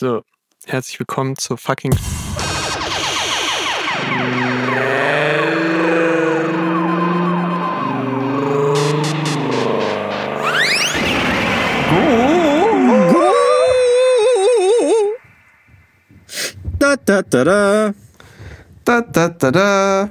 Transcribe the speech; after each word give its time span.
So, 0.00 0.22
herzlich 0.64 1.00
willkommen 1.00 1.36
zur 1.36 1.58
fucking. 1.58 1.90
Da, 16.78 16.94
da, 17.04 17.22
da, 17.22 17.44
da. 17.44 17.94
Da, 18.84 19.00
da, 19.00 19.28
da, 19.28 19.50
da. 19.50 20.10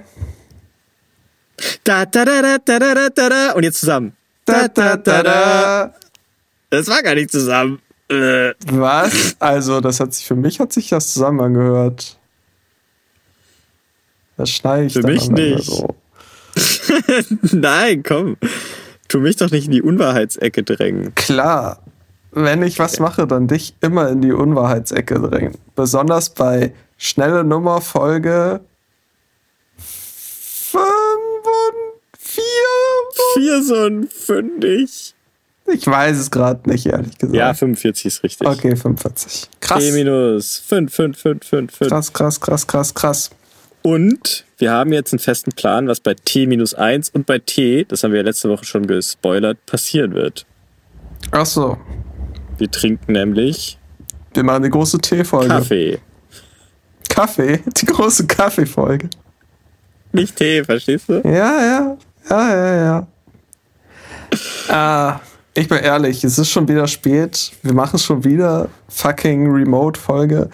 Da, 1.85 2.05
da, 2.05 2.25
da, 2.25 2.41
da, 2.41 2.57
da, 2.57 2.79
da, 2.79 3.09
da, 3.09 3.29
da. 3.29 3.51
Und 3.53 3.63
jetzt 3.63 3.79
zusammen. 3.79 4.17
Da, 4.43 4.67
da, 4.67 4.97
da, 4.97 5.23
da. 5.23 5.93
Das 6.71 6.89
war 6.89 7.01
gar 7.01 7.15
nicht 7.15 7.31
zusammen. 7.31 7.81
Äh. 8.09 8.53
Was? 8.71 9.35
Also, 9.39 9.81
das 9.81 9.99
hat 9.99 10.13
sich 10.13 10.25
für 10.25 10.35
mich 10.35 10.59
hat 10.59 10.71
sich 10.71 10.89
das 10.89 11.13
zusammen 11.13 11.41
angehört. 11.41 12.17
Das 14.37 14.49
schneide 14.49 14.85
ich 14.85 14.93
Für 14.93 15.01
mich 15.01 15.29
nicht. 15.29 15.65
So. 15.65 15.95
Nein, 17.51 18.03
komm. 18.03 18.37
Tu 19.07 19.19
mich 19.19 19.35
doch 19.37 19.51
nicht 19.51 19.65
in 19.65 19.71
die 19.71 19.81
Unwahrheitsecke 19.81 20.63
drängen. 20.63 21.15
Klar, 21.15 21.81
wenn 22.31 22.61
ich 22.61 22.77
was 22.77 22.99
mache, 22.99 23.25
dann 23.25 23.47
dich 23.47 23.75
immer 23.81 24.09
in 24.09 24.21
die 24.21 24.31
Unwahrheitsecke 24.31 25.19
drängen. 25.19 25.55
Besonders 25.75 26.29
bei 26.29 26.73
schnelle 26.97 27.43
Nummer 27.43 27.81
Folge 27.81 28.61
5 29.77 30.83
und 30.83 32.17
4. 32.17 32.43
Vier 33.33 33.63
so 33.63 33.75
ein 33.85 34.07
fündig. 34.07 35.15
Ich 35.73 35.85
weiß 35.85 36.17
es 36.17 36.31
gerade 36.31 36.69
nicht, 36.69 36.85
ehrlich 36.85 37.17
gesagt. 37.17 37.35
Ja, 37.35 37.53
45 37.53 38.05
ist 38.05 38.23
richtig. 38.23 38.47
Okay, 38.47 38.75
45. 38.75 39.49
Krass. 39.59 39.83
T 39.83 39.91
minus 39.91 40.59
5, 40.59 40.93
5, 40.93 41.17
5, 41.17 41.45
5, 41.45 41.75
5. 41.75 41.89
Krass, 41.89 42.13
krass, 42.13 42.39
krass, 42.39 42.67
krass, 42.67 42.93
krass. 42.93 43.29
Und 43.81 44.45
wir 44.57 44.71
haben 44.71 44.93
jetzt 44.93 45.13
einen 45.13 45.19
festen 45.19 45.51
Plan, 45.51 45.87
was 45.87 45.99
bei 45.99 46.13
T 46.13 46.47
minus 46.47 46.73
1 46.73 47.09
und 47.09 47.25
bei 47.25 47.39
T, 47.39 47.85
das 47.85 48.03
haben 48.03 48.11
wir 48.11 48.19
ja 48.19 48.25
letzte 48.25 48.49
Woche 48.49 48.65
schon 48.65 48.87
gespoilert, 48.87 49.65
passieren 49.65 50.13
wird. 50.13 50.45
Ach 51.31 51.45
so, 51.45 51.77
Wir 52.57 52.71
trinken 52.71 53.13
nämlich 53.13 53.77
wir 54.37 54.43
machen 54.43 54.61
die 54.61 54.69
große 54.69 54.99
Tee-Folge. 54.99 55.47
Kaffee. 55.47 55.99
Kaffee, 57.09 57.59
die 57.75 57.87
große 57.87 58.27
Kaffee-Folge. 58.27 59.09
Nicht 60.11 60.35
Tee, 60.35 60.63
verstehst 60.63 61.09
du? 61.09 61.21
Ja, 61.23 61.59
ja, 61.59 61.97
ja, 62.29 62.55
ja, 62.55 62.75
ja. 62.75 63.07
Ah, 64.69 65.19
ich 65.57 65.67
bin 65.67 65.79
ehrlich, 65.79 66.23
es 66.23 66.37
ist 66.37 66.51
schon 66.51 66.67
wieder 66.67 66.85
spät. 66.85 67.51
Wir 67.63 67.73
machen 67.73 67.97
schon 67.97 68.23
wieder 68.23 68.69
fucking 68.89 69.51
Remote-Folge. 69.51 70.51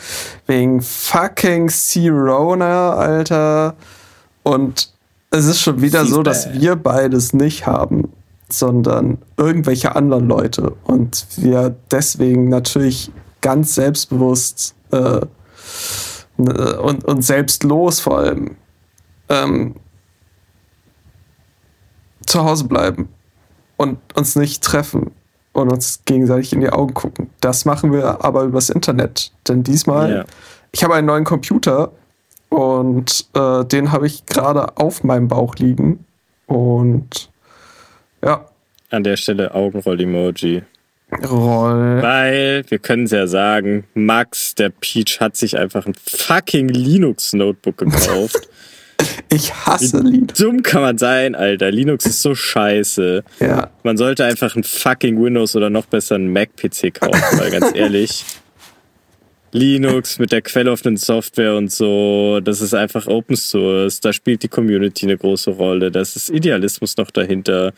Wegen 0.48 0.82
fucking 0.82 1.70
Corona, 1.70 2.94
Alter. 2.94 3.76
Und 4.44 4.94
es 5.30 5.46
ist 5.46 5.60
schon 5.60 5.82
wieder 5.82 6.06
so, 6.06 6.24
dass 6.24 6.54
wir 6.54 6.78
beides 6.78 7.34
nicht 7.34 7.68
haben, 7.68 8.14
sondern 8.48 9.18
irgendwelche 9.36 9.94
anderen 9.94 10.26
Leute. 10.30 10.74
Und 10.86 11.28
wir 11.36 11.76
deswegen 11.92 12.48
natürlich 12.48 13.12
ganz 13.42 13.76
selbstbewusst 13.76 14.74
äh, 14.92 15.20
und, 16.38 17.04
und 17.04 17.22
selbstlos 17.26 18.00
vor 18.00 18.20
allem 18.20 18.56
ähm, 19.28 19.76
zu 22.26 22.46
Hause 22.46 22.64
bleiben 22.64 23.10
und 23.84 23.98
uns 24.16 24.36
nicht 24.36 24.64
treffen 24.64 25.12
und 25.52 25.72
uns 25.72 26.02
gegenseitig 26.06 26.54
in 26.54 26.62
die 26.62 26.70
Augen 26.70 26.94
gucken. 26.94 27.30
Das 27.42 27.66
machen 27.66 27.92
wir 27.94 28.24
aber 28.26 28.44
übers 28.44 28.70
Internet. 28.70 29.32
Denn 29.48 29.64
diesmal, 29.64 30.12
Ja. 30.12 30.26
ich 30.72 30.84
habe 30.84 30.96
einen 30.96 31.06
neuen 31.08 31.24
Computer 31.26 31.92
und 32.50 33.26
äh, 33.36 33.64
den 33.66 33.92
habe 33.92 34.08
ich 34.08 34.26
gerade 34.26 34.78
auf 34.78 35.04
meinem 35.04 35.28
Bauch 35.28 35.56
liegen. 35.56 36.06
Und 36.48 37.30
ja, 38.24 38.46
An 38.90 39.04
der 39.04 39.18
Stelle 39.18 39.54
Augenroll-Emoji. 39.54 40.64
roll. 41.30 42.02
Weil, 42.02 42.64
wir 42.70 42.80
können 42.80 43.04
es 43.06 43.12
ja 43.12 43.28
sagen, 43.28 43.84
Max, 43.94 44.56
der 44.56 44.70
Peach, 44.70 45.20
hat 45.20 45.36
sich 45.36 45.58
einfach 45.58 45.86
ein 45.86 45.94
fucking 46.08 46.70
Linux-Notebook 46.70 47.78
gekauft. 47.78 48.48
Ich 49.30 49.54
hasse 49.54 50.00
Lied. 50.00 50.40
Dumm 50.40 50.62
kann 50.64 50.82
man 50.82 50.98
sein, 50.98 51.34
Alter. 51.36 51.72
Linux 51.72 52.06
ist 52.06 52.22
so 52.22 52.36
scheiße. 52.36 53.24
Ja. 53.40 53.70
Man 53.84 53.98
sollte 53.98 54.26
einfach 54.26 54.56
ein 54.56 54.64
fucking 54.64 55.22
Windows 55.22 55.56
oder 55.56 55.70
noch 55.70 55.86
besser 55.86 56.16
einen 56.16 56.32
Mac-PC 56.32 56.94
kaufen, 56.94 57.22
weil 57.40 57.50
ganz 57.52 57.76
ehrlich, 57.76 58.24
Linux 59.52 60.18
mit 60.18 60.32
der 60.32 60.42
quelloffenen 60.42 60.98
Software 60.98 61.56
und 61.56 61.72
so, 61.72 62.40
das 62.44 62.60
ist 62.62 62.74
einfach 62.74 63.06
Open 63.06 63.36
Source, 63.36 64.00
da 64.00 64.12
spielt 64.12 64.42
die 64.42 64.48
Community 64.48 65.06
eine 65.06 65.16
große 65.18 65.52
Rolle, 65.52 65.92
das 65.92 66.16
ist 66.16 66.30
Idealismus 66.30 66.98
noch 66.98 67.12
dahinter, 67.12 67.72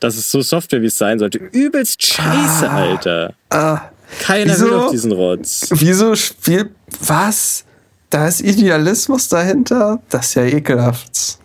das 0.00 0.18
ist 0.18 0.30
so 0.30 0.42
Software, 0.42 0.82
wie 0.82 0.86
es 0.86 0.98
sein 0.98 1.18
sollte. 1.18 1.38
Übelst 1.38 2.04
scheiße, 2.04 2.68
Alter. 2.70 3.32
Ah, 3.48 3.80
Keiner 4.20 4.52
Wieso? 4.52 4.66
will 4.66 4.74
auf 4.74 4.90
diesen 4.90 5.12
Rotz. 5.12 5.68
wieso 5.70 6.14
spielt. 6.14 6.70
Was? 7.00 7.64
Da 8.14 8.28
ist 8.28 8.42
Idealismus 8.42 9.28
dahinter? 9.28 10.00
Das 10.08 10.26
ist 10.26 10.34
ja 10.34 10.44
ekelhaft. 10.44 11.40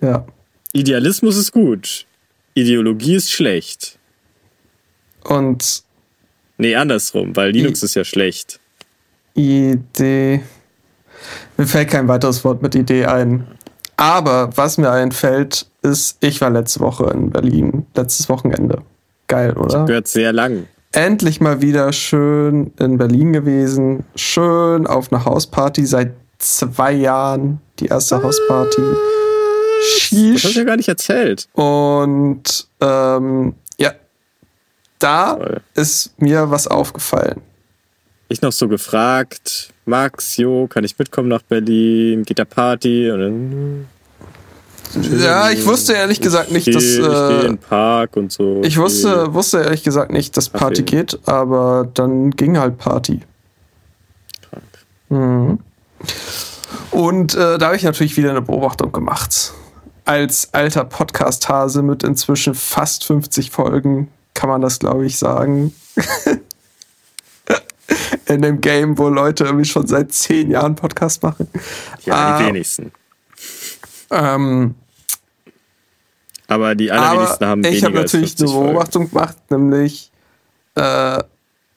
Ja. 0.00 0.26
Idealismus 0.72 1.36
ist 1.36 1.52
gut, 1.52 2.06
Ideologie 2.54 3.14
ist 3.14 3.30
schlecht. 3.30 4.00
Und 5.22 5.84
Nee, 6.58 6.74
andersrum, 6.74 7.36
weil 7.36 7.52
Linux 7.52 7.84
ist 7.84 7.94
ja 7.94 8.02
schlecht. 8.02 8.58
Idee. 9.34 10.42
Mir 11.56 11.66
fällt 11.68 11.90
kein 11.90 12.08
weiteres 12.08 12.44
Wort 12.44 12.62
mit 12.62 12.74
Idee 12.74 13.06
ein. 13.06 13.46
Aber 13.96 14.50
was 14.56 14.76
mir 14.76 14.90
einfällt, 14.90 15.70
ist, 15.82 16.18
ich 16.18 16.40
war 16.40 16.50
letzte 16.50 16.80
Woche 16.80 17.10
in 17.14 17.30
Berlin. 17.30 17.86
Letztes 17.94 18.28
Wochenende. 18.28 18.82
Geil, 19.28 19.52
oder? 19.56 19.84
Gehört 19.84 20.08
sehr 20.08 20.32
lang. 20.32 20.66
Endlich 20.96 21.42
mal 21.42 21.60
wieder 21.60 21.92
schön 21.92 22.72
in 22.78 22.96
Berlin 22.96 23.34
gewesen. 23.34 24.04
Schön 24.14 24.86
auf 24.86 25.12
einer 25.12 25.26
Hausparty 25.26 25.84
seit 25.84 26.14
zwei 26.38 26.92
Jahren. 26.92 27.60
Die 27.80 27.88
erste 27.88 28.22
Hausparty. 28.22 28.80
Das 28.80 28.96
hast 30.00 30.10
du 30.10 30.16
Sheesh. 30.38 30.56
ja 30.56 30.64
gar 30.64 30.78
nicht 30.78 30.88
erzählt. 30.88 31.48
Und 31.52 32.66
ähm, 32.80 33.54
ja, 33.76 33.92
da 34.98 35.34
Toll. 35.34 35.60
ist 35.74 36.14
mir 36.18 36.50
was 36.50 36.66
aufgefallen. 36.66 37.42
Ich 38.28 38.40
noch 38.40 38.52
so 38.52 38.66
gefragt, 38.66 39.74
Max, 39.84 40.38
Jo, 40.38 40.66
kann 40.66 40.82
ich 40.84 40.98
mitkommen 40.98 41.28
nach 41.28 41.42
Berlin? 41.42 42.22
Geht 42.22 42.38
der 42.38 42.46
Party? 42.46 43.10
Und 43.10 43.20
dann, 43.20 43.88
Ja, 45.02 45.50
ich 45.50 45.64
wusste 45.66 45.92
ehrlich 45.94 46.20
gesagt 46.20 46.50
nicht, 46.52 46.66
ich 46.68 46.74
dass. 46.74 46.84
ich 46.84 46.98
gehe 47.00 47.06
in 47.10 47.38
Äh, 47.38 47.42
den 47.42 47.58
Park 47.58 48.16
und 48.16 48.32
so. 48.32 48.60
ich 48.64 48.76
wusste, 48.78 49.32
wusste 49.34 49.58
ehrlich 49.60 49.82
gesagt 49.82 50.10
nicht, 50.12 50.36
dass 50.36 50.48
Party 50.48 50.82
geht, 50.82 51.18
aber 51.26 51.88
dann 51.94 52.30
ging 52.30 52.58
halt 52.58 52.78
Party. 52.78 53.20
Krank. 54.50 54.64
Mhm. 55.08 55.58
Und 56.90 57.34
äh, 57.34 57.58
da 57.58 57.66
habe 57.66 57.76
ich 57.76 57.82
natürlich 57.82 58.16
wieder 58.16 58.30
eine 58.30 58.42
Beobachtung 58.42 58.92
gemacht. 58.92 59.52
Als 60.04 60.48
alter 60.54 60.84
Podcast-Hase 60.84 61.82
mit 61.82 62.02
inzwischen 62.04 62.54
fast 62.54 63.04
50 63.04 63.50
Folgen 63.50 64.08
kann 64.34 64.48
man 64.48 64.60
das, 64.60 64.78
glaube 64.78 65.04
ich, 65.06 65.18
sagen. 65.18 65.74
In 68.28 68.42
dem 68.42 68.60
Game, 68.60 68.98
wo 68.98 69.08
Leute 69.08 69.44
irgendwie 69.44 69.64
schon 69.64 69.86
seit 69.86 70.12
10 70.12 70.50
Jahren 70.50 70.74
Podcast 70.74 71.22
machen. 71.22 71.48
Ja, 72.04 72.38
die 72.38 72.44
Ah. 72.44 72.46
wenigsten. 72.48 72.90
Ähm, 74.10 74.74
Aber 76.48 76.74
die 76.74 76.90
allerwenigsten 76.92 77.44
aber 77.44 77.50
haben 77.50 77.60
ich 77.64 77.70
weniger 77.70 77.86
habe 77.88 77.98
als 78.00 78.12
natürlich 78.12 78.36
50 78.36 78.48
eine. 78.56 78.64
Beobachtung 78.72 79.10
gemacht, 79.10 79.36
nämlich 79.50 80.10
äh, 80.76 81.22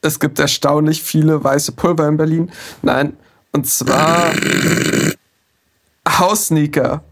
es 0.02 0.20
gibt 0.20 0.40
erstaunlich 0.40 1.02
viele 1.04 1.44
weiße 1.44 1.72
Pulver 1.74 2.08
in 2.08 2.18
Berlin. 2.18 2.52
Nein, 2.82 3.18
und 3.52 3.66
zwar 3.68 4.32
Haussneaker. 6.08 7.04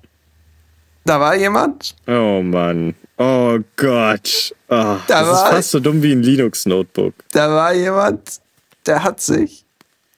Da 1.05 1.19
war 1.19 1.35
jemand, 1.35 1.95
Oh 2.05 2.41
Mann. 2.43 2.93
Oh 3.17 3.57
Gott. 3.77 4.53
Oh, 4.67 4.73
Da 4.75 4.99
das 5.07 5.21
ist 5.27 5.33
war- 5.33 5.51
fast 5.51 5.71
so 5.71 5.79
dumm 5.79 6.03
wie 6.03 6.11
ein 6.11 6.21
Linux-Notebook. 6.21 7.13
da 7.31 7.49
war 7.49 7.73
jemand, 7.73 8.41
der 8.85 9.03
hat 9.03 9.21
sich 9.21 9.65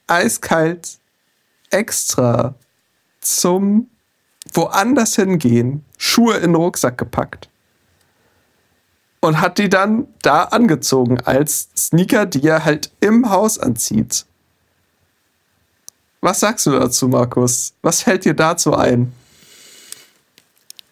eiskalt 0.08 0.98
extra 1.70 2.54
zum 3.20 3.88
woanders 4.54 5.16
hingehen 5.16 5.84
Schuhe 5.98 6.36
in 6.36 6.52
den 6.52 6.54
Rucksack 6.54 6.98
gepackt. 6.98 7.48
Und 9.20 9.40
hat 9.40 9.58
die 9.58 9.68
dann 9.68 10.08
da 10.22 10.44
angezogen 10.44 11.20
als 11.20 11.68
Sneaker, 11.76 12.24
die 12.24 12.42
er 12.42 12.64
halt 12.64 12.90
im 13.00 13.28
Haus 13.28 13.58
anzieht. 13.58 14.24
Was 16.22 16.40
sagst 16.40 16.66
du 16.66 16.72
dazu, 16.72 17.08
Markus? 17.08 17.74
Was 17.82 18.02
fällt 18.02 18.24
dir 18.24 18.34
dazu 18.34 18.74
ein? 18.74 19.12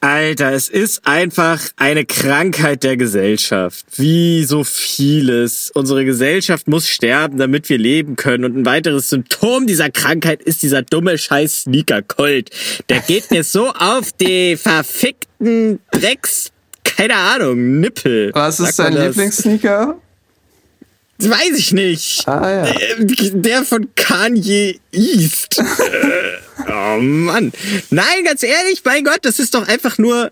Alter, 0.00 0.52
es 0.52 0.68
ist 0.68 1.06
einfach 1.06 1.60
eine 1.76 2.04
Krankheit 2.04 2.84
der 2.84 2.96
Gesellschaft. 2.96 3.84
Wie 3.96 4.44
so 4.44 4.62
vieles. 4.62 5.72
Unsere 5.74 6.04
Gesellschaft 6.04 6.68
muss 6.68 6.88
sterben, 6.88 7.38
damit 7.38 7.68
wir 7.68 7.78
leben 7.78 8.14
können. 8.14 8.44
Und 8.44 8.56
ein 8.56 8.64
weiteres 8.64 9.10
Symptom 9.10 9.66
dieser 9.66 9.90
Krankheit 9.90 10.42
ist 10.42 10.62
dieser 10.62 10.82
dumme 10.82 11.18
Scheiß 11.18 11.62
Sneaker 11.62 12.02
Colt. 12.02 12.50
Der 12.88 13.00
geht 13.00 13.30
mir 13.32 13.42
so 13.42 13.70
auf 13.70 14.12
die 14.12 14.56
verfickten 14.56 15.80
Drecks, 15.90 16.52
keine 16.84 17.16
Ahnung, 17.16 17.80
Nippel. 17.80 18.30
Was 18.34 18.60
ist 18.60 18.78
dein? 18.78 18.94
Lieblingssneaker? 18.94 19.98
Weiß 21.18 21.58
ich 21.58 21.72
nicht. 21.72 22.28
Ah 22.28 22.48
ja. 22.48 22.72
Der, 23.00 23.30
der 23.30 23.62
von 23.64 23.88
Kanye 23.96 24.78
East. 24.92 25.60
Äh, 26.66 26.96
oh 26.96 27.00
Mann. 27.00 27.52
Nein, 27.90 28.24
ganz 28.24 28.42
ehrlich, 28.42 28.82
mein 28.84 29.04
Gott, 29.04 29.20
das 29.22 29.38
ist 29.38 29.54
doch 29.54 29.66
einfach 29.68 29.98
nur. 29.98 30.30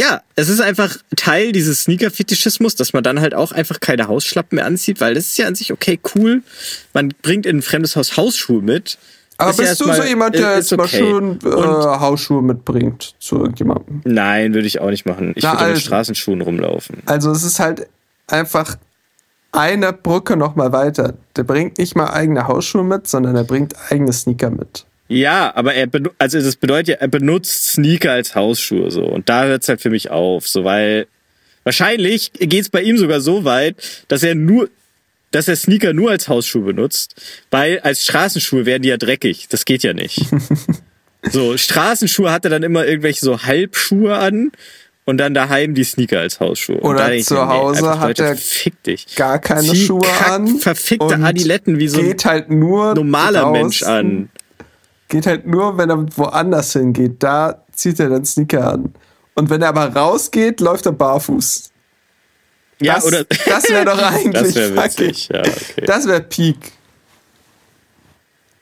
Ja, 0.00 0.22
es 0.34 0.48
ist 0.48 0.60
einfach 0.60 0.96
Teil 1.16 1.52
dieses 1.52 1.82
Sneaker-Fetischismus, 1.82 2.74
dass 2.74 2.92
man 2.92 3.04
dann 3.04 3.20
halt 3.20 3.34
auch 3.34 3.52
einfach 3.52 3.78
keine 3.78 4.08
Hausschlappen 4.08 4.56
mehr 4.56 4.64
anzieht, 4.66 5.00
weil 5.00 5.14
das 5.14 5.26
ist 5.26 5.38
ja 5.38 5.46
an 5.46 5.54
sich 5.54 5.72
okay, 5.72 6.00
cool. 6.14 6.42
Man 6.92 7.12
bringt 7.22 7.46
in 7.46 7.58
ein 7.58 7.62
fremdes 7.62 7.94
Haus 7.94 8.16
Hausschuhe 8.16 8.62
mit. 8.62 8.98
Aber 9.38 9.50
Ist 9.50 9.58
ja 9.60 9.64
bist 9.66 9.80
du 9.80 9.92
so 9.92 10.02
jemand, 10.02 10.34
der 10.34 10.56
ist 10.56 10.70
jetzt 10.70 10.78
mal 10.78 10.84
okay. 10.84 10.98
schön 10.98 11.38
äh, 11.44 11.50
Hausschuhe 11.50 12.42
mitbringt 12.42 13.14
zu 13.18 13.38
irgendjemandem? 13.38 14.00
Nein, 14.04 14.54
würde 14.54 14.66
ich 14.66 14.80
auch 14.80 14.90
nicht 14.90 15.06
machen. 15.06 15.32
Ich 15.36 15.42
Na, 15.42 15.52
würde 15.52 15.64
mit 15.64 15.70
also- 15.74 15.80
Straßenschuhen 15.82 16.40
rumlaufen. 16.40 17.02
Also 17.06 17.30
es 17.30 17.42
ist 17.42 17.58
halt 17.58 17.86
einfach 18.26 18.76
eine 19.52 19.92
Brücke 19.92 20.36
noch 20.36 20.56
mal 20.56 20.72
weiter. 20.72 21.14
Der 21.36 21.44
bringt 21.44 21.78
nicht 21.78 21.94
mal 21.94 22.10
eigene 22.10 22.48
Hausschuhe 22.48 22.82
mit, 22.82 23.06
sondern 23.06 23.36
er 23.36 23.44
bringt 23.44 23.74
eigene 23.90 24.12
Sneaker 24.12 24.50
mit. 24.50 24.86
Ja, 25.08 25.54
aber 25.54 25.74
er 25.74 25.88
also 26.18 26.40
das 26.40 26.56
bedeutet 26.56 26.88
ja, 26.88 26.94
er 26.96 27.08
benutzt 27.08 27.72
Sneaker 27.72 28.12
als 28.12 28.34
Hausschuhe 28.34 28.90
so 28.90 29.04
und 29.04 29.28
da 29.28 29.44
hört's 29.44 29.68
halt 29.68 29.82
für 29.82 29.90
mich 29.90 30.10
auf, 30.10 30.48
so 30.48 30.64
weil 30.64 31.06
wahrscheinlich 31.64 32.32
geht's 32.32 32.70
bei 32.70 32.80
ihm 32.80 32.96
sogar 32.96 33.20
so 33.20 33.44
weit, 33.44 34.04
dass 34.08 34.22
er 34.22 34.34
nur 34.34 34.70
dass 35.32 35.48
er 35.48 35.56
Sneaker 35.56 35.92
nur 35.92 36.10
als 36.10 36.28
Hausschuhe 36.28 36.62
benutzt, 36.62 37.14
weil 37.50 37.80
als 37.80 38.04
Straßenschuhe 38.04 38.66
werden 38.66 38.82
die 38.82 38.90
ja 38.90 38.98
dreckig. 38.98 39.48
Das 39.48 39.64
geht 39.64 39.82
ja 39.82 39.94
nicht. 39.94 40.20
so, 41.30 41.56
Straßenschuhe 41.56 42.30
hat 42.30 42.44
er 42.44 42.50
dann 42.50 42.62
immer 42.62 42.86
irgendwelche 42.86 43.24
so 43.24 43.42
Halbschuhe 43.42 44.14
an 44.14 44.52
und 45.04 45.18
dann 45.18 45.34
daheim 45.34 45.74
die 45.74 45.84
Sneaker 45.84 46.20
als 46.20 46.38
Hausschuhe. 46.40 46.76
und 46.76 46.90
Oder 46.90 47.18
zu 47.18 47.34
mir, 47.34 47.40
nee, 47.44 47.46
Hause 47.48 47.92
einfach, 47.92 48.00
hat 48.00 48.18
er. 48.20 48.36
Gar 49.16 49.38
keine 49.40 49.68
Zieh 49.68 49.86
Schuhe 49.86 50.06
an. 50.28 50.58
verfickte 50.58 51.06
und 51.06 51.24
Adiletten 51.24 51.78
wie 51.78 51.88
so 51.88 51.98
ein 51.98 52.06
geht 52.06 52.24
halt 52.24 52.50
nur 52.50 52.94
normaler 52.94 53.42
raus, 53.42 53.52
Mensch 53.52 53.82
an. 53.82 54.30
Geht 55.08 55.26
halt 55.26 55.46
nur, 55.46 55.76
wenn 55.76 55.90
er 55.90 56.06
woanders 56.16 56.72
hingeht. 56.72 57.22
Da 57.22 57.64
zieht 57.72 57.98
er 58.00 58.10
dann 58.10 58.24
Sneaker 58.24 58.72
an. 58.72 58.94
Und 59.34 59.50
wenn 59.50 59.62
er 59.62 59.68
aber 59.68 59.86
rausgeht, 59.94 60.60
läuft 60.60 60.86
er 60.86 60.92
barfuß. 60.92 61.70
Ja, 62.80 62.94
das, 62.94 63.04
oder 63.04 63.24
das 63.24 63.68
wäre 63.68 63.84
doch 63.86 63.98
eigentlich 64.02 64.32
Das 64.32 64.54
wäre 64.54 64.84
witzig, 64.84 65.28
ja, 65.28 65.40
okay. 65.40 65.84
Das 65.86 66.06
wäre 66.06 66.20
Peak. 66.20 66.56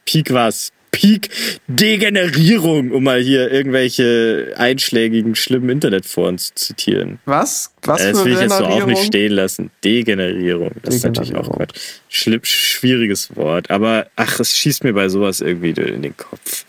Peak 0.04 0.32
was? 0.32 0.70
Peak 0.90 1.30
Degenerierung, 1.68 2.90
um 2.90 3.04
mal 3.04 3.20
hier 3.20 3.50
irgendwelche 3.50 4.54
einschlägigen, 4.56 5.34
schlimmen 5.34 5.68
Internetforen 5.68 6.38
zu 6.38 6.54
zitieren. 6.54 7.20
Was? 7.24 7.72
Was 7.82 8.00
Äh, 8.00 8.12
das 8.12 8.20
für 8.20 8.24
will 8.26 8.32
ich 8.34 8.40
jetzt 8.40 8.58
so 8.58 8.64
auch 8.64 8.86
nicht 8.86 9.04
stehen 9.04 9.32
lassen. 9.32 9.70
Degenerierung. 9.84 10.72
Das 10.82 10.96
ist 10.96 11.04
natürlich 11.04 11.34
auch 11.34 11.42
Degenerierung. 11.42 11.66
Quatsch. 11.68 11.80
Schlimm, 12.08 12.40
schwieriges 12.42 13.36
Wort. 13.36 13.70
Aber 13.70 14.08
ach, 14.16 14.40
es 14.40 14.56
schießt 14.56 14.84
mir 14.84 14.92
bei 14.92 15.08
sowas 15.08 15.40
irgendwie 15.40 15.70
in 15.70 16.02
den 16.02 16.16
Kopf. 16.16 16.64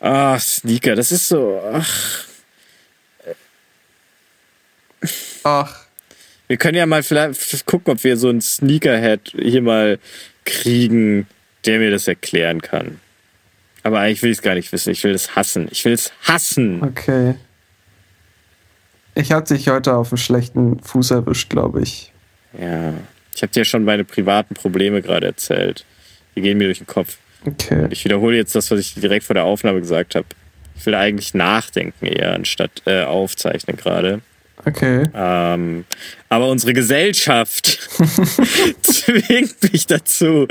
Ah, 0.00 0.38
Sneaker, 0.38 0.94
das 0.94 1.12
ist 1.12 1.28
so. 1.28 1.60
Ach, 1.72 2.26
Ach, 5.42 5.86
wir 6.48 6.56
können 6.56 6.76
ja 6.76 6.86
mal 6.86 7.02
vielleicht 7.02 7.66
gucken, 7.66 7.92
ob 7.92 8.04
wir 8.04 8.16
so 8.16 8.28
einen 8.28 8.40
Sneakerhead 8.40 9.32
hier 9.38 9.62
mal 9.62 9.98
kriegen, 10.44 11.26
der 11.64 11.78
mir 11.78 11.90
das 11.90 12.08
erklären 12.08 12.60
kann. 12.60 13.00
Aber 13.86 14.00
eigentlich 14.00 14.20
will 14.22 14.32
ich 14.32 14.38
es 14.38 14.42
gar 14.42 14.56
nicht 14.56 14.72
wissen. 14.72 14.90
Ich 14.90 15.04
will 15.04 15.14
es 15.14 15.36
hassen. 15.36 15.68
Ich 15.70 15.84
will 15.84 15.92
es 15.92 16.10
hassen. 16.24 16.82
okay. 16.82 17.36
Ich 19.14 19.30
hatte 19.30 19.54
dich 19.54 19.68
heute 19.68 19.94
auf 19.94 20.10
einen 20.10 20.18
schlechten 20.18 20.80
Fuß 20.80 21.12
erwischt, 21.12 21.50
glaube 21.50 21.82
ich. 21.82 22.12
Ja. 22.60 22.94
Ich 23.32 23.42
habe 23.42 23.52
dir 23.52 23.64
schon 23.64 23.84
meine 23.84 24.02
privaten 24.02 24.54
Probleme 24.54 25.02
gerade 25.02 25.28
erzählt. 25.28 25.86
Die 26.34 26.40
gehen 26.40 26.58
mir 26.58 26.64
durch 26.64 26.78
den 26.78 26.88
Kopf. 26.88 27.18
Okay. 27.46 27.86
Ich 27.90 28.04
wiederhole 28.04 28.36
jetzt 28.36 28.56
das, 28.56 28.72
was 28.72 28.80
ich 28.80 28.94
direkt 28.94 29.24
vor 29.24 29.34
der 29.34 29.44
Aufnahme 29.44 29.80
gesagt 29.80 30.16
habe. 30.16 30.26
Ich 30.74 30.84
will 30.84 30.96
eigentlich 30.96 31.32
nachdenken 31.32 32.06
eher, 32.06 32.34
anstatt 32.34 32.82
äh, 32.86 33.04
aufzeichnen 33.04 33.76
gerade. 33.76 34.20
Okay. 34.68 35.04
Ähm, 35.14 35.84
aber 36.28 36.48
unsere 36.48 36.72
Gesellschaft 36.72 37.66
zwingt 38.82 39.72
mich 39.72 39.86
dazu, 39.86 40.46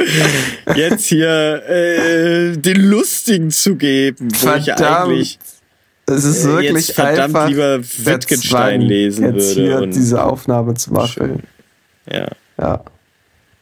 jetzt 0.75 1.05
hier 1.07 1.61
äh, 1.67 2.55
den 2.57 2.81
Lustigen 2.89 3.51
zu 3.51 3.75
geben, 3.75 4.29
wo 4.39 4.49
ich 4.55 4.65
Verdammt. 4.65 4.81
eigentlich 5.09 5.39
Es 6.05 6.23
ist 6.23 6.45
äh, 6.45 6.47
wirklich 6.47 6.87
jetzt 6.87 6.93
verdammt 6.95 7.35
einfach 7.35 7.49
lieber 7.49 7.79
Wittgenstein 7.81 8.81
lesen 8.81 9.35
jetzt 9.35 9.55
würde. 9.57 9.61
hier 9.69 9.81
und- 9.81 9.93
diese 9.95 10.23
Aufnahme 10.23 10.73
zu 10.75 10.93
machen. 10.93 11.43
ja. 12.11 12.27
Ja. 12.57 12.85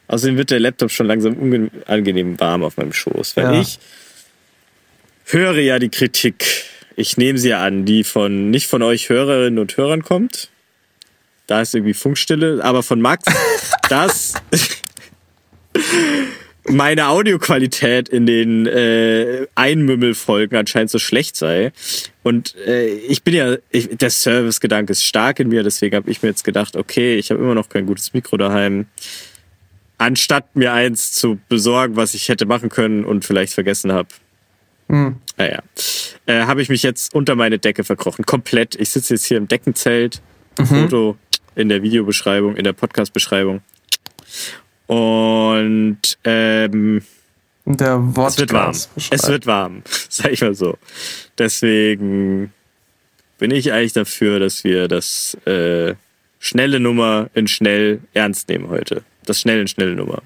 Außerdem 0.06 0.36
wird 0.36 0.50
der 0.52 0.60
Laptop 0.60 0.90
schon 0.92 1.06
langsam 1.06 1.34
unangenehm 1.34 2.38
warm 2.38 2.62
auf 2.62 2.76
meinem 2.76 2.92
Schoß, 2.92 3.36
weil 3.36 3.44
Ja. 3.54 3.60
ich 3.60 3.80
höre 5.24 5.58
ja 5.58 5.78
die 5.80 5.88
Kritik. 5.88 6.44
Ich 6.96 7.16
nehme 7.16 7.38
sie 7.38 7.54
an, 7.54 7.84
die 7.84 8.04
von 8.04 8.50
nicht 8.50 8.66
von 8.66 8.82
euch 8.82 9.08
Hörerinnen 9.08 9.58
und 9.58 9.76
Hörern 9.76 10.02
kommt. 10.02 10.50
Da 11.46 11.60
ist 11.60 11.74
irgendwie 11.74 11.94
Funkstille, 11.94 12.64
aber 12.64 12.82
von 12.82 13.00
Max, 13.00 13.24
dass 13.88 14.34
meine 16.66 17.08
Audioqualität 17.08 18.08
in 18.08 18.26
den 18.26 18.66
äh, 18.66 19.46
Einmümmelfolgen 19.54 20.56
anscheinend 20.56 20.90
so 20.90 20.98
schlecht 20.98 21.36
sei. 21.36 21.72
Und 22.22 22.54
äh, 22.66 22.86
ich 22.86 23.22
bin 23.22 23.34
ja, 23.34 23.56
ich, 23.70 23.90
der 23.96 24.10
Servicegedanke 24.10 24.92
ist 24.92 25.04
stark 25.04 25.40
in 25.40 25.48
mir, 25.48 25.62
deswegen 25.62 25.96
habe 25.96 26.10
ich 26.10 26.22
mir 26.22 26.30
jetzt 26.30 26.44
gedacht, 26.44 26.76
okay, 26.76 27.16
ich 27.16 27.30
habe 27.30 27.42
immer 27.42 27.54
noch 27.54 27.68
kein 27.68 27.86
gutes 27.86 28.14
Mikro 28.14 28.36
daheim 28.36 28.86
anstatt 29.98 30.56
mir 30.56 30.72
eins 30.72 31.12
zu 31.12 31.38
besorgen, 31.48 31.96
was 31.96 32.14
ich 32.14 32.28
hätte 32.28 32.46
machen 32.46 32.68
können 32.68 33.04
und 33.04 33.24
vielleicht 33.24 33.54
vergessen 33.54 33.92
habe. 33.92 34.08
Hm. 34.88 35.16
Naja, 35.36 35.62
äh, 36.26 36.42
habe 36.44 36.62
ich 36.62 36.68
mich 36.68 36.82
jetzt 36.82 37.14
unter 37.14 37.34
meine 37.34 37.58
Decke 37.58 37.84
verkrochen. 37.84 38.24
Komplett. 38.24 38.74
Ich 38.76 38.90
sitze 38.90 39.14
jetzt 39.14 39.26
hier 39.26 39.38
im 39.38 39.48
Deckenzelt. 39.48 40.22
Foto 40.62 41.16
in 41.54 41.68
der 41.68 41.82
Videobeschreibung, 41.82 42.56
in 42.56 42.64
der 42.64 42.72
Podcast-Beschreibung. 42.72 43.62
Und 44.86 45.98
ähm, 46.24 47.02
Der 47.64 48.16
Wort 48.16 48.32
es 48.32 48.38
wird 48.38 48.52
warm. 48.52 48.76
Es 49.10 49.28
wird 49.28 49.46
warm, 49.46 49.82
sag 50.08 50.32
ich 50.32 50.42
mal 50.42 50.54
so. 50.54 50.76
Deswegen 51.38 52.52
bin 53.38 53.50
ich 53.50 53.72
eigentlich 53.72 53.94
dafür, 53.94 54.40
dass 54.40 54.64
wir 54.64 54.88
das 54.88 55.34
äh, 55.46 55.94
schnelle 56.38 56.80
Nummer 56.80 57.30
in 57.34 57.48
schnell 57.48 58.00
ernst 58.12 58.48
nehmen 58.48 58.68
heute. 58.68 59.02
Das 59.24 59.40
schnell 59.40 59.60
in 59.60 59.68
schnelle 59.68 59.94
Nummer. 59.94 60.22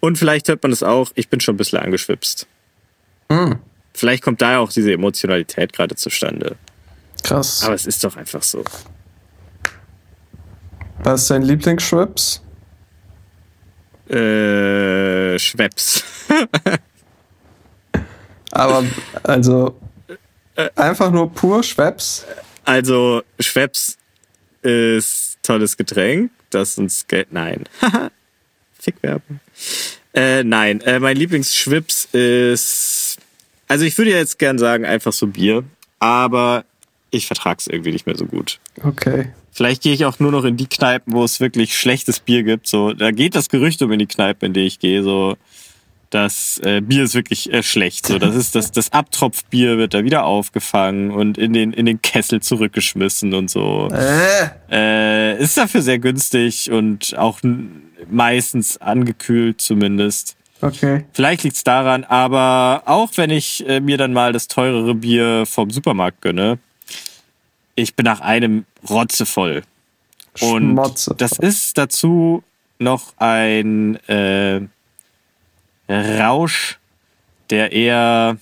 Und 0.00 0.16
vielleicht 0.16 0.48
hört 0.48 0.62
man 0.62 0.70
das 0.70 0.82
auch, 0.82 1.10
ich 1.14 1.28
bin 1.28 1.40
schon 1.40 1.54
ein 1.54 1.58
bisschen 1.58 1.78
angeschwipst. 1.80 2.46
Hm. 3.30 3.58
Vielleicht 3.98 4.22
kommt 4.22 4.40
da 4.40 4.58
auch 4.58 4.70
diese 4.70 4.92
Emotionalität 4.92 5.72
gerade 5.72 5.96
zustande. 5.96 6.56
Krass. 7.24 7.64
Aber 7.64 7.74
es 7.74 7.84
ist 7.84 8.04
doch 8.04 8.16
einfach 8.16 8.44
so. 8.44 8.62
Was 11.00 11.22
ist 11.22 11.30
dein 11.30 11.42
Lieblingsschwips? 11.42 12.42
Äh, 14.08 15.38
Schweppes. 15.38 16.04
Aber 18.52 18.84
also 19.24 19.80
einfach 20.76 21.10
nur 21.10 21.32
pur 21.32 21.62
Schweppes. 21.62 22.24
Also, 22.64 23.22
Schweppes 23.40 23.98
ist 24.62 25.38
tolles 25.42 25.76
Getränk, 25.76 26.30
das 26.50 26.78
uns 26.78 27.06
Geld. 27.06 27.32
Nein. 27.32 27.64
Fickwerbung. 28.78 29.40
Äh, 30.14 30.44
nein, 30.44 30.80
äh, 30.82 31.00
mein 31.00 31.16
Lieblingsschwips 31.16 32.06
ist. 32.12 33.18
Also, 33.68 33.84
ich 33.84 33.96
würde 33.98 34.10
jetzt 34.10 34.38
gern 34.38 34.58
sagen, 34.58 34.84
einfach 34.84 35.12
so 35.12 35.26
Bier, 35.26 35.62
aber 35.98 36.64
ich 37.10 37.26
vertrag's 37.26 37.66
irgendwie 37.66 37.92
nicht 37.92 38.06
mehr 38.06 38.16
so 38.16 38.26
gut. 38.26 38.58
Okay. 38.82 39.32
Vielleicht 39.52 39.82
gehe 39.82 39.92
ich 39.94 40.04
auch 40.04 40.18
nur 40.20 40.30
noch 40.30 40.44
in 40.44 40.56
die 40.56 40.66
Kneipen, 40.68 41.12
wo 41.14 41.24
es 41.24 41.40
wirklich 41.40 41.76
schlechtes 41.76 42.20
Bier 42.20 42.42
gibt. 42.44 42.66
So, 42.68 42.92
da 42.92 43.10
geht 43.10 43.34
das 43.34 43.48
Gerücht 43.48 43.82
um 43.82 43.90
in 43.92 43.98
die 43.98 44.06
Kneipen, 44.06 44.46
in 44.46 44.52
die 44.52 44.60
ich 44.66 44.78
gehe. 44.78 45.02
So, 45.02 45.36
das 46.10 46.58
äh, 46.64 46.80
Bier 46.80 47.02
ist 47.04 47.14
wirklich 47.14 47.52
äh, 47.52 47.62
schlecht. 47.62 48.06
So, 48.06 48.18
das 48.18 48.34
ist 48.36 48.54
das, 48.54 48.70
das 48.72 48.92
Abtropfbier 48.92 49.76
wird 49.76 49.94
da 49.94 50.04
wieder 50.04 50.24
aufgefangen 50.24 51.10
und 51.10 51.36
in 51.38 51.52
den 51.52 51.72
in 51.72 51.86
den 51.86 52.00
Kessel 52.00 52.40
zurückgeschmissen 52.40 53.34
und 53.34 53.50
so. 53.50 53.88
Äh, 53.92 54.48
Äh, 54.70 55.42
ist 55.42 55.56
dafür 55.58 55.82
sehr 55.82 55.98
günstig 55.98 56.70
und 56.70 57.18
auch 57.18 57.42
n- 57.42 57.82
meistens 58.10 58.78
angekühlt 58.78 59.60
zumindest. 59.60 60.36
Okay. 60.60 61.04
Vielleicht 61.12 61.44
liegt's 61.44 61.62
daran, 61.62 62.04
aber 62.04 62.82
auch 62.86 63.10
wenn 63.16 63.30
ich 63.30 63.66
äh, 63.68 63.80
mir 63.80 63.96
dann 63.96 64.12
mal 64.12 64.32
das 64.32 64.48
teurere 64.48 64.94
Bier 64.94 65.44
vom 65.46 65.70
Supermarkt 65.70 66.20
gönne, 66.20 66.58
ich 67.74 67.94
bin 67.94 68.04
nach 68.04 68.20
einem 68.20 68.64
rotzevoll. 68.88 69.62
Und 70.40 70.72
Schmotze. 70.72 71.14
das 71.16 71.32
ist 71.32 71.78
dazu 71.78 72.42
noch 72.78 73.14
ein 73.18 73.96
äh, 74.08 74.60
Rausch, 75.88 76.78
der 77.50 77.72
eher 77.72 78.36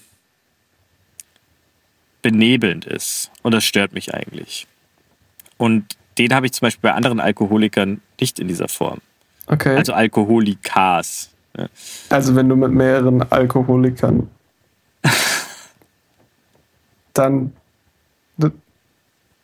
benebelnd 2.22 2.86
ist. 2.86 3.30
Und 3.42 3.52
das 3.52 3.64
stört 3.64 3.92
mich 3.92 4.14
eigentlich. 4.14 4.66
Und 5.58 5.96
den 6.18 6.34
habe 6.34 6.46
ich 6.46 6.52
zum 6.52 6.66
Beispiel 6.66 6.90
bei 6.90 6.94
anderen 6.94 7.20
Alkoholikern 7.20 8.00
nicht 8.20 8.38
in 8.38 8.48
dieser 8.48 8.68
Form. 8.68 9.00
Okay. 9.46 9.76
Also 9.76 9.92
Alkoholikas. 9.92 11.30
Ja. 11.56 11.68
Also 12.10 12.34
wenn 12.34 12.48
du 12.48 12.56
mit 12.56 12.72
mehreren 12.72 13.22
Alkoholikern 13.30 14.28
dann 17.12 17.52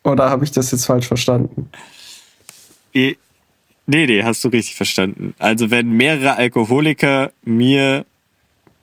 oder 0.04 0.30
habe 0.30 0.44
ich 0.44 0.50
das 0.50 0.70
jetzt 0.72 0.86
falsch 0.86 1.06
verstanden? 1.06 1.70
Nee, 2.92 3.16
nee, 3.86 4.22
hast 4.22 4.44
du 4.44 4.48
richtig 4.48 4.74
verstanden. 4.74 5.34
Also 5.38 5.70
wenn 5.70 5.90
mehrere 5.90 6.36
Alkoholiker 6.36 7.32
mir 7.42 8.04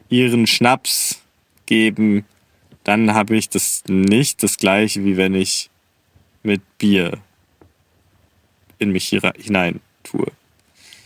ihren 0.09 0.48
Schnaps 0.48 1.21
geben, 1.65 2.25
dann 2.83 3.13
habe 3.13 3.36
ich 3.36 3.50
das 3.50 3.83
nicht 3.88 4.43
das 4.43 4.57
gleiche, 4.57 5.03
wie 5.03 5.17
wenn 5.17 5.36
ich 5.36 5.69
mit 6.43 6.62
Bier 6.77 7.17
in 8.77 8.91
mich 8.91 9.09
hinein 9.09 9.81
tue. 10.03 10.27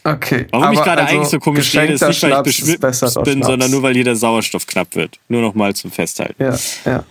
Okay. 0.05 0.47
Warum 0.51 0.73
ich 0.73 0.79
aber 0.79 0.85
gerade 0.85 1.01
also 1.03 1.15
eigentlich 1.15 1.29
so 1.29 1.39
komisch 1.39 1.73
rede, 1.75 1.93
ist 1.93 2.01
nicht, 2.01 2.21
weil 2.23 2.31
Schnaps 2.31 2.49
ich 2.49 2.59
beschwipst 2.65 3.23
bin, 3.23 3.33
Schnaps. 3.35 3.47
sondern 3.47 3.71
nur, 3.71 3.83
weil 3.83 3.93
hier 3.93 4.03
der 4.03 4.15
Sauerstoff 4.17 4.67
knapp 4.67 4.95
wird. 4.95 5.19
Nur 5.29 5.41
noch 5.41 5.53
mal 5.55 5.73
zum 5.75 5.91
Festhalten. 5.91 6.43
Ja, 6.43 6.57
ja. 6.85 7.03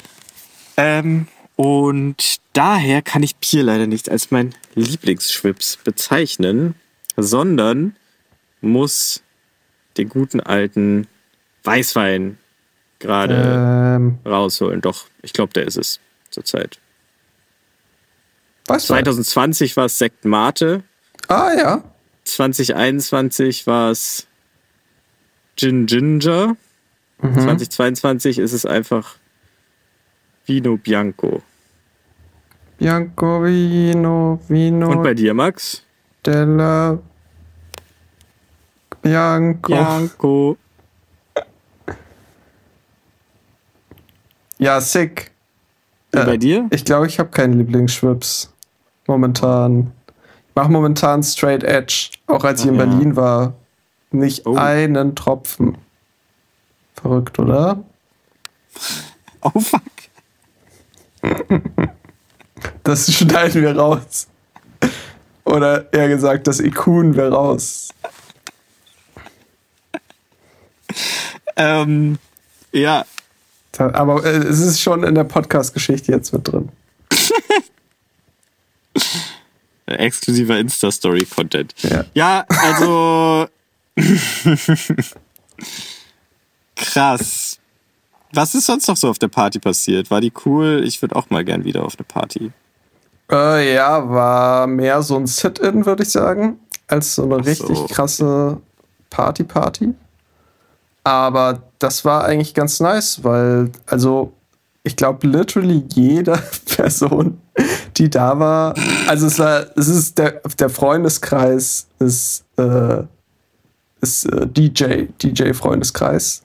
Ähm, 0.77 1.27
und 1.57 2.37
daher 2.53 3.01
kann 3.03 3.23
ich 3.23 3.37
Bier 3.37 3.63
leider 3.63 3.87
nicht 3.87 4.11
als 4.11 4.31
mein 4.31 4.55
Lieblingsschwips 4.75 5.79
bezeichnen, 5.79 6.75
sondern 7.17 7.97
muss 8.61 9.23
den 9.97 10.09
guten 10.09 10.41
alten 10.41 11.07
Weißwein 11.65 12.39
gerade 12.99 13.97
Ähm, 13.97 14.19
rausholen. 14.27 14.81
Doch, 14.81 15.07
ich 15.23 15.33
glaube, 15.33 15.53
der 15.55 15.67
ist 15.67 15.77
es 15.77 15.99
zurzeit. 16.31 16.79
weißt 18.67 18.89
du? 18.89 18.95
2020 18.95 19.77
war 19.77 19.87
es 19.87 19.99
Sekt 19.99 20.25
Mate, 20.25 20.83
Ah 21.29 21.51
ja. 21.57 21.85
2021 22.25 23.67
war 23.67 23.91
es 23.91 24.27
Gin 25.57 25.87
Ginger, 25.87 26.57
Mhm. 27.21 27.35
2022 27.39 28.39
ist 28.41 28.53
es 28.53 28.67
einfach 28.67 29.17
Vino 30.45 30.77
Bianco. 30.77 31.41
Bianco 32.79 33.45
Vino 33.45 34.41
Vino 34.49 34.91
Und 34.91 35.03
bei 35.05 35.15
dir, 35.15 35.33
Max? 35.35 35.85
della 36.25 36.99
Bianco. 39.03 39.69
Bianco. 39.73 40.57
Ja, 44.59 44.81
sick. 44.81 45.31
Und 46.15 46.21
Äh, 46.21 46.25
bei 46.27 46.37
dir? 46.37 46.67
Ich 46.71 46.85
glaube, 46.85 47.07
ich 47.07 47.19
habe 47.19 47.31
keinen 47.31 47.55
Lieblingsschwips. 47.55 48.53
Momentan. 49.07 49.93
Mache 50.55 50.71
momentan 50.71 51.23
Straight 51.23 51.63
Edge. 51.65 52.11
Auch 52.27 52.45
als 52.45 52.61
ich 52.61 52.67
in 52.69 52.75
Ja. 52.77 52.85
Berlin 52.85 53.17
war. 53.17 53.55
Nicht 54.11 54.47
Oh. 54.47 54.57
einen 54.57 55.15
Tropfen. 55.15 55.79
Verrückt, 56.95 57.39
oder? 57.39 57.83
Oh 59.45 59.59
fuck. 59.59 59.83
Das 62.85 63.13
schneiden 63.13 63.63
wir 63.63 63.77
raus. 63.77 64.29
Oder 65.45 65.93
eher 65.93 66.09
gesagt, 66.09 66.47
das 66.47 66.61
Ikun 66.61 67.17
wir 67.17 67.33
raus. 67.33 67.89
Ähm, 71.57 72.19
ja, 72.73 73.05
Aber 73.79 74.25
äh, 74.25 74.29
es 74.39 74.61
ist 74.61 74.81
schon 74.81 75.03
in 75.05 75.15
der 75.17 75.25
Podcast-Geschichte 75.25 76.13
jetzt 76.13 76.33
mit 76.33 76.47
drin. 76.51 76.69
Exklusiver 79.87 80.59
Insta-Story-Content. 80.59 81.75
Ja. 81.83 82.05
Ja, 82.15 82.45
also. 82.49 83.47
Krass. 86.77 87.59
Was 88.33 88.55
ist 88.55 88.67
sonst 88.67 88.89
noch 88.89 88.97
so 88.97 89.09
auf 89.09 89.19
der 89.19 89.29
Party 89.29 89.59
passiert? 89.59 90.11
War 90.11 90.21
die 90.21 90.33
cool? 90.47 90.83
Ich 90.85 91.03
würde 91.03 91.17
auch 91.17 91.29
mal 91.31 91.45
gern 91.45 91.65
wieder 91.65 91.85
auf 91.85 91.97
eine 91.99 92.05
Party. 92.05 92.51
Äh, 93.31 93.75
ja, 93.75 94.09
war 94.09 94.67
mehr 94.67 95.03
so 95.03 95.17
ein 95.17 95.27
Sit-In, 95.27 95.87
würde 95.87 96.03
ich 96.03 96.11
sagen, 96.11 96.59
als 96.87 97.15
so 97.15 97.25
eine 97.25 97.35
so. 97.37 97.67
richtig 97.67 97.89
krasse 97.89 98.61
Party-Party. 99.11 99.95
Aber 101.05 101.63
das 101.79 102.05
war 102.05 102.25
eigentlich 102.25 102.55
ganz 102.55 102.81
nice, 102.81 103.23
weil, 103.25 103.71
also, 103.87 104.33
ich 104.83 104.97
glaube, 104.97 105.27
literally 105.27 105.85
jede 105.95 106.33
Person, 106.77 107.32
die 108.03 108.11
da 108.11 108.37
war, 108.39 108.75
also 109.07 109.27
es 109.29 109.39
war, 109.39 109.65
es 109.77 109.87
ist 109.87 110.19
der, 110.19 110.41
der 110.59 110.69
Freundeskreis 110.69 111.87
ist, 112.01 112.45
äh, 112.59 113.03
ist 114.01 114.25
äh, 114.27 114.47
DJ, 114.49 115.05
DJ-Freundeskreis. 115.23 116.43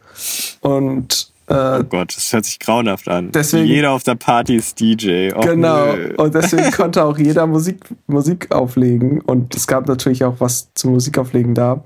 Und 0.61 1.31
äh, 1.47 1.79
Oh 1.79 1.83
Gott, 1.83 2.15
das 2.15 2.31
hört 2.31 2.45
sich 2.45 2.59
grauenhaft 2.59 3.07
an. 3.07 3.31
Deswegen- 3.31 3.65
Jeder 3.65 3.91
auf 3.91 4.03
der 4.03 4.13
Party 4.15 4.55
ist 4.57 4.79
DJ. 4.79 5.31
Och, 5.33 5.41
Genau. 5.41 5.93
nö. 5.95 6.13
Und 6.17 6.35
deswegen 6.35 6.69
konnte 6.77 7.03
auch 7.03 7.17
jeder 7.17 7.47
Musik, 7.47 7.85
Musik 8.05 8.51
auflegen. 8.53 9.21
Und 9.21 9.55
es 9.55 9.65
gab 9.65 9.87
natürlich 9.87 10.23
auch 10.23 10.35
was 10.39 10.69
zum 10.75 10.91
Musikauflegen 10.91 11.55
da. 11.55 11.81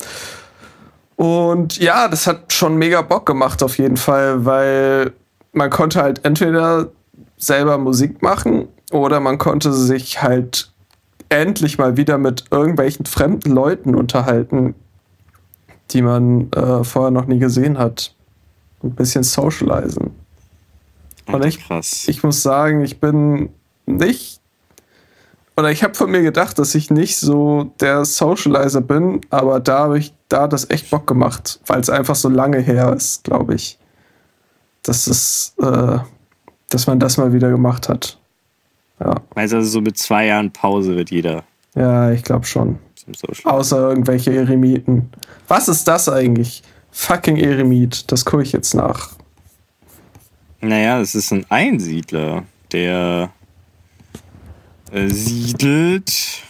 Und 1.16 1.78
ja, 1.78 2.08
das 2.10 2.28
hat 2.28 2.52
schon 2.52 2.76
mega 2.76 3.02
Bock 3.04 3.26
gemacht 3.26 3.64
auf 3.64 3.78
jeden 3.78 3.98
Fall, 3.98 4.44
weil 4.46 5.14
man 5.54 5.70
konnte 5.70 6.02
halt 6.02 6.26
entweder 6.26 6.90
selber 7.38 7.78
Musik 7.78 8.22
machen 8.22 8.68
oder 8.92 9.20
man 9.20 9.38
konnte 9.38 9.74
sich 9.74 10.22
halt 10.22 10.72
endlich 11.30 11.78
mal 11.78 11.98
wieder 11.98 12.18
mit 12.18 12.46
irgendwelchen 12.52 13.06
fremden 13.06 13.52
Leuten 13.52 13.96
unterhalten, 13.96 14.76
die 15.92 16.02
man 16.02 16.52
äh, 16.52 16.84
vorher 16.84 17.12
noch 17.12 17.26
nie 17.26 17.40
gesehen 17.40 17.78
hat. 17.78 18.14
Ein 18.84 18.92
bisschen 18.92 19.24
socialisen. 19.24 20.12
Und 21.28 21.46
ich- 21.46 21.66
krass. 21.66 22.06
Ich 22.08 22.24
muss 22.24 22.42
sagen, 22.42 22.82
ich 22.84 23.00
bin 23.00 23.50
nicht. 23.86 24.40
Oder 25.58 25.70
ich 25.72 25.84
habe 25.84 25.94
von 25.94 26.10
mir 26.10 26.22
gedacht, 26.22 26.58
dass 26.60 26.76
ich 26.76 26.90
nicht 26.90 27.18
so 27.18 27.72
der 27.80 28.06
Socializer 28.06 28.82
bin, 28.82 29.22
aber 29.30 29.60
da 29.60 29.80
habe 29.80 30.00
ich 30.00 30.14
da 30.30 30.48
das 30.48 30.70
echt 30.70 30.90
Bock 30.90 31.06
gemacht, 31.08 31.60
weil 31.68 31.80
es 31.82 31.90
einfach 31.90 32.16
so 32.16 32.30
lange 32.30 32.60
her 32.60 32.94
ist, 32.94 33.24
glaube 33.24 33.54
ich. 33.56 33.78
Dass 34.84 35.08
es, 35.08 35.54
äh, 35.62 36.00
dass 36.70 36.88
man 36.88 37.00
das 37.00 37.18
mal 37.18 37.34
wieder 37.34 37.50
gemacht 37.52 37.90
hat. 37.90 38.18
Ja, 39.04 39.16
Also 39.36 39.62
so 39.62 39.82
mit 39.82 39.98
zwei 39.98 40.28
Jahren 40.28 40.52
Pause 40.52 40.96
wird 40.96 41.12
jeder 41.12 41.44
ja, 41.76 42.12
ich 42.12 42.24
glaube 42.24 42.46
schon. 42.46 42.80
Außer 43.44 43.78
irgendwelche 43.78 44.34
Eremiten. 44.34 45.10
Was 45.48 45.68
ist 45.68 45.88
das 45.88 46.10
eigentlich? 46.10 46.64
Fucking 46.92 47.38
Eremit. 47.38 48.12
Das 48.12 48.26
gucke 48.26 48.44
ich 48.44 48.52
jetzt 48.52 48.74
nach. 48.74 49.12
Naja, 50.60 51.00
es 51.00 51.16
ist 51.16 51.32
ein 51.32 51.46
Einsiedler, 51.50 52.44
der 52.72 53.32
äh, 54.92 55.08
siedelt 55.08 56.44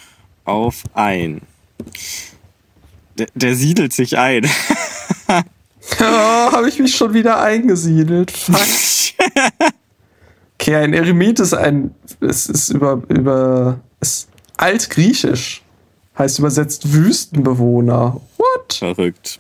auf 0.44 0.84
ein. 0.94 1.42
Der, 3.18 3.28
der 3.34 3.56
siedelt 3.56 3.94
sich 3.94 4.18
ein. 4.18 4.48
Oh, 6.00 6.04
habe 6.04 6.70
ich 6.70 6.80
mich 6.80 6.96
schon 6.96 7.14
wieder 7.14 7.42
eingesiedelt. 7.42 8.32
Fuck. 8.32 9.74
Okay, 10.72 10.84
ein 10.84 10.94
Eremit 10.94 11.40
ist 11.40 11.54
ein. 11.54 11.94
Es 12.22 12.48
ist 12.48 12.70
über. 12.70 13.02
über 13.10 13.80
ist 14.00 14.30
altgriechisch. 14.56 15.64
Heißt 16.18 16.40
übersetzt 16.40 16.94
Wüstenbewohner. 16.94 18.22
What? 18.38 18.74
Verrückt. 18.74 19.40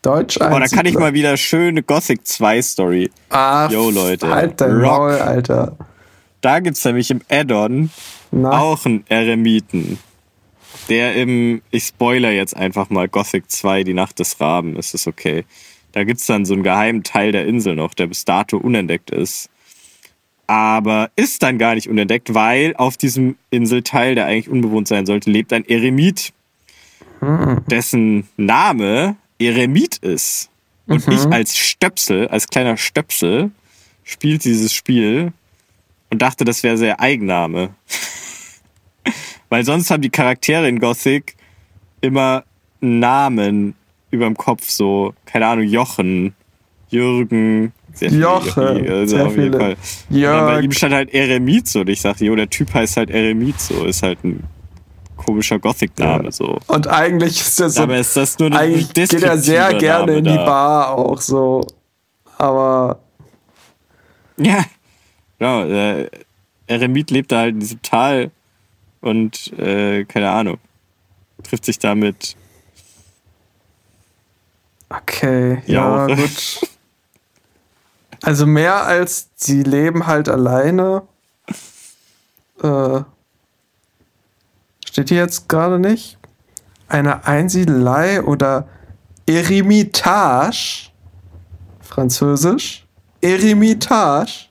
Deutsch 0.00 0.38
Oh, 0.40 0.58
da 0.58 0.66
kann 0.66 0.86
ich 0.86 0.94
mal 0.94 1.12
wieder 1.12 1.36
schöne 1.36 1.82
Gothic 1.82 2.26
2 2.26 2.62
Story. 2.62 3.10
Ach, 3.28 3.70
Yo, 3.70 3.90
Leute. 3.90 4.28
Halt 4.28 4.60
dein 4.60 4.72
Rock. 4.72 4.82
Maul, 4.82 5.12
Alter. 5.12 5.76
Da 6.40 6.60
gibt's 6.60 6.84
nämlich 6.84 7.10
im 7.10 7.20
Add-on 7.28 7.90
auch 8.42 8.84
einen 8.84 9.04
Eremiten. 9.08 9.98
Der 10.88 11.14
im, 11.14 11.62
ich 11.70 11.84
spoiler 11.84 12.30
jetzt 12.30 12.56
einfach 12.56 12.90
mal, 12.90 13.06
Gothic 13.06 13.50
2, 13.50 13.84
die 13.84 13.94
Nacht 13.94 14.18
des 14.18 14.40
Raben, 14.40 14.76
ist 14.76 14.94
es 14.94 15.06
okay. 15.06 15.44
Da 15.92 16.04
gibt's 16.04 16.26
dann 16.26 16.44
so 16.44 16.54
einen 16.54 16.64
geheimen 16.64 17.04
Teil 17.04 17.32
der 17.32 17.46
Insel 17.46 17.76
noch, 17.76 17.94
der 17.94 18.08
bis 18.08 18.24
dato 18.24 18.56
unentdeckt 18.56 19.10
ist. 19.10 19.51
Aber 20.46 21.10
ist 21.16 21.42
dann 21.42 21.58
gar 21.58 21.74
nicht 21.74 21.88
unentdeckt, 21.88 22.34
weil 22.34 22.74
auf 22.76 22.96
diesem 22.96 23.36
Inselteil, 23.50 24.14
der 24.14 24.26
eigentlich 24.26 24.48
unbewohnt 24.48 24.88
sein 24.88 25.06
sollte, 25.06 25.30
lebt 25.30 25.52
ein 25.52 25.64
Eremit, 25.66 26.32
dessen 27.68 28.28
Name 28.36 29.16
Eremit 29.38 29.96
ist. 29.98 30.50
Und 30.86 31.06
Mhm. 31.06 31.12
ich 31.14 31.26
als 31.26 31.56
Stöpsel, 31.56 32.28
als 32.28 32.48
kleiner 32.48 32.76
Stöpsel, 32.76 33.50
spielt 34.04 34.44
dieses 34.44 34.72
Spiel 34.74 35.32
und 36.10 36.20
dachte, 36.20 36.44
das 36.44 36.62
wäre 36.62 36.76
sehr 36.76 37.00
Eigenname. 37.00 37.70
Weil 39.48 39.64
sonst 39.64 39.90
haben 39.90 40.02
die 40.02 40.10
Charaktere 40.10 40.68
in 40.68 40.80
Gothic 40.80 41.36
immer 42.00 42.44
Namen 42.80 43.74
überm 44.10 44.36
Kopf, 44.36 44.68
so, 44.68 45.14
keine 45.24 45.46
Ahnung, 45.46 45.66
Jochen, 45.66 46.34
Jürgen, 46.90 47.72
sehr 47.94 48.10
viele 48.10 48.22
Jochen, 48.22 48.76
Jochi, 48.78 48.88
also 48.88 49.16
sehr 49.16 49.26
auf 49.26 49.36
jeden 49.36 49.52
viele. 49.52 49.58
Fall. 49.58 49.70
Und 49.72 49.76
dann 50.32 50.46
bei 50.46 50.52
Jörg. 50.54 50.64
ihm 50.64 50.72
stand 50.72 50.94
halt 50.94 51.14
Eremit 51.14 51.68
so 51.68 51.80
und 51.80 51.88
ich 51.88 52.02
dachte, 52.02 52.24
jo, 52.24 52.34
der 52.36 52.50
Typ 52.50 52.72
heißt 52.74 52.96
halt 52.96 53.10
Eremit 53.10 53.60
so, 53.60 53.84
ist 53.84 54.02
halt 54.02 54.22
ein 54.24 54.42
komischer 55.16 55.58
Gothic-Name 55.58 56.32
so. 56.32 56.58
Und 56.66 56.88
eigentlich 56.88 57.40
ist 57.40 57.60
er 57.60 57.70
so. 57.70 57.82
Aber 57.82 57.96
ist 57.96 58.16
das 58.16 58.38
nur 58.38 58.48
ein 58.48 58.54
eigentlich 58.56 58.92
geht 58.92 59.22
er 59.22 59.38
sehr 59.38 59.72
gerne 59.74 60.06
Name 60.06 60.18
in 60.18 60.24
die 60.24 60.34
da? 60.36 60.44
Bar 60.44 60.98
auch 60.98 61.20
so. 61.20 61.64
Aber 62.38 62.98
Ja, 64.36 64.64
genau. 65.38 65.64
Äh, 65.64 66.08
Eremit 66.66 67.10
lebt 67.10 67.30
da 67.30 67.40
halt 67.40 67.54
in 67.54 67.60
diesem 67.60 67.82
Tal 67.82 68.30
und 69.00 69.52
äh, 69.58 70.04
keine 70.04 70.30
Ahnung. 70.30 70.58
Trifft 71.44 71.64
sich 71.66 71.78
damit. 71.78 72.36
okay, 74.90 75.62
Ja, 75.66 76.08
ja, 76.08 76.14
gut. 76.14 76.60
Also 78.22 78.46
mehr 78.46 78.86
als 78.86 79.30
sie 79.34 79.64
leben 79.64 80.06
halt 80.06 80.28
alleine. 80.28 81.02
Äh, 82.62 83.00
steht 84.86 85.08
hier 85.08 85.18
jetzt 85.18 85.48
gerade 85.48 85.78
nicht. 85.78 86.18
Eine 86.88 87.26
Einsiedelei 87.26 88.22
oder 88.22 88.68
Eremitage, 89.26 90.90
französisch, 91.80 92.86
Eremitage, 93.20 94.46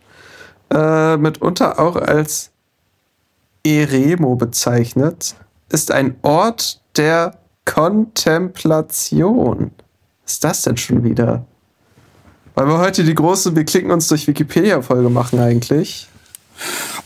äh, 0.69 1.17
mitunter 1.17 1.79
auch 1.79 1.95
als 1.95 2.51
Eremo 3.63 4.35
bezeichnet, 4.35 5.35
ist 5.69 5.91
ein 5.91 6.17
Ort 6.23 6.81
der 6.97 7.37
Kontemplation. 7.65 9.71
Was 10.23 10.33
ist 10.33 10.43
das 10.43 10.61
denn 10.63 10.77
schon 10.77 11.03
wieder? 11.03 11.45
Weil 12.55 12.67
wir 12.67 12.77
heute 12.79 13.03
die 13.03 13.15
große 13.15 13.55
Wir 13.55 13.63
klicken 13.65 13.91
uns 13.91 14.07
durch 14.07 14.27
Wikipedia-Folge 14.27 15.09
machen 15.09 15.39
eigentlich. 15.39 16.07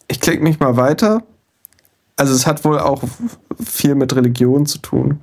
ich 0.07 0.19
klicke 0.19 0.43
mich 0.43 0.59
mal 0.59 0.75
weiter. 0.77 1.23
Also 2.17 2.35
es 2.35 2.45
hat 2.45 2.63
wohl 2.65 2.77
auch 2.77 3.01
viel 3.63 3.95
mit 3.95 4.15
Religion 4.15 4.65
zu 4.67 4.77
tun. 4.77 5.19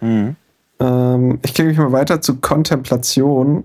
Mhm. 0.00 0.36
Ähm, 0.80 1.38
ich 1.42 1.52
klicke 1.52 1.68
mich 1.68 1.78
mal 1.78 1.92
weiter 1.92 2.22
zu 2.22 2.36
Kontemplation. 2.36 3.64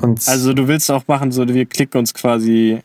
Und 0.00 0.26
Also 0.28 0.52
du 0.52 0.68
willst 0.68 0.90
auch 0.90 1.06
machen, 1.08 1.32
so 1.32 1.46
wir 1.48 1.66
klicken 1.66 1.98
uns 1.98 2.14
quasi 2.14 2.80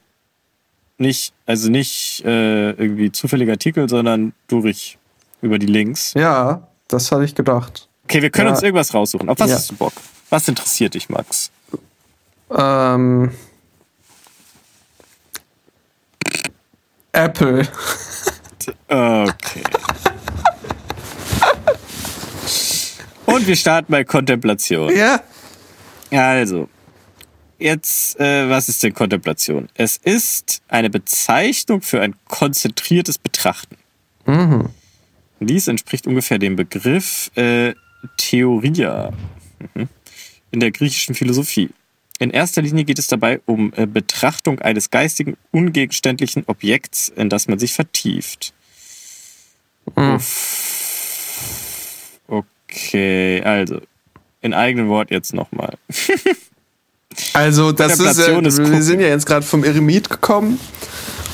nicht, 0.98 1.34
also 1.46 1.70
nicht 1.70 2.24
äh, 2.26 2.72
irgendwie 2.72 3.12
zufällige 3.12 3.52
Artikel, 3.52 3.88
sondern 3.90 4.34
durch 4.48 4.98
über 5.42 5.60
die 5.60 5.66
Links. 5.68 6.14
ja, 6.16 6.68
das 6.88 7.12
hatte 7.12 7.24
ich 7.24 7.34
gedacht. 7.36 7.88
Okay, 8.06 8.22
wir 8.22 8.30
können 8.30 8.48
Ja. 8.50 8.54
uns 8.54 8.62
irgendwas 8.64 8.94
raussuchen. 8.94 9.30
Auf 9.30 9.40
was 9.40 9.50
Ja. 9.50 9.56
hast 9.56 9.72
du 9.72 9.76
Bock? 9.76 9.94
Was 10.30 10.48
interessiert 10.48 10.94
dich, 10.94 11.10
Max? 11.10 11.52
Ähm, 12.52 13.32
Apple. 17.14 17.68
Okay. 18.88 19.64
Und 23.26 23.48
wir 23.48 23.56
starten 23.56 23.92
bei 23.92 24.04
Kontemplation. 24.04 24.96
Ja. 24.96 25.22
Also, 26.12 26.68
jetzt, 27.62 28.20
äh, 28.20 28.50
was 28.50 28.70
ist 28.70 28.84
denn 28.84 28.94
Kontemplation? 28.94 29.70
Es 29.76 29.98
ist 29.98 30.62
eine 30.68 30.90
Bezeichnung 30.90 31.82
für 31.82 32.02
ein 32.02 32.16
konzentriertes 32.28 33.18
Betrachten. 33.18 33.78
Dies 35.40 35.68
entspricht 35.68 36.08
ungefähr 36.08 36.38
dem 36.38 36.56
Begriff 36.56 37.32
äh, 37.36 37.74
Theoria 38.18 39.12
mhm. 39.74 39.88
in 40.52 40.60
der 40.60 40.72
griechischen 40.72 41.16
Philosophie. 41.16 41.70
In 42.20 42.30
erster 42.30 42.62
Linie 42.62 42.84
geht 42.84 43.00
es 43.00 43.08
dabei 43.08 43.42
um 43.46 43.74
äh, 43.76 43.88
Betrachtung 43.88 44.60
eines 44.60 44.92
geistigen, 44.92 45.38
ungegenständlichen 45.50 46.44
Objekts, 46.46 47.10
in 47.10 47.30
das 47.30 47.48
man 47.48 47.58
sich 47.58 47.74
vertieft. 47.74 48.54
Uff. 49.96 50.92
Okay, 52.28 53.42
also, 53.42 53.82
in 54.42 54.54
eigenen 54.54 54.90
Wort 54.90 55.10
jetzt 55.10 55.34
nochmal. 55.34 55.78
Also, 57.34 57.72
das 57.72 58.00
ist, 58.00 58.20
äh, 58.20 58.40
ist 58.42 58.58
wir 58.58 58.66
gucken. 58.66 58.82
sind 58.82 59.00
ja 59.02 59.08
jetzt 59.08 59.26
gerade 59.26 59.46
vom 59.46 59.64
Eremit 59.64 60.10
gekommen. 60.10 60.60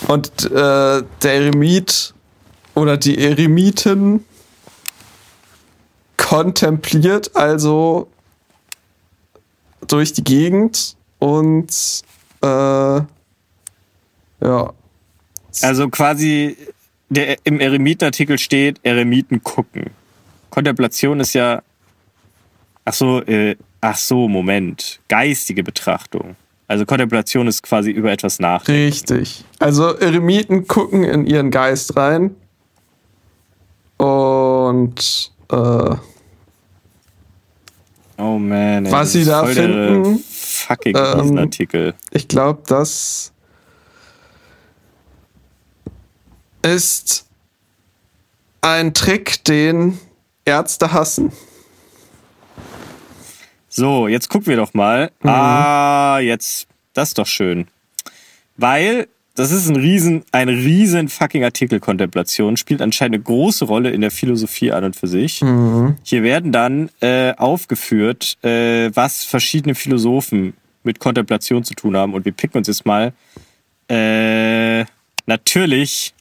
Und 0.08 0.46
äh, 0.46 0.52
der 0.52 1.04
Eremit 1.24 2.14
oder 2.76 2.98
die 2.98 3.18
Eremiten 3.18 4.24
kontempliert 6.18 7.36
also 7.36 8.08
durch 9.88 10.14
die 10.14 10.24
Gegend 10.24 10.96
und 11.20 11.72
äh, 12.42 12.48
ja. 12.48 13.08
Also 15.62 15.90
quasi 15.90 16.58
der, 17.10 17.38
im 17.46 17.60
Eremitenartikel 17.60 18.38
steht, 18.38 18.80
Eremiten 18.84 19.42
gucken. 19.44 19.92
Kontemplation 20.50 21.20
ist 21.20 21.34
ja. 21.34 21.62
Ach 22.90 22.94
so, 22.94 23.22
äh, 23.24 23.58
ach 23.82 23.98
so, 23.98 24.30
Moment. 24.30 25.02
Geistige 25.10 25.62
Betrachtung. 25.62 26.38
Also 26.70 26.86
Kontemplation 26.86 27.46
ist 27.46 27.62
quasi 27.62 27.92
über 27.92 28.14
etwas 28.14 28.40
nachdenken. 28.40 28.84
Richtig. 28.86 29.44
Also 29.60 29.98
Eremiten 29.98 30.68
gucken 30.68 31.04
in 31.04 31.26
ihren 31.26 31.52
Geist 31.52 31.98
rein 31.98 32.34
und 33.98 35.32
äh, 35.52 35.96
Oh 38.20 38.40
man. 38.40 38.86
Ey, 38.86 38.92
Was 38.92 39.12
sie 39.12 39.26
da 39.26 39.46
finden, 39.46 40.20
fucking 40.20 40.96
ähm, 40.96 41.20
Riesenartikel. 41.20 41.94
ich 42.12 42.30
glaube, 42.30 42.64
das 42.68 43.34
ist 46.62 47.26
ein 48.62 48.94
Trick, 48.94 49.44
den 49.44 50.00
Ärzte 50.46 50.94
hassen. 50.94 51.34
So, 53.78 54.08
jetzt 54.08 54.30
gucken 54.30 54.48
wir 54.48 54.56
doch 54.58 54.74
mal. 54.74 55.12
Ah, 55.22 56.18
jetzt, 56.20 56.68
das 56.96 57.10
ist 57.10 57.20
doch 57.20 57.28
schön. 57.28 57.68
Weil 58.56 59.08
das 59.36 59.52
ist 59.52 59.68
ein 59.70 59.76
riesen, 59.76 60.24
ein 60.32 60.50
riesen 60.50 61.10
fucking 61.10 61.44
Artikelkontemplation, 61.44 62.58
spielt 62.58 62.82
anscheinend 62.82 63.18
eine 63.18 63.24
große 63.24 63.66
Rolle 63.66 63.92
in 63.92 64.02
der 64.02 64.10
Philosophie 64.10 64.72
an 64.72 64.84
und 64.84 64.96
für 64.96 65.06
sich. 65.08 65.44
Hier 66.02 66.24
werden 66.24 66.52
dann 66.52 66.90
äh, 67.02 67.34
aufgeführt, 67.36 68.44
äh, 68.44 68.90
was 68.96 69.24
verschiedene 69.26 69.76
Philosophen 69.76 70.56
mit 70.82 70.98
Kontemplation 71.00 71.64
zu 71.64 71.76
tun 71.76 71.96
haben. 71.96 72.16
Und 72.16 72.26
wir 72.26 72.32
picken 72.32 72.58
uns 72.58 72.68
jetzt 72.68 72.84
mal 72.88 73.14
äh, 73.92 74.86
natürlich 75.28 76.16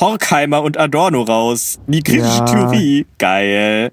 Horkheimer 0.00 0.62
und 0.62 0.78
Adorno 0.78 1.20
raus. 1.20 1.78
Die 1.86 2.02
kritische 2.02 2.38
Ja. 2.38 2.46
Theorie. 2.46 3.04
Geil. 3.18 3.90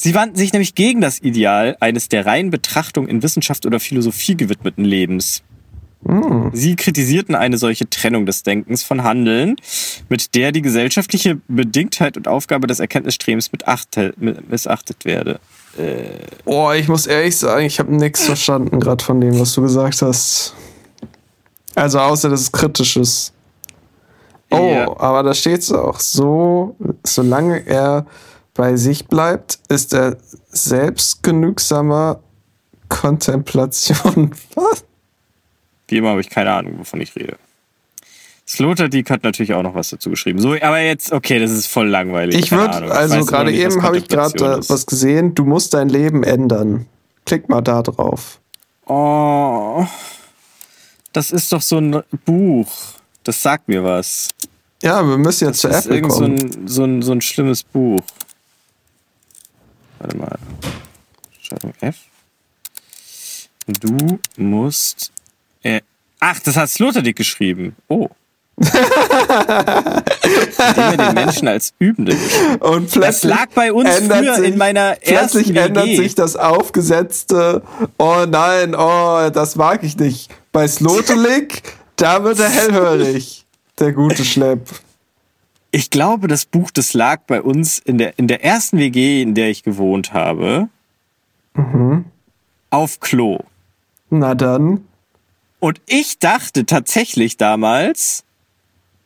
Sie 0.00 0.14
wandten 0.14 0.36
sich 0.36 0.52
nämlich 0.52 0.74
gegen 0.74 1.00
das 1.00 1.18
Ideal 1.20 1.76
eines 1.80 2.08
der 2.08 2.24
reinen 2.24 2.50
Betrachtung 2.50 3.08
in 3.08 3.22
Wissenschaft 3.22 3.66
oder 3.66 3.80
Philosophie 3.80 4.36
gewidmeten 4.36 4.84
Lebens. 4.84 5.42
Sie 6.52 6.76
kritisierten 6.76 7.34
eine 7.34 7.58
solche 7.58 7.90
Trennung 7.90 8.24
des 8.24 8.44
Denkens 8.44 8.84
von 8.84 9.02
Handeln, 9.02 9.56
mit 10.08 10.36
der 10.36 10.52
die 10.52 10.62
gesellschaftliche 10.62 11.40
Bedingtheit 11.48 12.16
und 12.16 12.28
Aufgabe 12.28 12.68
des 12.68 12.78
Erkenntnisstrebens 12.78 13.50
missachtet 14.48 15.04
werde. 15.04 15.40
Oh, 16.44 16.70
ich 16.70 16.86
muss 16.86 17.08
ehrlich 17.08 17.36
sagen, 17.36 17.66
ich 17.66 17.80
habe 17.80 17.92
nichts 17.94 18.24
verstanden 18.24 18.78
gerade 18.78 19.04
von 19.04 19.20
dem, 19.20 19.38
was 19.40 19.54
du 19.54 19.62
gesagt 19.62 20.00
hast. 20.00 20.54
Also 21.74 21.98
außer 21.98 22.30
dass 22.30 22.42
es 22.42 22.52
kritisch 22.52 22.96
ist. 22.96 23.32
Oh, 24.50 24.56
Ja. 24.72 25.00
aber 25.00 25.24
da 25.24 25.34
steht 25.34 25.60
es 25.60 25.72
auch 25.72 26.00
so, 26.00 26.76
solange 27.04 27.66
er 27.66 28.06
bei 28.58 28.74
sich 28.74 29.06
bleibt, 29.06 29.60
ist 29.68 29.94
er 29.94 30.16
selbstgenügsamer 30.48 32.18
Kontemplation. 32.88 34.32
Was? 34.56 34.84
Wie 35.86 35.98
immer 35.98 36.10
habe 36.10 36.20
ich 36.20 36.28
keine 36.28 36.50
Ahnung, 36.52 36.80
wovon 36.80 37.00
ich 37.00 37.14
rede. 37.14 37.36
Sloterdijk 38.48 39.10
hat 39.10 39.22
natürlich 39.22 39.54
auch 39.54 39.62
noch 39.62 39.74
was 39.74 39.90
dazu 39.90 40.08
geschrieben. 40.10 40.40
So, 40.40 40.54
aber 40.54 40.80
jetzt, 40.80 41.12
okay, 41.12 41.38
das 41.38 41.50
ist 41.50 41.66
voll 41.66 41.86
langweilig. 41.86 42.34
Ich 42.36 42.50
würde, 42.50 42.90
also 42.90 43.24
gerade 43.26 43.52
eben 43.52 43.82
habe 43.82 43.98
ich 43.98 44.08
gerade 44.08 44.36
äh, 44.38 44.68
was 44.68 44.86
gesehen, 44.86 45.34
du 45.34 45.44
musst 45.44 45.74
dein 45.74 45.90
Leben 45.90 46.24
ändern. 46.24 46.86
Klick 47.26 47.48
mal 47.50 47.60
da 47.60 47.82
drauf. 47.82 48.40
Oh, 48.86 49.86
das 51.12 51.30
ist 51.30 51.52
doch 51.52 51.62
so 51.62 51.78
ein 51.78 52.02
Buch. 52.24 52.72
Das 53.22 53.40
sagt 53.42 53.68
mir 53.68 53.84
was. 53.84 54.30
Ja, 54.82 55.06
wir 55.06 55.18
müssen 55.18 55.46
jetzt 55.46 55.60
zur 55.60 55.70
Das 55.70 55.80
ist 55.80 55.86
Apple 55.86 55.96
irgend 55.96 56.12
so 56.12 56.20
kommen. 56.20 56.38
ein, 56.38 56.68
so, 56.68 56.84
ein, 56.84 57.02
so 57.02 57.12
ein 57.12 57.20
schlimmes 57.20 57.62
Buch. 57.62 58.00
Warte 59.98 60.16
mal. 60.16 60.38
Schaltung 61.40 61.72
F. 61.80 61.96
Du 63.66 64.18
musst. 64.36 65.12
Äh, 65.62 65.80
ach, 66.20 66.40
das 66.40 66.56
hat 66.56 66.70
Sloterdijk 66.70 67.16
geschrieben. 67.16 67.76
Oh. 67.88 68.08
Er 70.58 70.96
den 70.96 71.14
Menschen 71.14 71.48
als 71.48 71.72
Übende. 71.78 72.16
Und 72.60 72.86
Das 72.86 72.92
plötzlich 72.92 73.30
lag 73.30 73.46
bei 73.54 73.72
uns 73.72 73.88
früher 73.98 74.36
sich, 74.36 74.46
in 74.46 74.58
meiner 74.58 75.00
ersten 75.02 75.38
Plötzlich 75.38 75.56
ändert 75.56 75.86
WG. 75.86 75.96
sich 75.96 76.14
das 76.14 76.36
aufgesetzte, 76.36 77.62
oh 77.98 78.24
nein, 78.28 78.74
oh, 78.74 79.30
das 79.30 79.56
mag 79.56 79.82
ich 79.84 79.96
nicht. 79.96 80.30
Bei 80.52 80.66
Slotelik, 80.66 81.62
da 81.96 82.24
wird 82.24 82.40
er 82.40 82.48
hellhörig, 82.48 83.44
der 83.78 83.92
gute 83.92 84.24
Schlepp. 84.24 84.68
Ich 85.70 85.90
glaube, 85.90 86.28
das 86.28 86.46
Buch, 86.46 86.70
das 86.70 86.94
lag 86.94 87.20
bei 87.26 87.42
uns 87.42 87.78
in 87.78 87.98
der, 87.98 88.18
in 88.18 88.26
der 88.26 88.42
ersten 88.44 88.78
WG, 88.78 89.20
in 89.22 89.34
der 89.34 89.50
ich 89.50 89.62
gewohnt 89.62 90.12
habe, 90.14 90.68
auf 92.70 93.00
Klo. 93.00 93.40
Na 94.10 94.34
dann, 94.34 94.86
Und 95.60 95.80
ich 95.86 96.18
dachte 96.18 96.64
tatsächlich 96.64 97.36
damals, 97.36 98.24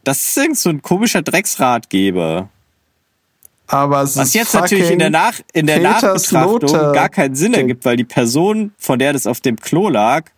das 0.05 0.21
ist 0.29 0.37
irgend 0.37 0.59
so 0.59 0.71
ein 0.71 0.83
komischer 0.83 1.23
Drecksratgeber. 1.23 2.49
aber 3.67 4.03
es 4.03 4.17
Was 4.17 4.35
jetzt 4.35 4.55
natürlich 4.55 4.91
in 4.91 4.99
der, 4.99 5.11
Nach 5.11 5.41
in 5.53 5.67
der 5.67 5.81
Nachbetrachtung 5.81 6.69
Sloterdijk. 6.69 6.95
gar 6.95 7.09
keinen 7.09 7.35
Sinn 7.35 7.55
ergibt, 7.55 7.85
weil 7.85 7.97
die 7.97 8.05
Person, 8.05 8.73
von 8.79 8.99
der 8.99 9.13
das 9.13 9.27
auf 9.27 9.41
dem 9.41 9.57
Klo 9.57 9.89
lag, 9.89 10.31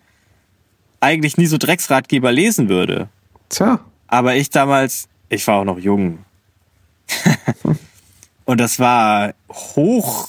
eigentlich 1.01 1.37
nie 1.37 1.47
so 1.47 1.59
Drecksratgeber 1.59 2.33
lesen 2.33 2.69
würde. 2.71 3.09
Tja, 3.51 3.81
Aber 4.07 4.37
ich 4.37 4.49
damals, 4.51 5.09
ich 5.35 5.47
war 5.47 5.61
auch 5.61 5.65
noch 5.65 5.79
jung. 5.79 6.19
Und 8.45 8.61
das 8.61 8.79
war 8.79 9.35
hoch 9.51 10.29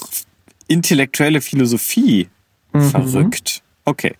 intellektuelle 0.67 1.41
Philosophie. 1.41 2.29
Mhm. 2.73 2.81
Verrückt. 2.81 3.61
Okay. 3.85 4.15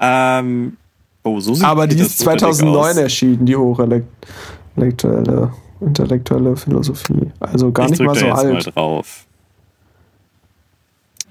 Ähm, 0.00 0.76
oh, 1.22 1.40
so 1.40 1.54
sieht 1.54 1.64
aber 1.64 1.86
die 1.86 1.98
ist 1.98 2.18
Sloterdijk 2.18 2.54
2009 2.54 2.90
aus. 2.90 2.96
erschienen, 2.96 3.46
die 3.46 3.56
hochintellektuelle 3.56 5.52
intellektuelle 5.80 6.56
Philosophie. 6.56 7.32
Also 7.40 7.72
gar 7.72 7.86
ich 7.86 7.92
nicht 7.92 8.02
mal 8.02 8.14
so 8.14 8.26
jetzt 8.26 8.38
alt. 8.38 8.52
mal 8.52 8.62
drauf. 8.62 9.26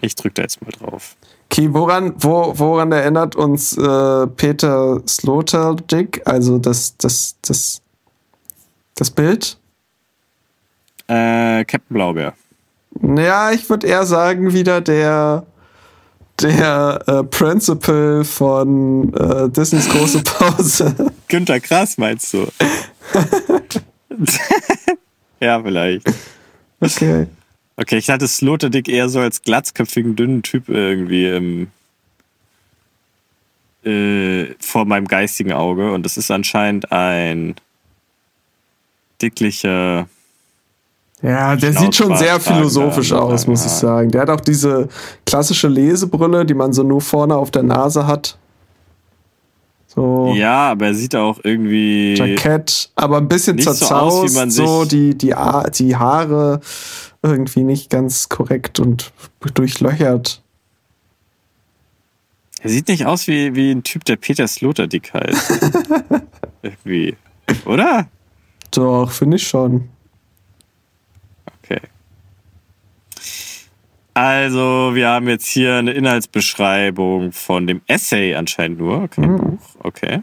Ich 0.02 0.16
drück 0.16 0.36
da 0.36 0.44
jetzt 0.44 0.62
mal 0.62 0.72
drauf. 0.72 1.16
Okay, 1.46 1.74
woran, 1.74 2.14
wo, 2.18 2.54
woran 2.58 2.92
erinnert 2.92 3.36
uns 3.36 3.76
äh, 3.78 4.28
Peter 4.28 5.02
Sloterdijk, 5.08 6.22
also 6.26 6.58
das, 6.58 6.96
das, 6.98 7.36
das, 7.42 7.82
das 9.00 9.12
Bild? 9.12 9.58
Äh, 11.08 11.66
Captain 11.66 11.94
Blaubeer. 11.94 12.34
Ja, 13.02 13.52
ich 13.52 13.70
würde 13.70 13.88
eher 13.88 14.06
sagen, 14.06 14.54
wieder 14.54 14.82
der, 14.82 15.46
der 16.42 17.00
äh, 17.08 17.24
Principal 17.24 18.24
von 18.24 19.14
äh, 19.14 19.50
Disneys 19.50 19.90
große 19.90 20.24
Pause. 20.24 20.96
Günter 21.28 21.60
Krass 21.60 21.98
meinst 21.98 22.34
du? 22.34 22.48
ja, 25.40 25.62
vielleicht. 25.64 26.08
Okay. 26.80 27.28
Okay, 27.78 27.98
ich 27.98 28.10
hatte 28.10 28.28
Sloterdijk 28.28 28.90
eher 28.90 29.08
so 29.08 29.22
als 29.22 29.42
glatzköpfigen, 29.42 30.16
dünnen 30.18 30.44
Typ 30.44 30.68
irgendwie 30.68 31.28
im, 31.28 31.68
äh, 33.90 34.54
vor 34.60 34.84
meinem 34.84 35.08
geistigen 35.08 35.54
Auge. 35.54 35.94
Und 35.94 36.06
das 36.06 36.18
ist 36.18 36.30
anscheinend 36.30 36.92
ein 36.92 37.56
dicklicher. 39.22 40.08
Ja, 41.22 41.56
der 41.56 41.74
sieht 41.74 41.96
schon 41.96 42.16
sehr 42.16 42.40
philosophisch 42.40 43.12
aus, 43.12 43.46
muss 43.46 43.66
ich 43.66 43.72
sagen. 43.72 44.10
Der 44.12 44.22
hat 44.22 44.30
auch 44.30 44.40
diese 44.40 44.88
klassische 45.26 45.68
Lesebrille, 45.68 46.46
die 46.46 46.54
man 46.54 46.72
so 46.72 46.84
nur 46.84 47.02
vorne 47.02 47.36
auf 47.36 47.52
der 47.52 47.64
Nase 47.64 48.08
hat. 48.08 48.38
So. 49.88 50.34
Ja, 50.36 50.72
aber 50.72 50.88
er 50.88 50.94
sieht 50.94 51.16
auch 51.16 51.40
irgendwie. 51.44 52.16
Jackett, 52.16 52.92
aber 52.96 53.18
ein 53.18 53.28
bisschen 53.28 53.58
Nicht 53.58 53.66
so 53.66 53.74
zerzaust, 53.74 54.18
aus, 54.18 54.32
wie 54.32 54.36
man 54.36 54.52
so 54.52 54.86
die, 54.86 55.18
die, 55.18 55.36
die 55.78 55.96
Haare 55.96 56.62
irgendwie 57.22 57.64
nicht 57.64 57.90
ganz 57.90 58.30
korrekt 58.30 58.80
und 58.80 59.12
durchlöchert. 59.56 60.42
Er 62.62 62.70
sieht 62.70 62.88
nicht 62.88 63.06
aus 63.06 63.28
wie, 63.28 63.56
wie 63.56 63.72
ein 63.72 63.84
Typ, 63.84 64.06
der 64.06 64.18
Peter 64.18 64.48
Sloterdijk 64.48 65.14
heißt. 65.14 65.60
irgendwie. 66.62 67.16
Oder? 67.66 68.08
Doch, 68.72 69.12
finde 69.12 69.38
ich 69.38 69.48
schon. 69.48 69.90
Okay. 71.64 71.80
Also, 74.14 74.92
wir 74.94 75.08
haben 75.10 75.28
jetzt 75.28 75.48
hier 75.48 75.76
eine 75.76 75.92
Inhaltsbeschreibung 75.92 77.32
von 77.32 77.68
dem 77.68 77.82
Essay 77.88 78.36
anscheinend 78.36 78.80
nur, 78.80 79.08
kein 79.08 79.38
Buch. 79.38 79.62
Okay. 79.80 80.22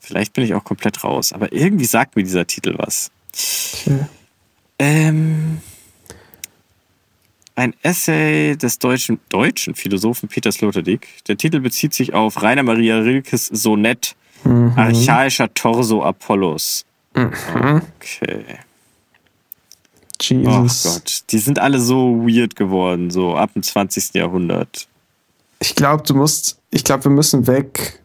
Vielleicht 0.00 0.32
bin 0.32 0.44
ich 0.44 0.54
auch 0.54 0.64
komplett 0.64 1.04
raus, 1.04 1.32
aber 1.32 1.52
irgendwie 1.52 1.84
sagt 1.84 2.16
mir 2.16 2.24
dieser 2.24 2.46
Titel 2.46 2.74
was. 2.76 3.10
Okay. 3.74 4.06
Ähm, 4.78 5.60
ein 7.54 7.74
Essay 7.82 8.56
des 8.56 8.78
deutschen, 8.78 9.20
deutschen 9.28 9.74
Philosophen 9.74 10.28
Peter 10.28 10.50
Sloterdijk. 10.50 11.06
Der 11.28 11.36
Titel 11.36 11.60
bezieht 11.60 11.94
sich 11.94 12.14
auf 12.14 12.42
Rainer 12.42 12.62
Maria 12.62 12.98
Rilkes 12.98 13.46
Sonett 13.46 14.16
Archaischer 14.44 15.52
Torso 15.54 16.02
Apollos. 16.02 16.84
Okay. 17.14 18.58
Oh 20.30 20.34
Jesus. 20.54 20.82
Gott, 20.84 21.24
die 21.30 21.38
sind 21.38 21.58
alle 21.58 21.80
so 21.80 22.26
weird 22.26 22.56
geworden, 22.56 23.10
so 23.10 23.34
ab 23.34 23.52
dem 23.54 23.62
20. 23.62 24.14
Jahrhundert. 24.14 24.88
Ich 25.58 25.74
glaube, 25.74 26.04
du 26.04 26.14
musst, 26.14 26.60
ich 26.70 26.84
glaube, 26.84 27.04
wir 27.04 27.10
müssen 27.10 27.46
weg 27.46 28.02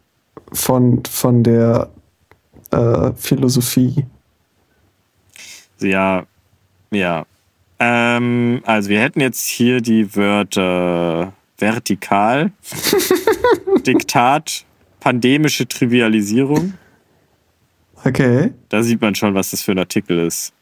von, 0.52 1.02
von 1.04 1.42
der 1.42 1.90
äh, 2.70 3.12
Philosophie. 3.16 4.06
Ja, 5.80 6.26
ja. 6.90 7.24
Ähm, 7.78 8.62
also 8.64 8.88
wir 8.88 9.00
hätten 9.00 9.20
jetzt 9.20 9.46
hier 9.46 9.80
die 9.80 10.16
Wörter 10.16 11.32
vertikal, 11.58 12.52
Diktat, 13.86 14.64
pandemische 15.00 15.66
Trivialisierung, 15.66 16.74
Okay. 18.04 18.52
Da 18.68 18.82
sieht 18.82 19.00
man 19.00 19.14
schon, 19.14 19.34
was 19.34 19.50
das 19.50 19.62
für 19.62 19.72
ein 19.72 19.78
Artikel 19.78 20.18
ist. 20.18 20.52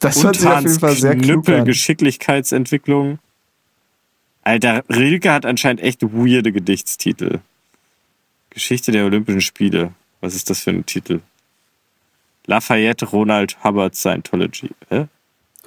Das 0.00 0.22
hört 0.24 0.36
sich 0.36 0.48
auf 0.48 0.60
jeden 0.60 0.78
Fall 0.78 0.96
sehr 0.96 1.16
klug 1.16 1.48
an. 1.48 1.64
Geschicklichkeitsentwicklung. 1.64 3.18
Alter, 4.42 4.82
Rilke 4.88 5.32
hat 5.32 5.46
anscheinend 5.46 5.80
echt 5.82 6.02
weirde 6.02 6.50
Gedichtstitel. 6.50 7.40
Geschichte 8.50 8.90
der 8.90 9.04
Olympischen 9.04 9.40
Spiele. 9.40 9.92
Was 10.20 10.34
ist 10.34 10.50
das 10.50 10.60
für 10.60 10.70
ein 10.70 10.84
Titel? 10.84 11.20
Lafayette 12.46 13.06
Ronald 13.06 13.62
Hubbard 13.62 13.94
Scientology. 13.94 14.70
Hä? 14.88 15.06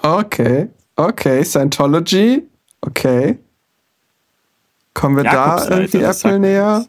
Okay. 0.02 0.68
Okay. 0.98 1.44
Scientology. 1.44 2.44
Okay. 2.82 3.38
Kommen 4.94 5.18
wir 5.18 5.24
da 5.24 5.34
Jakobsleiter, 5.34 5.76
irgendwie 5.78 6.00
sagt 6.02 6.26
Apple 6.26 6.40
näher? 6.40 6.86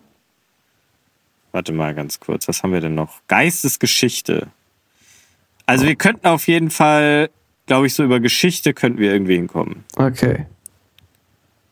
Warte 1.57 1.73
mal 1.73 1.95
ganz 1.95 2.21
kurz, 2.21 2.49
was 2.49 2.63
haben 2.63 2.75
wir 2.75 2.83
denn 2.83 2.95
noch? 2.95 3.23
Geistesgeschichte. 3.29 4.49
Also 5.65 5.87
wir 5.87 5.95
könnten 5.95 6.27
auf 6.27 6.49
jeden 6.49 6.69
Fall, 6.69 7.31
glaube 7.65 7.87
ich, 7.87 7.95
so 7.95 8.05
über 8.05 8.21
Geschichte 8.21 8.75
könnten 8.75 8.99
wir 8.99 9.11
irgendwie 9.11 9.37
hinkommen. 9.37 9.85
Okay. 9.97 10.45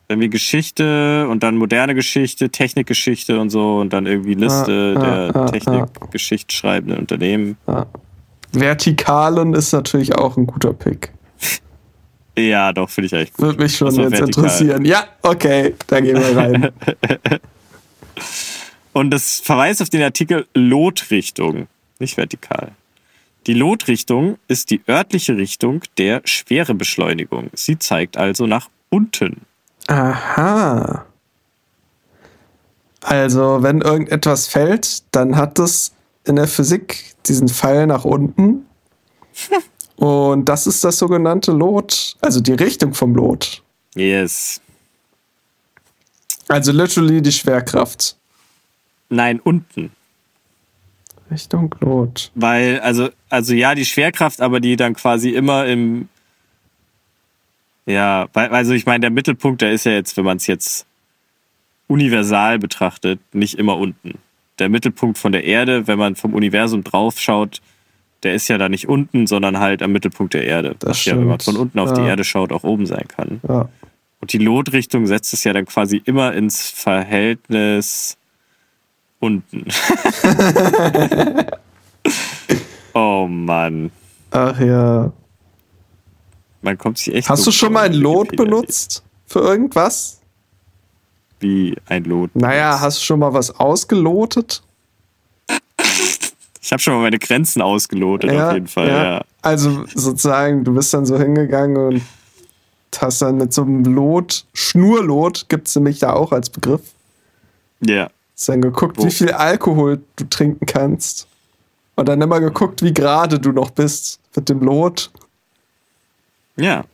Wenn 0.09 0.21
wir 0.21 0.31
Geschichte 0.31 1.29
und 1.29 1.43
dann 1.43 1.59
moderne 1.59 1.95
Geschichte, 1.95 2.49
Technikgeschichte 2.49 3.39
und 3.39 3.51
so 3.51 3.77
und 3.77 3.93
dann 3.93 4.07
irgendwie 4.07 4.33
Liste 4.33 4.95
Ah, 4.97 5.01
der 5.01 5.37
ah, 5.37 5.45
ah, 5.45 5.51
Technikgeschichte 5.51 6.57
schreibenden 6.57 7.01
Unternehmen. 7.01 7.59
Ja. 7.67 7.85
Vertikalen 8.53 9.53
ist 9.53 9.73
natürlich 9.73 10.15
auch 10.15 10.39
ein 10.39 10.47
guter 10.47 10.73
Pick. 10.73 11.13
Ja, 12.39 12.73
doch, 12.73 12.89
finde 12.89 13.09
ich 13.09 13.15
eigentlich 13.15 13.35
gut. 13.35 13.45
Würde 13.45 13.63
mich 13.63 13.77
schon 13.77 13.89
jetzt 13.89 13.99
vertikal. 13.99 14.29
interessieren. 14.29 14.85
Ja, 14.87 15.05
okay, 15.21 15.75
da 15.89 16.01
gehen 16.01 16.17
wir 16.17 16.35
rein. 16.35 16.73
Und 18.95 19.11
das 19.11 19.41
verweist 19.41 19.83
auf 19.83 19.91
den 19.91 20.03
Artikel 20.03 20.47
Lotrichtung, 20.55 21.67
nicht 21.99 22.17
vertikal. 22.17 22.71
Die 23.47 23.55
Lotrichtung 23.55 24.39
ist 24.49 24.71
die 24.71 24.81
örtliche 24.89 25.37
Richtung 25.37 25.83
der 25.99 26.23
Schwerebeschleunigung. 26.25 27.51
Sie 27.55 27.79
zeigt 27.79 28.17
also 28.17 28.47
nach 28.47 28.71
unten. 28.91 29.43
Aha. 29.89 31.05
Also, 33.03 33.63
wenn 33.63 33.83
irgendetwas 33.83 34.47
fällt, 34.47 35.03
dann 35.11 35.37
hat 35.37 35.59
es 35.59 35.93
in 36.25 36.37
der 36.37 36.49
Physik 36.49 37.17
diesen 37.27 37.49
Pfeil 37.49 37.89
nach 37.89 38.05
unten. 38.05 38.65
Und 39.97 40.49
das 40.49 40.69
ist 40.69 40.83
das 40.85 40.99
sogenannte 40.99 41.51
Lot, 41.53 42.17
also 42.21 42.41
die 42.41 42.53
Richtung 42.53 42.95
vom 42.95 43.15
Lot. 43.15 43.63
Yes. 43.97 44.61
Also 46.49 46.73
literally 46.73 47.21
die 47.21 47.33
Schwerkraft. 47.33 48.17
Nein, 49.15 49.39
unten. 49.41 49.93
Richtung 51.31 51.75
Lot. 51.81 52.33
Weil, 52.35 52.81
also, 52.81 53.11
also 53.31 53.55
ja, 53.55 53.75
die 53.75 53.85
Schwerkraft, 53.85 54.41
aber 54.41 54.61
die 54.61 54.77
dann 54.77 54.95
quasi 54.95 55.31
immer 55.31 55.67
im. 55.67 56.09
Ja, 57.87 58.27
weil, 58.33 58.49
also 58.49 58.73
ich 58.73 58.87
meine, 58.87 59.01
der 59.01 59.11
Mittelpunkt, 59.11 59.63
der 59.63 59.73
ist 59.73 59.85
ja 59.85 59.93
jetzt, 59.93 60.17
wenn 60.17 60.25
man 60.25 60.39
es 60.39 60.47
jetzt 60.47 60.87
universal 61.87 62.59
betrachtet, 62.59 63.21
nicht 63.33 63.55
immer 63.59 63.77
unten. 63.77 64.19
Der 64.59 64.69
Mittelpunkt 64.69 65.19
von 65.19 65.33
der 65.33 65.45
Erde, 65.45 65.87
wenn 65.87 65.99
man 65.99 66.17
vom 66.17 66.35
Universum 66.35 66.83
drauf 66.83 67.21
schaut, 67.21 67.61
der 68.23 68.35
ist 68.35 68.49
ja 68.49 68.59
da 68.59 68.69
nicht 68.69 68.89
unten, 68.89 69.27
sondern 69.27 69.59
halt 69.59 69.83
am 69.83 69.93
Mittelpunkt 69.93 70.35
der 70.35 70.45
Erde. 70.45 70.77
Das 70.79 70.91
was 70.91 71.05
ja, 71.05 71.17
wenn 71.17 71.27
man 71.27 71.41
stimmt. 71.41 71.57
von 71.57 71.63
unten 71.67 71.79
auf 71.79 71.93
die 71.93 72.01
Ja. 72.01 72.09
Erde 72.09 72.25
schaut, 72.25 72.53
auch 72.53 72.65
oben 72.65 72.87
sein 72.87 73.07
kann. 73.07 73.41
Ja. 73.47 73.69
Und 74.21 74.33
die 74.33 74.39
Lotrichtung 74.39 75.07
setzt 75.07 75.35
es 75.35 75.45
ja 75.45 75.53
dann 75.53 75.67
quasi 75.67 76.01
immer 76.05 76.33
ins 76.33 76.71
Verhältnis 76.71 78.17
unten. 79.25 79.65
oh 82.95 83.27
Mann. 83.27 83.91
Ach 84.31 84.59
ja. 84.61 85.13
Man 86.63 86.79
kommt 86.79 86.99
sich 86.99 87.15
echt. 87.15 87.29
Hast 87.29 87.47
du 87.47 87.51
schon 87.51 87.73
mal 87.73 87.87
ein 87.87 87.95
Lot 87.95 88.37
benutzt? 88.37 89.03
Für 89.27 89.41
irgendwas? 89.41 90.21
Wie 91.41 91.77
ein 91.87 92.05
Lot. 92.05 92.35
Naja, 92.35 92.69
benutzt. 92.69 92.83
hast 92.83 93.01
du 93.01 93.05
schon 93.05 93.21
mal 93.21 93.33
was 93.33 93.51
ausgelotet? 93.59 94.63
Ich 96.67 96.73
habe 96.73 96.81
schon 96.81 96.95
mal 96.95 97.03
meine 97.03 97.19
Grenzen 97.19 97.61
ausgelotet, 97.61 98.31
auf 98.31 98.55
jeden 98.55 98.69
Fall, 98.69 98.89
ja. 98.89 99.25
Also 99.43 99.85
sozusagen, 99.95 100.65
du 100.65 100.73
bist 100.73 100.95
dann 100.95 101.05
so 101.05 101.19
hingegangen 101.19 101.77
und 101.77 102.03
hast 102.99 103.21
dann 103.21 103.37
mit 103.37 103.53
so 103.53 103.63
einem 103.63 103.85
Lot, 103.85 104.47
Schnurlot 104.55 105.51
gibt 105.51 105.69
es 105.69 105.77
nämlich 105.77 105.99
da 105.99 106.15
auch 106.15 106.33
als 106.33 106.49
Begriff, 106.49 106.81
Ja. 107.81 108.09
Hast 108.35 108.49
dann 108.49 108.61
geguckt, 108.63 108.99
Wo? 108.99 109.05
wie 109.07 109.11
viel 109.11 109.31
Alkohol 109.33 110.01
du 110.17 110.25
trinken 110.25 110.67
kannst. 110.67 111.27
Und 111.97 112.09
dann 112.09 112.21
immer 112.21 112.41
geguckt, 112.41 112.83
wie 112.83 112.93
gerade 112.93 113.39
du 113.39 113.53
noch 113.53 113.71
bist 113.71 114.19
mit 114.35 114.49
dem 114.49 114.61
Lot. 114.61 115.11
Ja. 116.57 116.85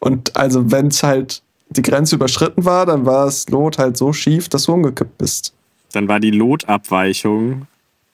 Und 0.00 0.36
also, 0.36 0.70
wenn 0.70 0.88
es 0.88 1.02
halt 1.02 1.42
die 1.70 1.82
Grenze 1.82 2.16
überschritten 2.16 2.64
war, 2.64 2.86
dann 2.86 3.04
war 3.06 3.26
das 3.26 3.48
Lot 3.48 3.78
halt 3.78 3.96
so 3.96 4.12
schief, 4.12 4.48
dass 4.48 4.64
du 4.64 4.72
umgekippt 4.72 5.18
bist. 5.18 5.52
Dann 5.92 6.08
war 6.08 6.18
die 6.20 6.30
Lotabweichung 6.30 7.66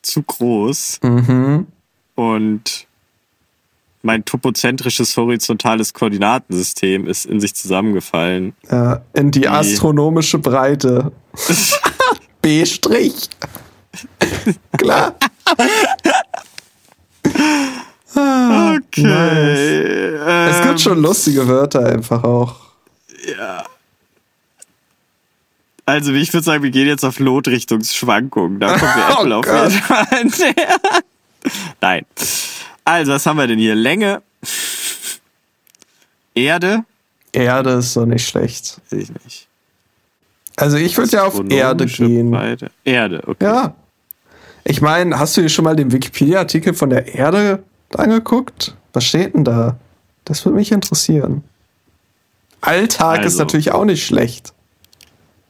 zu 0.03 0.23
groß 0.23 1.01
Mhm. 1.03 1.67
und 2.15 2.87
mein 4.03 4.25
topozentrisches 4.27 5.17
horizontales 5.17 5.95
Koordinatensystem 5.95 7.07
ist 7.07 7.25
in 7.25 7.41
sich 7.41 7.55
zusammengefallen. 7.55 8.53
Ja, 8.71 9.01
in 9.15 9.31
die 9.31 9.49
astronomische 9.49 10.39
Breite. 10.39 11.11
B 12.45 12.67
Strich. 12.67 13.31
Klar. 14.77 15.15
Ah, 18.15 18.79
nice. 18.97 20.51
Es 20.51 20.63
gibt 20.63 20.81
schon 20.83 21.01
lustige 21.01 21.49
Wörter 21.49 21.87
einfach 21.87 22.23
auch. 22.23 22.57
Also, 25.87 26.13
ich 26.13 26.35
würde 26.35 26.45
sagen, 26.45 26.63
wir 26.63 26.71
gehen 26.71 26.87
jetzt 26.87 27.03
auf 27.03 27.19
Lotrichtungsschwankungen. 27.19 28.61
Da 28.61 28.79
kommt 28.79 28.95
wir 28.95 29.09
Oh 29.09 29.23
Apple 29.23 29.37
auf 29.37 29.47
Gott. 29.47 29.73
jeden 30.13 30.31
Fall. 30.31 30.55
Nein. 31.81 32.07
Also, 32.85 33.13
was 33.13 33.25
haben 33.25 33.39
wir 33.39 33.47
denn 33.47 33.59
hier? 33.59 33.75
Länge. 33.75 34.21
Erde. 36.35 36.85
Erde 37.33 37.71
ist 37.71 37.95
so 37.95 38.05
nicht 38.05 38.29
schlecht. 38.29 38.83
Weiß 38.91 39.01
ich 39.01 39.11
nicht. 39.25 39.49
Also 40.57 40.77
ich 40.77 40.97
würde 40.97 41.11
ja 41.13 41.25
auf 41.25 41.41
Erde 41.49 41.87
gehen. 41.87 42.31
Breite. 42.31 42.71
Erde, 42.85 43.23
okay. 43.27 43.45
Ja. 43.45 43.75
Ich 44.65 44.81
meine, 44.81 45.19
hast 45.19 45.37
du 45.37 45.43
dir 45.43 45.49
schon 45.49 45.65
mal 45.65 45.77
den 45.77 45.93
Wikipedia-Artikel 45.93 46.75
von 46.75 46.91
der 46.91 47.15
Erde 47.15 47.63
angeguckt? 47.95 48.77
Was 48.93 49.05
steht 49.05 49.35
denn 49.35 49.45
da? 49.45 49.77
Das 50.25 50.45
würde 50.45 50.57
mich 50.57 50.73
interessieren. 50.73 51.45
Alltag 52.61 53.21
ist 53.21 53.25
Also. 53.35 53.39
natürlich 53.41 53.73
auch 53.73 53.85
nicht 53.85 54.07
schlecht. 54.07 54.55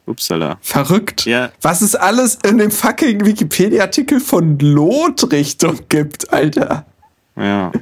Upsala. 0.06 0.58
Verrückt. 0.60 1.24
Ja. 1.26 1.50
Was 1.62 1.80
es 1.80 1.94
alles 1.94 2.38
in 2.46 2.58
dem 2.58 2.70
fucking 2.70 3.24
Wikipedia-Artikel 3.24 4.20
von 4.20 4.58
Lotrichtung 4.58 5.78
gibt, 5.88 6.32
Alter. 6.32 6.84
Ja. 7.36 7.72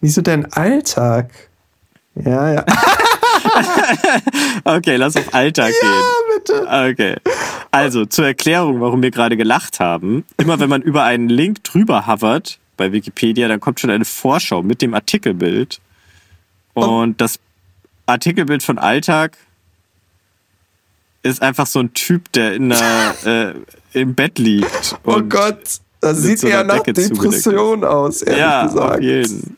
Wieso 0.00 0.20
denn 0.22 0.50
Alltag? 0.52 1.30
Ja, 2.14 2.52
ja. 2.54 2.64
Okay, 4.64 4.96
lass 4.96 5.16
auf 5.16 5.34
Alltag 5.34 5.72
ja, 5.82 5.88
gehen. 5.88 6.02
bitte. 6.36 6.66
Okay. 6.90 7.16
Also, 7.70 8.04
zur 8.04 8.26
Erklärung, 8.26 8.80
warum 8.80 9.02
wir 9.02 9.10
gerade 9.10 9.36
gelacht 9.36 9.80
haben. 9.80 10.24
Immer 10.36 10.60
wenn 10.60 10.68
man 10.68 10.82
über 10.82 11.04
einen 11.04 11.28
Link 11.28 11.64
drüber 11.64 12.06
hovert 12.06 12.58
bei 12.76 12.92
Wikipedia, 12.92 13.48
dann 13.48 13.60
kommt 13.60 13.80
schon 13.80 13.90
eine 13.90 14.04
Vorschau 14.04 14.62
mit 14.62 14.82
dem 14.82 14.94
Artikelbild. 14.94 15.80
Und 16.74 17.20
das 17.20 17.38
Artikelbild 18.06 18.62
von 18.62 18.78
Alltag 18.78 19.36
ist 21.22 21.42
einfach 21.42 21.66
so 21.66 21.80
ein 21.80 21.92
Typ, 21.94 22.32
der 22.32 22.54
in 22.54 22.70
der, 22.70 23.14
äh, 23.94 23.98
im 24.00 24.14
Bett 24.14 24.38
liegt. 24.38 24.96
Oh 25.04 25.20
Gott, 25.20 25.60
das 26.00 26.18
sieht 26.18 26.40
so 26.40 26.48
eher 26.48 26.60
einer 26.60 26.76
nach 26.76 26.82
Decke 26.82 26.94
Depression 27.08 27.84
aus, 27.84 28.22
ehrlich 28.22 28.40
Ja, 28.40 28.66
gesagt. 28.66 28.96
auf 28.96 29.00
jeden. 29.00 29.56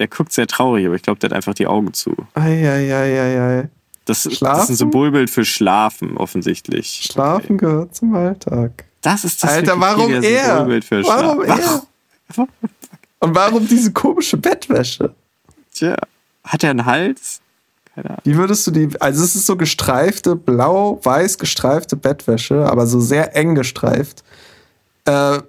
Der 0.00 0.08
guckt 0.08 0.32
sehr 0.32 0.46
traurig, 0.46 0.86
aber 0.86 0.94
ich 0.94 1.02
glaube, 1.02 1.20
der 1.20 1.28
hat 1.28 1.36
einfach 1.36 1.52
die 1.52 1.66
Augen 1.66 1.92
zu. 1.92 2.16
Eieieiei. 2.34 3.68
Das, 4.06 4.22
das 4.24 4.32
ist 4.64 4.70
ein 4.70 4.76
Symbolbild 4.76 5.28
für 5.28 5.44
Schlafen, 5.44 6.16
offensichtlich. 6.16 7.02
Schlafen 7.04 7.58
gehört 7.58 7.94
zum 7.94 8.14
Alltag. 8.14 8.86
Das 9.02 9.24
ist 9.24 9.44
das 9.44 9.50
Alter, 9.50 9.78
warum 9.78 10.10
er? 10.10 10.22
Wikipedia-Symbolbild 10.22 10.84
für 10.84 11.04
Warum 11.04 11.44
Schlafen. 11.44 11.86
er? 12.36 12.48
Und 13.20 13.34
warum 13.34 13.68
diese 13.68 13.92
komische 13.92 14.38
Bettwäsche? 14.38 15.14
Tja, 15.74 15.96
hat 16.44 16.64
er 16.64 16.70
einen 16.70 16.86
Hals? 16.86 17.42
Keine 17.94 18.08
Ahnung. 18.08 18.20
Wie 18.24 18.36
würdest 18.36 18.66
du 18.66 18.70
die, 18.70 18.88
also 19.00 19.22
es 19.22 19.36
ist 19.36 19.44
so 19.44 19.56
gestreifte, 19.56 20.34
blau-weiß 20.34 21.36
gestreifte 21.36 21.96
Bettwäsche, 21.96 22.64
aber 22.64 22.86
so 22.86 23.00
sehr 23.00 23.36
eng 23.36 23.54
gestreift. 23.54 24.24
Äh, 25.04 25.40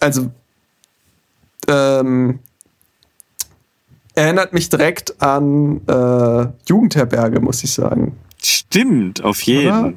also, 0.00 0.30
ähm, 1.68 2.38
erinnert 4.14 4.52
mich 4.52 4.68
direkt 4.68 5.20
an 5.20 5.80
äh, 5.86 6.46
Jugendherberge, 6.68 7.40
muss 7.40 7.64
ich 7.64 7.72
sagen. 7.72 8.16
Stimmt, 8.42 9.24
auf 9.24 9.42
jeden. 9.42 9.68
Oder? 9.68 9.94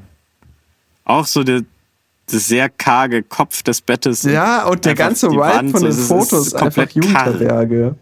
Auch 1.06 1.26
so 1.26 1.44
der, 1.44 1.62
sehr 2.30 2.70
karge 2.70 3.24
Kopf 3.24 3.64
des 3.64 3.82
Bettes. 3.82 4.24
Ja, 4.24 4.66
und 4.66 4.86
der 4.86 4.96
ganze 4.96 5.28
Ride 5.28 5.40
Wand, 5.40 5.72
von 5.72 5.84
den 5.84 5.92
so, 5.92 6.16
Fotos 6.16 6.48
ist 6.48 6.56
einfach 6.56 6.92
komplett. 6.92 6.94
Jugendherberge. 6.94 7.96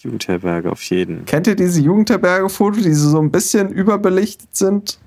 Jugendherberge 0.00 0.70
auf 0.70 0.82
jeden. 0.84 1.24
Kennt 1.24 1.46
ihr 1.46 1.56
diese 1.56 1.80
Jugendherberge-Fotos, 1.80 2.82
die 2.82 2.94
so 2.94 3.20
ein 3.20 3.30
bisschen 3.30 3.70
überbelichtet 3.70 4.56
sind? 4.56 4.98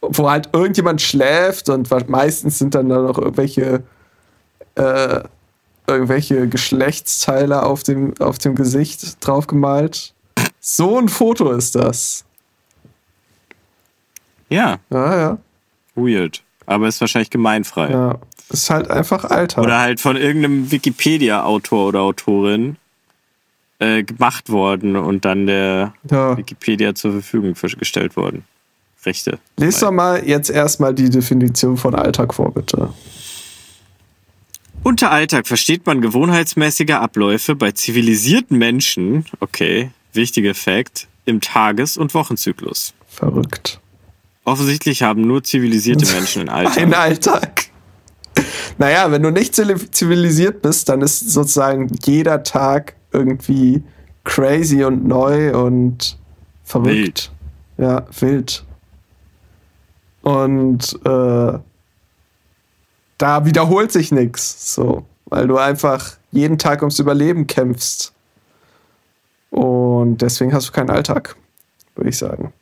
Wo 0.00 0.30
halt 0.30 0.48
irgendjemand 0.52 1.00
schläft 1.00 1.68
und 1.68 1.90
meistens 2.08 2.58
sind 2.58 2.74
dann 2.74 2.88
da 2.88 3.02
noch 3.02 3.18
irgendwelche, 3.18 3.82
äh, 4.74 5.20
irgendwelche 5.86 6.48
Geschlechtsteile 6.48 7.62
auf 7.62 7.82
dem, 7.82 8.14
auf 8.20 8.38
dem 8.38 8.54
Gesicht 8.54 9.24
draufgemalt. 9.26 10.14
So 10.60 10.98
ein 10.98 11.08
Foto 11.08 11.50
ist 11.52 11.74
das. 11.74 12.24
Ja, 14.48 14.78
Ja, 14.90 15.16
ja. 15.16 15.38
weird. 15.94 16.42
Aber 16.66 16.88
ist 16.88 17.00
wahrscheinlich 17.00 17.30
gemeinfrei. 17.30 17.90
ja. 17.90 18.18
Ist 18.50 18.68
halt 18.68 18.90
einfach 18.90 19.24
Alter. 19.24 19.62
Oder 19.62 19.80
halt 19.80 20.00
von 20.00 20.16
irgendeinem 20.16 20.70
Wikipedia-Autor 20.70 21.88
oder 21.88 22.00
Autorin 22.00 22.76
äh, 23.78 24.02
gemacht 24.02 24.50
worden 24.50 24.96
und 24.96 25.24
dann 25.24 25.46
der 25.46 25.94
ja. 26.10 26.36
Wikipedia 26.36 26.94
zur 26.94 27.12
Verfügung 27.12 27.54
gestellt 27.54 28.14
worden. 28.16 28.44
Rechte. 29.04 29.38
Lies 29.56 29.80
doch 29.80 29.90
mal 29.90 30.22
jetzt 30.24 30.50
erstmal 30.50 30.94
die 30.94 31.10
Definition 31.10 31.76
von 31.76 31.94
Alltag 31.94 32.34
vor, 32.34 32.52
bitte. 32.52 32.90
Unter 34.82 35.10
Alltag 35.12 35.46
versteht 35.46 35.86
man 35.86 36.00
gewohnheitsmäßige 36.00 36.90
Abläufe 36.90 37.54
bei 37.54 37.70
zivilisierten 37.72 38.58
Menschen, 38.58 39.24
okay, 39.40 39.90
wichtiger 40.12 40.54
Fakt, 40.54 41.06
im 41.24 41.40
Tages- 41.40 41.96
und 41.96 42.14
Wochenzyklus. 42.14 42.92
Verrückt. 43.06 43.80
Offensichtlich 44.44 45.02
haben 45.02 45.22
nur 45.22 45.44
zivilisierte 45.44 46.04
Menschen 46.14 46.48
einen 46.48 46.66
Alltag. 46.66 46.78
Ein 46.82 46.94
Alltag. 46.94 47.64
Naja, 48.78 49.10
wenn 49.12 49.22
du 49.22 49.30
nicht 49.30 49.54
zivil- 49.54 49.90
zivilisiert 49.92 50.62
bist, 50.62 50.88
dann 50.88 51.00
ist 51.02 51.30
sozusagen 51.30 51.88
jeder 52.04 52.42
Tag 52.42 52.94
irgendwie 53.12 53.82
crazy 54.24 54.82
und 54.82 55.06
neu 55.06 55.54
und 55.56 56.18
verrückt. 56.64 57.30
Ja, 57.78 58.04
wild. 58.18 58.64
Und 60.22 60.98
äh, 61.04 61.58
da 63.22 63.44
wiederholt 63.44 63.92
sich 63.92 64.10
nichts, 64.10 64.74
so, 64.74 65.06
weil 65.26 65.46
du 65.46 65.56
einfach 65.56 66.16
jeden 66.32 66.58
Tag 66.58 66.82
ums 66.82 66.98
Überleben 66.98 67.46
kämpfst. 67.46 68.12
Und 69.50 70.18
deswegen 70.18 70.52
hast 70.52 70.68
du 70.68 70.72
keinen 70.72 70.90
Alltag, 70.90 71.36
würde 71.94 72.10
ich 72.10 72.18
sagen. 72.18 72.52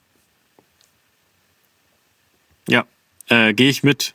Ja, 2.69 2.85
äh, 3.29 3.55
gehe 3.55 3.71
ich 3.71 3.83
mit. 3.83 4.13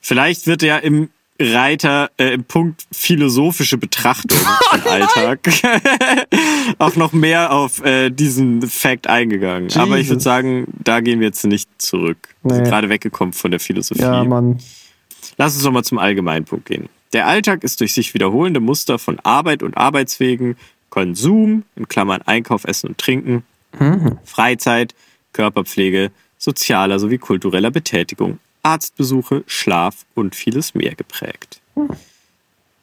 Vielleicht 0.00 0.46
wird 0.46 0.62
ja 0.62 0.78
im 0.78 1.08
Reiter, 1.40 2.10
äh, 2.16 2.34
im 2.34 2.44
Punkt 2.44 2.84
philosophische 2.92 3.76
Betrachtung 3.76 4.38
im 4.74 4.86
Alltag 4.86 5.40
auch 6.78 6.94
noch 6.94 7.12
mehr 7.12 7.52
auf 7.52 7.84
äh, 7.84 8.10
diesen 8.10 8.62
Fact 8.62 9.08
eingegangen. 9.08 9.68
Aber 9.74 9.98
ich 9.98 10.06
würde 10.06 10.18
Jesus. 10.18 10.22
sagen, 10.22 10.66
da 10.84 11.00
gehen 11.00 11.18
wir 11.18 11.26
jetzt 11.26 11.44
nicht 11.44 11.68
zurück. 11.78 12.18
Wir 12.44 12.54
sind 12.54 12.64
Nee. 12.64 12.68
gerade 12.70 12.88
weggekommen 12.88 13.32
von 13.32 13.50
der 13.50 13.58
Philosophie. 13.58 14.02
Ja, 14.02 14.22
Mann. 14.22 14.60
Lass 15.36 15.54
uns 15.54 15.64
doch 15.64 15.72
mal 15.72 15.84
zum 15.84 15.98
Allgemeinpunkt 15.98 16.66
gehen. 16.66 16.88
Der 17.12 17.26
Alltag 17.26 17.64
ist 17.64 17.80
durch 17.80 17.92
sich 17.92 18.14
wiederholende 18.14 18.60
Muster 18.60 18.98
von 18.98 19.18
Arbeit 19.20 19.62
und 19.62 19.76
Arbeitswegen, 19.76 20.56
Konsum, 20.90 21.64
in 21.76 21.88
Klammern 21.88 22.22
Einkauf, 22.22 22.64
Essen 22.64 22.88
und 22.88 22.98
Trinken, 22.98 23.44
Freizeit, 24.24 24.94
Körperpflege, 25.32 26.10
sozialer 26.38 26.98
sowie 26.98 27.18
kultureller 27.18 27.70
Betätigung, 27.70 28.38
Arztbesuche, 28.62 29.44
Schlaf 29.46 30.04
und 30.14 30.34
vieles 30.34 30.74
mehr 30.74 30.94
geprägt. 30.94 31.60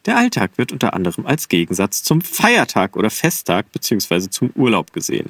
Der 0.06 0.18
Alltag 0.18 0.52
wird 0.58 0.72
unter 0.72 0.94
anderem 0.94 1.26
als 1.26 1.50
Gegensatz 1.50 2.04
zum 2.04 2.22
Feiertag 2.22 2.96
oder 2.96 3.10
Festtag 3.10 3.72
bzw. 3.72 4.30
zum 4.30 4.50
Urlaub 4.56 4.94
gesehen. 4.94 5.30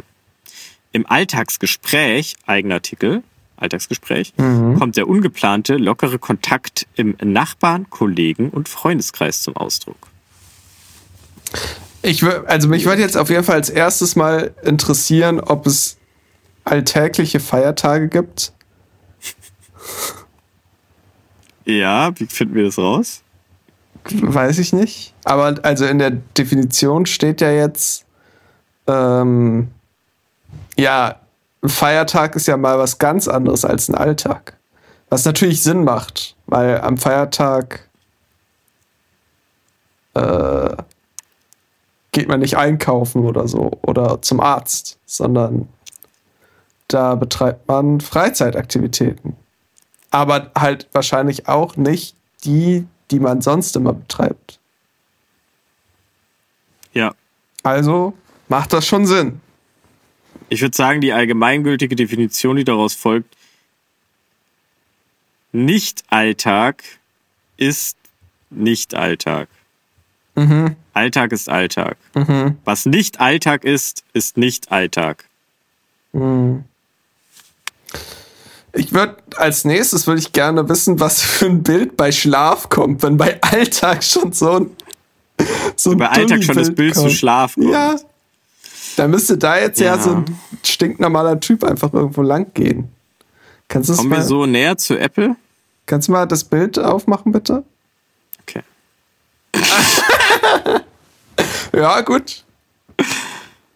Im 0.92 1.06
Alltagsgespräch, 1.06 2.36
Eigenartikel, 2.46 3.24
Alltagsgespräch, 3.60 4.34
kommt 4.38 4.98
der 4.98 5.08
ungeplante, 5.08 5.76
lockere 5.76 6.20
Kontakt 6.20 6.88
im 6.96 7.16
Nachbarn, 7.22 7.90
Kollegen 7.90 8.50
und 8.50 8.70
Freundeskreis 8.70 9.42
zum 9.42 9.56
Ausdruck. 9.56 9.98
Ich 12.02 12.24
also 12.24 12.70
mich 12.70 12.86
würde 12.86 13.02
jetzt 13.02 13.18
auf 13.18 13.30
jeden 13.30 13.44
Fall 13.44 13.56
als 13.56 13.70
erstes 13.70 14.16
mal 14.16 14.54
interessieren, 14.64 15.40
ob 15.40 15.68
es 15.68 15.98
alltägliche 16.64 17.40
Feiertage 17.40 18.08
gibt. 18.08 18.54
Ja, 21.66 22.18
wie 22.20 22.26
finden 22.26 22.56
wir 22.56 22.64
das 22.64 22.80
raus? 22.80 23.22
Weiß 24.10 24.58
ich 24.58 24.74
nicht. 24.74 25.14
Aber 25.24 25.60
also 25.62 25.86
in 25.86 26.00
der 26.00 26.10
Definition 26.10 27.06
steht 27.06 27.42
ja 27.42 27.52
jetzt, 27.52 28.06
ähm, 28.88 29.68
ja, 30.78 31.19
ein 31.62 31.70
Feiertag 31.70 32.36
ist 32.36 32.48
ja 32.48 32.58
mal 32.58 32.78
was 32.80 32.98
ganz 32.98 33.28
anderes 33.28 33.66
als 33.66 33.90
ein 33.90 33.96
Alltag. 33.96 34.58
Was 35.10 35.26
natürlich 35.26 35.64
Sinn 35.64 35.84
macht, 35.84 36.36
weil 36.46 36.80
am 36.82 36.98
Feiertag 36.98 37.90
äh, 40.14 40.76
geht 42.12 42.28
man 42.28 42.40
nicht 42.40 42.58
einkaufen 42.58 43.26
oder 43.26 43.48
so 43.48 43.72
oder 43.82 44.22
zum 44.22 44.40
Arzt, 44.40 45.00
sondern 45.06 45.68
da 46.88 47.16
betreibt 47.16 47.68
man 47.68 48.02
Freizeitaktivitäten. 48.02 49.36
Aber 50.12 50.52
halt 50.58 50.88
wahrscheinlich 50.92 51.48
auch 51.48 51.76
nicht 51.76 52.16
die, 52.44 52.88
die 53.12 53.20
man 53.20 53.42
sonst 53.42 53.76
immer 53.76 53.94
betreibt. 53.94 54.60
Ja. 56.94 57.14
Also 57.64 58.14
macht 58.48 58.74
das 58.74 58.88
schon 58.88 59.06
Sinn. 59.06 59.42
Ich 60.50 60.62
würde 60.62 60.76
sagen, 60.76 61.00
die 61.00 61.14
allgemeingültige 61.14 61.96
Definition, 61.96 62.56
die 62.56 62.64
daraus 62.64 62.96
folgt, 62.96 63.36
Nicht-Alltag 65.52 66.84
ist 67.58 67.98
Nicht-Alltag. 68.50 69.48
Alltag 70.94 71.32
ist 71.32 71.50
Alltag. 71.50 71.98
Was 72.64 72.86
nicht 72.86 73.20
Alltag 73.20 73.64
ist, 73.64 74.04
ist 74.14 74.38
nicht 74.38 74.72
Alltag. 74.72 75.26
Ich 78.74 78.94
würde 78.94 79.18
als 79.36 79.66
nächstes 79.66 80.08
würde 80.08 80.22
ich 80.22 80.32
gerne 80.32 80.70
wissen, 80.70 81.00
was 81.00 81.22
für 81.22 81.48
ein 81.48 81.62
Bild 81.64 81.98
bei 81.98 82.12
Schlaf 82.12 82.70
kommt, 82.70 83.04
wenn 83.04 83.18
bei 83.18 83.42
Alltag 83.42 84.04
schon 84.04 84.32
so 84.32 84.52
ein 84.52 84.72
so 85.76 85.92
ein 85.92 85.98
Bei 85.98 86.10
Alltag 86.10 86.44
schon 86.44 86.56
das 86.56 86.68
Dulli-Bild 86.68 86.76
Bild 86.76 86.96
zu 86.96 87.02
kommt. 87.02 87.14
Schlaf 87.14 87.56
kommt. 87.56 87.72
Ja. 87.72 88.00
Da 88.96 89.08
müsste 89.08 89.38
da 89.38 89.58
jetzt 89.60 89.80
ja. 89.80 89.96
Ja. 89.96 90.02
so 90.02 90.12
ein 90.12 90.26
stinknormaler 90.64 91.40
Typ 91.40 91.64
einfach 91.64 91.94
irgendwo 91.94 92.22
lang 92.22 92.54
gehen. 92.54 92.90
Kannst 93.68 93.90
du 93.90 93.94
das 93.94 93.98
Kommen 94.00 94.10
mal, 94.10 94.18
wir 94.18 94.24
so 94.24 94.46
näher 94.46 94.78
zu 94.78 94.98
Apple? 94.98 95.36
kannst 95.86 96.08
du 96.08 96.12
mal 96.12 96.26
das 96.28 96.44
Bild 96.44 96.78
aufmachen, 96.78 97.32
bitte? 97.32 97.64
Okay. 98.42 98.62
Ja, 101.74 102.02
gut. 102.02 102.44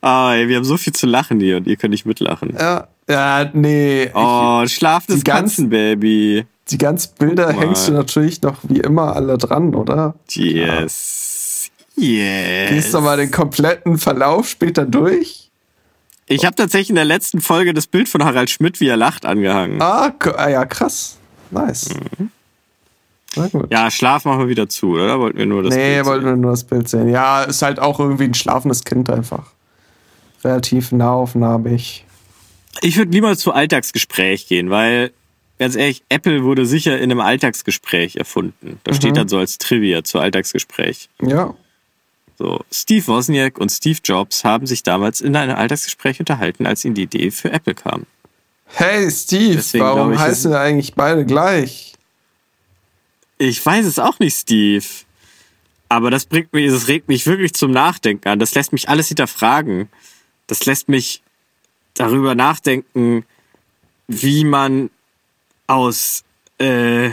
Ah, 0.01 0.33
ey, 0.33 0.47
wir 0.49 0.57
haben 0.57 0.65
so 0.65 0.77
viel 0.77 0.93
zu 0.93 1.05
lachen 1.05 1.39
hier 1.39 1.57
und 1.57 1.67
ihr 1.67 1.77
könnt 1.77 1.91
nicht 1.91 2.05
mitlachen. 2.05 2.55
Ja, 2.59 2.87
ja 3.07 3.49
nee. 3.53 4.11
Oh, 4.13 4.65
schlafendes 4.67 5.19
die 5.19 5.23
ganzen- 5.23 5.69
Katzenbaby. 5.69 6.45
Die 6.69 6.77
ganzen 6.77 7.11
Bilder 7.19 7.51
hängst 7.51 7.87
du 7.87 7.91
natürlich 7.91 8.41
noch 8.41 8.57
wie 8.63 8.79
immer 8.79 9.15
alle 9.15 9.37
dran, 9.37 9.75
oder? 9.75 10.15
Yes. 10.29 11.32
Yes. 11.95 12.69
Gehst 12.69 12.93
du 12.93 13.01
mal 13.01 13.17
den 13.17 13.31
kompletten 13.31 13.97
Verlauf 13.97 14.49
später 14.49 14.85
durch? 14.85 15.49
Ich 16.25 16.45
habe 16.45 16.55
tatsächlich 16.55 16.89
in 16.89 16.95
der 16.95 17.05
letzten 17.05 17.41
Folge 17.41 17.73
das 17.73 17.85
Bild 17.87 18.09
von 18.09 18.23
Harald 18.23 18.49
Schmidt, 18.49 18.79
wie 18.79 18.87
er 18.87 18.97
lacht, 18.97 19.25
angehangen. 19.25 19.81
Ah, 19.81 20.13
ah 20.37 20.49
ja, 20.49 20.65
krass. 20.65 21.17
Nice. 21.51 21.89
Na 23.35 23.47
gut. 23.47 23.63
Mhm. 23.63 23.67
Ja, 23.71 23.91
Schlaf 23.91 24.25
machen 24.25 24.39
wir 24.39 24.47
wieder 24.49 24.69
zu, 24.69 24.93
oder? 24.93 25.19
Wollten 25.19 25.37
wir 25.37 25.45
nur 25.45 25.63
das 25.63 25.75
nee, 25.75 25.95
Bild 25.95 26.05
wollten 26.05 26.25
sehen? 26.25 26.31
wir 26.35 26.37
nur 26.37 26.51
das 26.51 26.63
Bild 26.63 26.87
sehen. 26.89 27.09
Ja, 27.09 27.43
ist 27.43 27.61
halt 27.61 27.79
auch 27.79 27.99
irgendwie 27.99 28.25
ein 28.25 28.33
schlafendes 28.33 28.83
Kind 28.83 29.09
einfach. 29.09 29.51
Relativ 30.43 30.91
nahaufnahmig. 30.91 32.05
Ich 32.81 32.97
würde 32.97 33.11
niemals 33.11 33.39
zu 33.41 33.51
Alltagsgespräch 33.53 34.47
gehen, 34.47 34.69
weil, 34.69 35.11
ganz 35.59 35.75
ehrlich, 35.75 36.03
Apple 36.09 36.43
wurde 36.43 36.65
sicher 36.65 36.97
in 36.97 37.11
einem 37.11 37.19
Alltagsgespräch 37.19 38.15
erfunden. 38.15 38.79
Da 38.83 38.91
Mhm. 38.91 38.95
steht 38.95 39.17
dann 39.17 39.27
so 39.29 39.37
als 39.37 39.57
Trivia 39.57 40.03
zu 40.03 40.19
Alltagsgespräch. 40.19 41.09
Ja. 41.21 41.53
So, 42.43 42.59
Steve 42.69 43.07
Wozniak 43.07 43.57
und 43.57 43.71
Steve 43.71 43.99
Jobs 44.03 44.43
haben 44.43 44.67
sich 44.67 44.83
damals 44.83 45.21
in 45.21 45.33
einem 45.37 45.55
Alltagsgespräch 45.55 46.19
unterhalten, 46.19 46.65
als 46.65 46.83
ihnen 46.83 46.93
die 46.93 47.03
Idee 47.03 47.31
für 47.31 47.53
Apple 47.53 47.73
kam. 47.73 48.05
Hey 48.65 49.09
Steve, 49.11 49.55
Deswegen 49.55 49.85
warum 49.85 50.11
ich, 50.11 50.19
heißen 50.19 50.51
wir 50.51 50.59
eigentlich 50.59 50.93
beide 50.93 51.25
gleich? 51.25 51.93
Ich 53.37 53.65
weiß 53.65 53.85
es 53.85 53.97
auch 53.97 54.19
nicht, 54.19 54.35
Steve. 54.35 54.83
Aber 55.87 56.11
das 56.11 56.25
bringt 56.25 56.51
mich, 56.51 56.69
das 56.69 56.89
regt 56.89 57.07
mich 57.07 57.25
wirklich 57.27 57.53
zum 57.53 57.71
Nachdenken 57.71 58.27
an. 58.27 58.39
Das 58.39 58.53
lässt 58.55 58.73
mich 58.73 58.89
alles 58.89 59.07
hinterfragen. 59.07 59.87
Das 60.47 60.65
lässt 60.65 60.89
mich 60.89 61.23
darüber 61.93 62.35
nachdenken, 62.35 63.25
wie 64.09 64.43
man 64.43 64.89
aus 65.67 66.25
äh, 66.57 67.11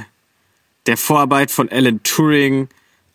der 0.87 0.97
Vorarbeit 0.97 1.53
von 1.53 1.69
Alan 1.69 2.03
Turing 2.03 2.69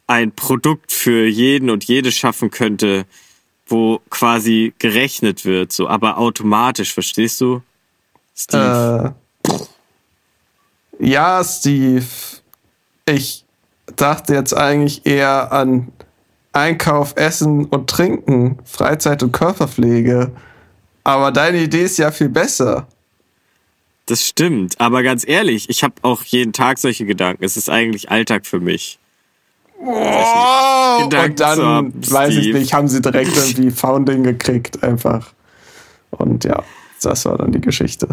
ein 0.07 0.31
Produkt 0.31 0.91
für 0.91 1.25
jeden 1.25 1.69
und 1.69 1.85
jede 1.85 2.11
schaffen 2.11 2.51
könnte, 2.51 3.05
wo 3.67 3.99
quasi 4.09 4.73
gerechnet 4.77 5.45
wird, 5.45 5.71
so, 5.71 5.87
aber 5.87 6.17
automatisch, 6.17 6.93
verstehst 6.93 7.41
du? 7.41 7.61
Steve. 8.35 9.15
Äh, 9.49 9.53
ja, 10.99 11.43
Steve. 11.43 12.05
Ich 13.07 13.45
dachte 13.95 14.33
jetzt 14.33 14.53
eigentlich 14.53 15.05
eher 15.05 15.51
an 15.51 15.91
Einkauf, 16.53 17.13
Essen 17.17 17.65
und 17.65 17.89
Trinken, 17.89 18.59
Freizeit 18.65 19.23
und 19.23 19.31
Körperpflege. 19.31 20.31
Aber 21.03 21.31
deine 21.31 21.61
Idee 21.63 21.83
ist 21.83 21.97
ja 21.97 22.11
viel 22.11 22.29
besser. 22.29 22.87
Das 24.05 24.23
stimmt, 24.23 24.79
aber 24.79 25.01
ganz 25.01 25.27
ehrlich, 25.27 25.69
ich 25.69 25.83
habe 25.83 25.95
auch 26.03 26.23
jeden 26.23 26.53
Tag 26.53 26.77
solche 26.77 27.05
Gedanken. 27.05 27.43
Es 27.43 27.57
ist 27.57 27.69
eigentlich 27.69 28.11
Alltag 28.11 28.45
für 28.45 28.59
mich. 28.59 28.99
Oh, 29.77 31.03
und 31.03 31.13
dann, 31.13 31.93
weiß 32.09 32.33
ich 32.35 32.53
nicht, 32.53 32.73
haben 32.73 32.87
sie 32.87 33.01
direkt 33.01 33.35
irgendwie 33.37 33.71
Founding 33.71 34.23
gekriegt, 34.23 34.83
einfach. 34.83 35.33
Und 36.11 36.45
ja, 36.45 36.63
das 37.01 37.25
war 37.25 37.37
dann 37.37 37.51
die 37.51 37.61
Geschichte. 37.61 38.07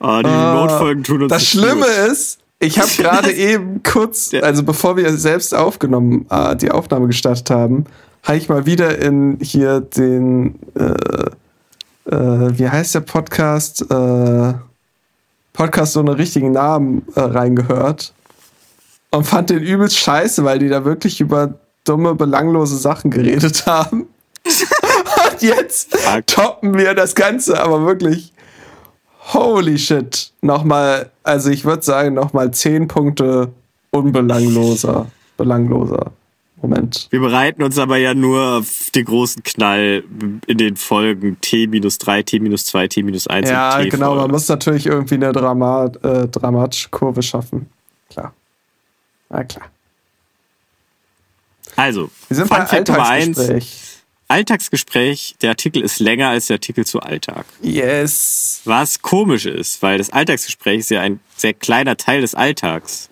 oh, 0.00 0.20
die 0.22 0.28
Remote-Folgen 0.28 1.04
tun 1.04 1.22
uns 1.22 1.30
Das 1.30 1.46
Schlimme 1.46 1.86
gut. 1.86 2.10
ist, 2.10 2.38
ich 2.58 2.78
habe 2.78 2.90
gerade 2.96 3.32
eben 3.36 3.82
kurz, 3.82 4.32
also 4.34 4.62
bevor 4.62 4.96
wir 4.96 5.16
selbst 5.16 5.54
aufgenommen, 5.54 6.26
äh, 6.30 6.56
die 6.56 6.70
Aufnahme 6.70 7.06
gestartet 7.06 7.50
haben, 7.50 7.84
habe 8.22 8.38
ich 8.38 8.48
mal 8.48 8.66
wieder 8.66 8.98
in 8.98 9.38
hier 9.40 9.80
den, 9.80 10.58
äh, 10.74 10.94
äh, 12.06 12.58
wie 12.58 12.68
heißt 12.68 12.94
der 12.94 13.00
Podcast? 13.00 13.82
Äh, 13.90 14.54
Podcast 15.52 15.96
ohne 15.96 16.18
richtigen 16.18 16.52
Namen 16.52 17.06
äh, 17.14 17.20
reingehört 17.20 18.12
und 19.12 19.24
fand 19.24 19.50
den 19.50 19.62
übelst 19.62 19.96
scheiße, 19.98 20.44
weil 20.44 20.58
die 20.58 20.68
da 20.68 20.84
wirklich 20.84 21.20
über 21.20 21.54
dumme, 21.84 22.14
belanglose 22.14 22.76
Sachen 22.76 23.10
geredet 23.10 23.66
haben. 23.66 24.08
und 24.44 25.42
jetzt 25.42 25.96
toppen 26.26 26.76
wir 26.76 26.94
das 26.94 27.14
Ganze, 27.14 27.62
aber 27.62 27.86
wirklich 27.86 28.32
holy 29.32 29.78
shit. 29.78 30.32
Nochmal, 30.42 31.10
also 31.22 31.50
ich 31.50 31.64
würde 31.64 31.82
sagen, 31.82 32.14
nochmal 32.14 32.50
zehn 32.50 32.88
Punkte 32.88 33.52
unbelangloser, 33.90 35.06
belangloser. 35.36 36.10
Moment. 36.64 37.08
Wir 37.10 37.20
bereiten 37.20 37.62
uns 37.62 37.78
aber 37.78 37.98
ja 37.98 38.14
nur 38.14 38.58
auf 38.58 38.90
den 38.94 39.04
großen 39.04 39.42
Knall 39.42 40.02
in 40.46 40.56
den 40.56 40.76
Folgen 40.76 41.38
T-3, 41.42 42.24
T-2, 42.24 42.88
T-1 42.88 43.48
Ja, 43.48 43.76
und 43.76 43.82
T 43.82 43.88
genau. 43.90 44.14
Man 44.14 44.30
muss 44.30 44.48
natürlich 44.48 44.86
irgendwie 44.86 45.16
eine 45.16 45.32
Dramat, 45.32 46.02
äh, 46.02 46.26
dramatische 46.26 46.88
Kurve 46.88 47.22
schaffen. 47.22 47.66
Klar. 48.08 48.32
Na 49.28 49.44
klar. 49.44 49.66
Also, 51.76 52.10
wir 52.28 52.36
sind 52.36 52.48
bei 52.48 52.60
Alltagsgespräch. 52.66 53.80
Alltagsgespräch, 54.28 55.36
der 55.42 55.50
Artikel 55.50 55.82
ist 55.82 56.00
länger 56.00 56.30
als 56.30 56.46
der 56.46 56.54
Artikel 56.54 56.86
zu 56.86 57.00
Alltag. 57.00 57.44
Yes. 57.60 58.62
Was 58.64 59.02
komisch 59.02 59.44
ist, 59.44 59.82
weil 59.82 59.98
das 59.98 60.08
Alltagsgespräch 60.08 60.78
ist 60.78 60.90
ja 60.90 61.02
ein 61.02 61.20
sehr 61.36 61.52
kleiner 61.52 61.98
Teil 61.98 62.22
des 62.22 62.34
Alltags. 62.34 63.10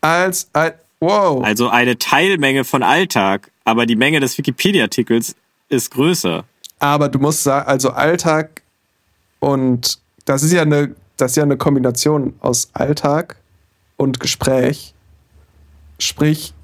Als, 0.00 0.48
als 0.54 0.76
wow. 1.00 1.42
Also 1.44 1.68
eine 1.68 1.98
Teilmenge 1.98 2.64
von 2.64 2.82
Alltag, 2.82 3.50
aber 3.64 3.86
die 3.86 3.96
Menge 3.96 4.20
des 4.20 4.36
Wikipedia-Artikels 4.38 5.36
ist 5.68 5.90
größer. 5.90 6.44
Aber 6.78 7.08
du 7.08 7.18
musst 7.18 7.42
sagen, 7.42 7.68
also 7.68 7.90
Alltag 7.90 8.62
und 9.40 9.98
das 10.24 10.42
ist 10.42 10.52
ja 10.52 10.62
eine, 10.62 10.94
das 11.16 11.32
ist 11.32 11.36
ja 11.36 11.42
eine 11.42 11.56
Kombination 11.56 12.34
aus 12.40 12.70
Alltag 12.72 13.36
und 13.96 14.20
Gespräch. 14.20 14.94
Sprich, 15.98 16.54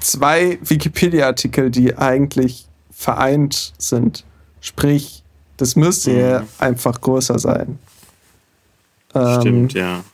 zwei 0.00 0.58
Wikipedia-Artikel, 0.62 1.70
die 1.70 1.96
eigentlich 1.96 2.66
vereint 2.90 3.74
sind. 3.78 4.24
Sprich, 4.60 5.22
das 5.56 5.76
müsste 5.76 6.10
mhm. 6.10 6.18
ja 6.18 6.46
einfach 6.58 7.00
größer 7.00 7.38
sein. 7.38 7.78
Stimmt, 9.10 9.74
ähm, 9.74 9.80
ja. 9.80 10.04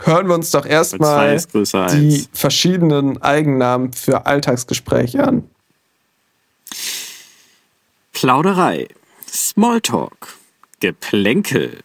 Hören 0.00 0.26
wir 0.26 0.34
uns 0.34 0.50
doch 0.50 0.64
erstmal 0.64 1.36
die 1.92 2.26
verschiedenen 2.32 3.20
Eigennamen 3.22 3.92
für 3.92 4.26
Alltagsgespräche 4.26 5.22
an. 5.22 5.48
Plauderei, 8.12 8.88
Smalltalk, 9.28 10.38
Geplänkel, 10.80 11.80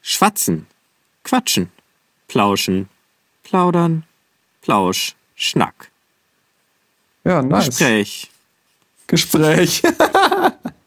Schwatzen, 0.00 0.66
Quatschen, 1.24 1.70
Plauschen, 2.28 2.88
Plaudern, 3.42 4.04
Plausch, 4.62 5.14
Schnack. 5.34 5.90
Ja, 7.24 7.42
nice. 7.42 7.66
Gespräch, 7.66 8.30
Gespräch. 9.06 9.82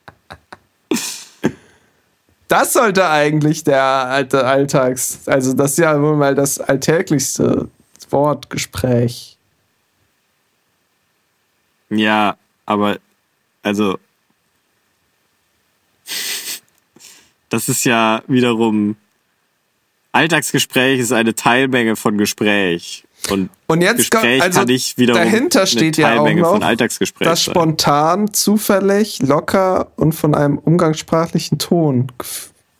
das 2.53 2.73
sollte 2.73 3.09
eigentlich 3.09 3.63
der 3.63 3.81
alte 3.81 4.45
Alltags, 4.45 5.27
also 5.27 5.53
das 5.53 5.71
ist 5.71 5.77
ja 5.79 5.99
wohl 5.99 6.15
mal 6.15 6.35
das 6.35 6.59
alltäglichste 6.59 7.67
Wort, 8.11 8.51
Gespräch. 8.51 9.39
Ja, 11.89 12.37
aber 12.67 12.99
also 13.63 13.97
das 17.49 17.69
ist 17.69 17.85
ja 17.85 18.21
wiederum 18.27 18.97
Alltagsgespräch 20.11 20.99
ist 20.99 21.11
eine 21.11 21.33
Teilmenge 21.33 21.95
von 21.95 22.19
Gespräch. 22.19 23.03
Und, 23.29 23.49
und 23.67 23.81
jetzt 23.81 24.11
Gespräch 24.11 24.41
also 24.41 24.59
kann 24.59 24.69
ich 24.69 24.97
wiederum 24.97 25.21
dahinter 25.21 25.65
steht 25.65 25.97
ja 25.97 26.19
auch 26.19 26.29
noch, 26.29 26.59
dass 27.19 27.41
spontan, 27.41 28.33
zufällig, 28.33 29.21
locker 29.21 29.91
und 29.95 30.13
von 30.13 30.35
einem 30.35 30.57
umgangssprachlichen 30.57 31.57
Ton 31.57 32.11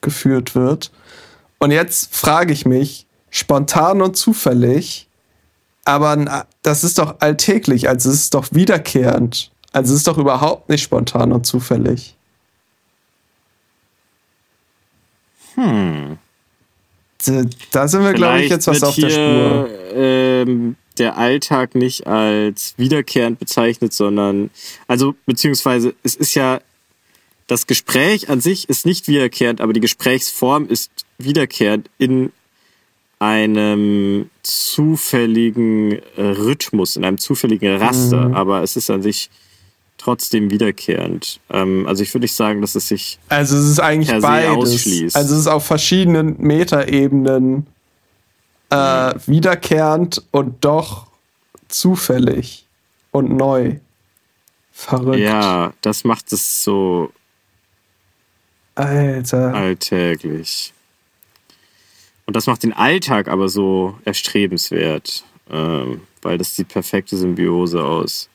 geführt 0.02 0.54
wird. 0.54 0.92
Und 1.60 1.72
jetzt 1.72 2.14
frage 2.14 2.52
ich 2.52 2.66
mich, 2.66 3.08
spontan 3.30 4.02
und 4.02 4.18
zufällig, 4.18 5.08
aber 5.86 6.46
das 6.62 6.84
ist 6.84 6.98
doch 6.98 7.20
alltäglich, 7.20 7.88
also 7.88 8.10
es 8.10 8.16
ist 8.16 8.34
doch 8.34 8.48
wiederkehrend. 8.52 9.52
Also 9.72 9.94
es 9.94 10.00
ist 10.00 10.08
doch 10.08 10.18
überhaupt 10.18 10.70
nicht 10.70 10.84
spontan 10.84 11.32
und 11.32 11.46
zufällig. 11.46 12.16
Hm. 15.56 16.18
Da 17.72 17.88
sind 17.88 18.04
wir, 18.04 18.14
glaube 18.14 18.42
ich, 18.42 18.50
jetzt 18.50 18.68
was 18.68 18.84
auf 18.84 18.96
der 18.96 19.10
Spur. 19.10 19.70
Ähm, 19.96 20.76
der 20.98 21.18
Alltag 21.18 21.76
nicht 21.76 22.06
als 22.06 22.76
wiederkehrend 22.78 23.40
bezeichnet, 23.40 23.94
sondern, 23.94 24.52
also, 24.88 25.16
beziehungsweise, 25.26 25.96
es 26.04 26.16
ist 26.16 26.36
ja, 26.36 26.60
das 27.48 27.68
Gespräch 27.68 28.30
an 28.30 28.42
sich 28.42 28.70
ist 28.70 28.86
nicht 28.86 29.08
wiederkehrend, 29.08 29.60
aber 29.60 29.74
die 29.74 29.80
Gesprächsform 29.80 30.68
ist 30.68 30.92
wiederkehrend 31.18 31.90
in 31.98 32.32
einem 33.20 34.30
zufälligen 34.44 35.94
äh, 36.18 36.22
Rhythmus, 36.22 36.96
in 36.96 37.06
einem 37.06 37.18
zufälligen 37.18 37.78
Raster, 37.78 38.30
mhm. 38.30 38.36
aber 38.36 38.64
es 38.64 38.76
ist 38.76 38.90
an 38.90 39.02
sich 39.02 39.30
trotzdem 40.04 40.52
wiederkehrend. 40.52 41.40
Ähm, 41.50 41.88
also 41.88 42.04
ich 42.04 42.14
würde 42.14 42.26
nicht 42.26 42.36
sagen, 42.36 42.62
dass 42.62 42.76
es 42.76 42.88
sich 42.88 43.20
also 43.30 43.58
es 43.58 43.66
ist 43.66 43.80
eigentlich 43.80 44.20
beides. 44.22 44.50
Ausschließt. 44.50 45.16
Also 45.16 45.34
es 45.34 45.42
ist 45.42 45.48
auf 45.48 45.66
verschiedenen 45.66 46.36
Metaebenen 46.40 47.68
äh, 48.70 49.14
wiederkehrend 49.26 50.24
und 50.32 50.66
doch 50.66 51.08
zufällig 51.70 52.66
und 53.12 53.36
neu. 53.36 53.78
Verrückt. 54.72 55.20
Ja, 55.20 55.74
das 55.82 56.04
macht 56.04 56.34
es 56.34 56.64
so 56.64 57.12
Alter. 58.76 59.54
alltäglich. 59.54 60.74
Und 62.26 62.36
das 62.36 62.48
macht 62.48 62.64
den 62.64 62.74
Alltag 62.74 63.28
aber 63.28 63.48
so 63.50 63.98
erstrebenswert, 64.04 65.24
ähm, 65.52 66.02
weil 66.22 66.38
das 66.38 66.56
die 66.56 66.64
perfekte 66.64 67.16
Symbiose 67.16 67.84
aus 67.84 68.30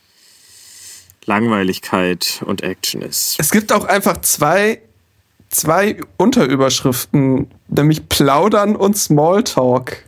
Langweiligkeit 1.28 2.42
und 2.44 2.62
Action 2.62 3.02
ist. 3.02 3.36
Es 3.38 3.52
gibt 3.52 3.70
auch 3.70 3.84
einfach 3.84 4.20
zwei, 4.22 4.80
zwei 5.50 6.00
Unterüberschriften, 6.16 7.48
nämlich 7.68 8.08
Plaudern 8.08 8.74
und 8.74 8.96
Smalltalk. 8.96 10.04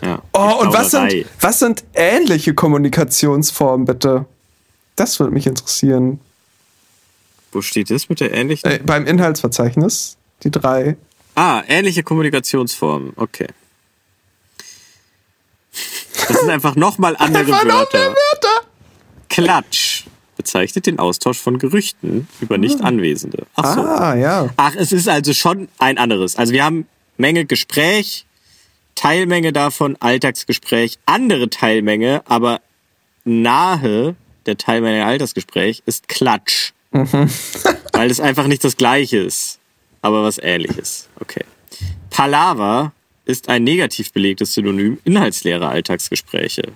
Ja, 0.00 0.22
oh, 0.32 0.60
und 0.60 0.72
was 0.72 0.92
sind, 0.92 1.26
was 1.40 1.58
sind 1.58 1.84
ähnliche 1.94 2.54
Kommunikationsformen, 2.54 3.84
bitte? 3.84 4.24
Das 4.96 5.20
würde 5.20 5.32
mich 5.32 5.46
interessieren. 5.46 6.20
Wo 7.52 7.60
steht 7.60 7.90
das 7.90 8.08
mit 8.08 8.20
der 8.20 8.32
ähnlichen? 8.32 8.70
Äh, 8.70 8.78
beim 8.78 9.06
Inhaltsverzeichnis, 9.06 10.16
die 10.42 10.50
drei. 10.50 10.96
Ah, 11.34 11.62
ähnliche 11.68 12.02
Kommunikationsformen, 12.02 13.12
okay. 13.16 13.48
Das 16.28 16.40
sind 16.40 16.50
einfach 16.50 16.76
nochmal 16.76 17.16
andere 17.18 17.48
Wörter. 17.48 17.98
Wörter. 17.98 18.66
Klatsch 19.28 19.91
bezeichnet 20.42 20.86
den 20.86 20.98
Austausch 20.98 21.38
von 21.38 21.58
Gerüchten 21.58 22.26
über 22.40 22.58
Nicht-Anwesende. 22.58 23.46
Ach 23.54 23.74
so. 23.74 23.80
Ah, 23.82 24.16
ja. 24.16 24.50
Ach, 24.56 24.74
es 24.76 24.90
ist 24.90 25.08
also 25.08 25.32
schon 25.32 25.68
ein 25.78 25.98
anderes. 25.98 26.34
Also 26.34 26.52
wir 26.52 26.64
haben 26.64 26.86
Menge 27.16 27.44
Gespräch, 27.44 28.26
Teilmenge 28.96 29.52
davon 29.52 29.96
Alltagsgespräch, 30.00 30.98
andere 31.06 31.48
Teilmenge, 31.48 32.22
aber 32.24 32.60
nahe 33.24 34.16
der 34.46 34.56
Teilmenge 34.56 35.04
Alltagsgespräch 35.06 35.84
ist 35.86 36.08
Klatsch. 36.08 36.72
Weil 36.90 38.10
es 38.10 38.18
einfach 38.18 38.48
nicht 38.48 38.64
das 38.64 38.76
gleiche 38.76 39.18
ist, 39.18 39.60
aber 40.00 40.24
was 40.24 40.38
ähnliches. 40.38 41.08
Okay. 41.20 41.44
Palaver 42.10 42.92
ist 43.24 43.48
ein 43.48 43.62
negativ 43.62 44.12
belegtes 44.12 44.54
Synonym 44.54 44.98
inhaltsleerer 45.04 45.68
Alltagsgespräche. 45.68 46.72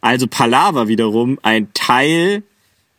Also 0.00 0.26
Palaver 0.26 0.88
wiederum 0.88 1.38
ein 1.42 1.72
Teil 1.72 2.42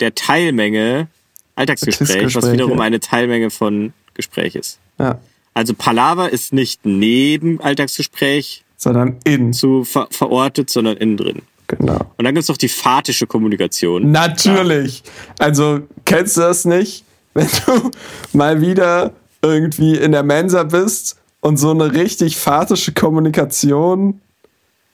der 0.01 0.15
Teilmenge 0.15 1.07
Alltagsgespräch, 1.55 2.35
was 2.35 2.51
wiederum 2.51 2.79
eine 2.79 2.99
Teilmenge 2.99 3.49
von 3.49 3.93
Gespräch 4.13 4.55
ist. 4.55 4.79
ja. 4.99 5.19
Also 5.53 5.73
Palaver 5.73 6.29
ist 6.29 6.53
nicht 6.53 6.85
neben 6.85 7.59
Alltagsgespräch 7.59 8.63
Sondern 8.77 9.17
in. 9.25 9.51
zu 9.51 9.83
ver 9.83 10.07
verortet, 10.09 10.69
sondern 10.69 10.95
innen 10.95 11.17
drin. 11.17 11.41
Genau. 11.67 11.99
Und 12.17 12.25
dann 12.25 12.33
gibt's 12.33 12.49
noch 12.49 12.57
die 12.57 12.69
fatische 12.69 13.27
Kommunikation. 13.27 14.11
Natürlich. 14.11 15.03
Also, 15.39 15.81
kennst 16.05 16.37
du 16.37 16.41
das 16.41 16.65
nicht? 16.65 17.03
Wenn 17.33 17.47
du 17.65 17.91
mal 18.33 18.61
wieder 18.61 19.11
irgendwie 19.41 19.95
in 19.95 20.11
der 20.11 20.23
Mensa 20.23 20.63
bist 20.63 21.17
und 21.39 21.57
so 21.57 21.71
eine 21.71 21.93
richtig 21.93 22.37
fatische 22.37 22.91
Kommunikation 22.93 24.21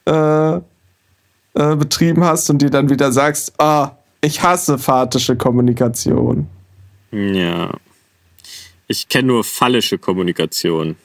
äh, 0.06 0.56
äh, 0.56 0.60
betrieben 1.54 2.24
hast 2.24 2.50
und 2.50 2.62
dir 2.62 2.70
dann 2.70 2.90
wieder 2.90 3.12
sagst, 3.12 3.60
ah, 3.60 3.92
ich 4.22 4.42
hasse 4.42 4.78
fatische 4.78 5.36
Kommunikation. 5.36 6.48
Ja. 7.12 7.72
Ich 8.88 9.08
kenne 9.08 9.28
nur 9.28 9.44
phallische 9.44 9.98
Kommunikation. 9.98 10.96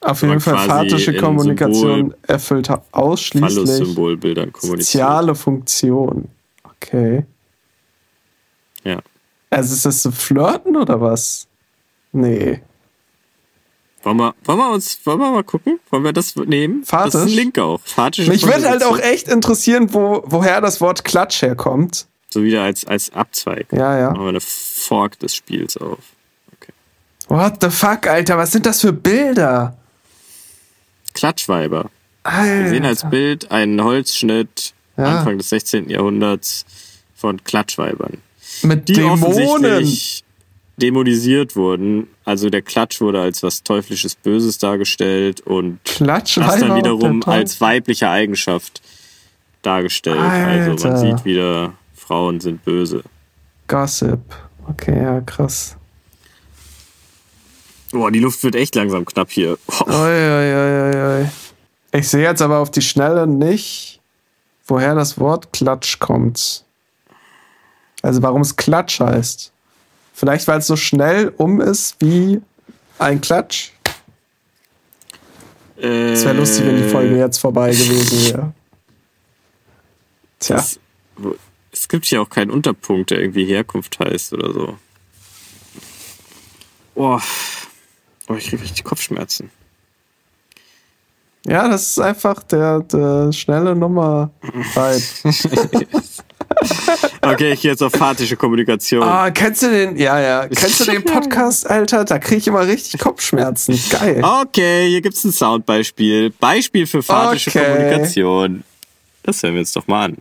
Auf 0.00 0.22
jeden 0.22 0.40
Fall 0.40 0.58
fatische 0.58 1.14
Kommunikation 1.16 1.96
Symbol- 2.12 2.18
erfüllt 2.22 2.70
ausschließlich 2.92 3.94
soziale 4.60 5.34
Funktion. 5.34 6.28
Okay. 6.62 7.24
Ja. 8.84 9.00
Also 9.50 9.74
ist 9.74 9.84
das 9.84 10.02
so 10.02 10.10
Flirten 10.12 10.76
oder 10.76 11.00
was? 11.00 11.48
Nee. 12.12 12.60
Wollen 14.04 14.16
wir, 14.16 14.34
wollen 14.44 14.58
wir 14.58 14.70
uns, 14.70 15.00
wollen 15.04 15.18
wir 15.18 15.30
mal 15.30 15.44
gucken? 15.44 15.80
Wollen 15.90 16.04
wir 16.04 16.12
das 16.12 16.36
nehmen? 16.36 16.84
Das 16.88 16.88
ist 17.08 17.14
ein 17.14 17.20
Fatisch? 17.20 17.34
Link 17.34 17.58
auch. 17.58 17.80
Fatische 17.84 18.30
Mich 18.30 18.46
würde 18.46 18.68
halt 18.68 18.84
auch 18.84 18.98
echt 18.98 19.28
interessieren, 19.28 19.92
wo, 19.92 20.22
woher 20.26 20.60
das 20.60 20.80
Wort 20.80 21.04
Klatsch 21.04 21.42
herkommt. 21.42 22.06
So 22.30 22.42
wieder 22.42 22.62
als, 22.62 22.84
als 22.86 23.12
Abzweig. 23.12 23.66
Ja, 23.72 23.98
ja. 23.98 24.10
Machen 24.10 24.22
wir 24.22 24.28
eine 24.28 24.40
Fork 24.40 25.18
des 25.18 25.34
Spiels 25.34 25.76
auf. 25.78 25.98
Okay. 26.60 26.72
What 27.28 27.54
the 27.62 27.70
fuck, 27.70 28.06
Alter? 28.06 28.36
Was 28.38 28.52
sind 28.52 28.66
das 28.66 28.80
für 28.82 28.92
Bilder? 28.92 29.76
Klatschweiber. 31.14 31.90
Wir 32.24 32.68
sehen 32.68 32.84
als 32.84 33.04
Alter. 33.04 33.10
Bild 33.10 33.50
einen 33.50 33.82
Holzschnitt 33.82 34.74
Ja. 34.96 35.18
Anfang 35.18 35.38
des 35.38 35.48
16. 35.48 35.88
Jahrhunderts 35.90 36.66
von 37.16 37.42
Klatschweibern, 37.42 38.18
Mit 38.62 38.88
die 38.88 38.92
Dämonen. 38.94 39.24
offensichtlich 39.24 40.24
dämonisiert 40.78 41.56
wurden. 41.56 42.08
Also 42.24 42.50
der 42.50 42.62
Klatsch 42.62 43.00
wurde 43.00 43.20
als 43.20 43.42
was 43.42 43.62
teuflisches 43.62 44.14
Böses 44.14 44.58
dargestellt 44.58 45.40
und 45.40 45.80
Klatschweiber 45.84 46.50
das 46.50 46.60
dann 46.60 46.76
wiederum 46.76 47.20
der 47.20 47.34
als 47.34 47.60
weibliche 47.60 48.08
Eigenschaft 48.08 48.80
dargestellt. 49.62 50.18
Also 50.18 50.70
Alter. 50.70 50.88
man 50.90 50.98
sieht 50.98 51.24
wieder, 51.24 51.74
Frauen 51.94 52.40
sind 52.40 52.64
böse. 52.64 53.02
Gossip. 53.66 54.20
Okay, 54.68 55.02
ja, 55.02 55.20
krass. 55.20 55.76
Boah, 57.90 58.10
die 58.10 58.20
Luft 58.20 58.42
wird 58.44 58.54
echt 58.54 58.74
langsam 58.74 59.04
knapp 59.04 59.30
hier. 59.30 59.58
Ui, 59.86 59.92
ui, 59.94 61.22
ui. 61.22 61.28
Ich 61.92 62.08
sehe 62.08 62.22
jetzt 62.22 62.42
aber 62.42 62.58
auf 62.58 62.70
die 62.70 62.82
Schnelle 62.82 63.26
nicht, 63.26 64.00
woher 64.66 64.94
das 64.94 65.18
Wort 65.18 65.52
Klatsch 65.52 65.98
kommt. 65.98 66.64
Also 68.02 68.22
warum 68.22 68.42
es 68.42 68.56
Klatsch 68.56 69.00
heißt. 69.00 69.52
Vielleicht, 70.18 70.48
weil 70.48 70.58
es 70.58 70.66
so 70.66 70.74
schnell 70.74 71.32
um 71.36 71.60
ist 71.60 71.94
wie 72.00 72.42
ein 72.98 73.20
Klatsch. 73.20 73.70
Es 75.76 76.24
wäre 76.24 76.34
lustig, 76.34 76.66
wenn 76.66 76.76
die 76.76 76.88
Folge 76.88 77.16
jetzt 77.16 77.38
vorbei 77.38 77.70
gewesen 77.70 78.34
wäre. 78.34 78.52
Tja, 80.40 80.56
Das, 80.56 80.80
es 81.70 81.86
gibt 81.86 82.06
hier 82.06 82.20
auch 82.20 82.28
keinen 82.28 82.50
Unterpunkt, 82.50 83.12
der 83.12 83.20
irgendwie 83.20 83.44
Herkunft 83.44 84.00
heißt 84.00 84.32
oder 84.32 84.52
so. 84.52 84.78
Boah, 86.96 87.22
oh, 88.26 88.34
ich 88.34 88.48
kriege 88.48 88.64
richtig 88.64 88.82
Kopfschmerzen. 88.82 89.52
ja, 91.46 91.68
das 91.68 91.90
ist 91.90 92.00
einfach 92.00 92.42
der, 92.42 92.80
der 92.80 93.32
schnelle 93.32 93.76
Nummer. 93.76 94.32
Okay, 97.22 97.52
ich 97.52 97.60
gehe 97.62 97.70
jetzt 97.70 97.82
auf 97.82 97.92
fatische 97.92 98.36
Kommunikation. 98.36 99.02
Ah, 99.02 99.30
kennst 99.30 99.62
du 99.62 99.70
den? 99.70 99.96
Ja, 99.96 100.18
ja. 100.20 100.46
Kennst 100.48 100.80
du 100.80 100.84
den 100.90 101.04
Podcast, 101.04 101.68
Alter? 101.68 102.04
Da 102.04 102.18
kriege 102.18 102.38
ich 102.38 102.46
immer 102.48 102.66
richtig 102.66 103.00
Kopfschmerzen. 103.00 103.78
Geil. 103.90 104.22
Okay, 104.24 104.88
hier 104.88 105.00
gibt's 105.00 105.24
ein 105.24 105.32
Soundbeispiel. 105.32 106.30
Beispiel 106.30 106.86
für 106.86 107.02
fatische 107.02 107.50
Okay. 107.50 107.64
Kommunikation. 107.64 108.64
Das 109.22 109.42
hören 109.42 109.54
wir 109.54 109.60
uns 109.60 109.72
doch 109.72 109.86
mal 109.86 110.06
an. 110.06 110.16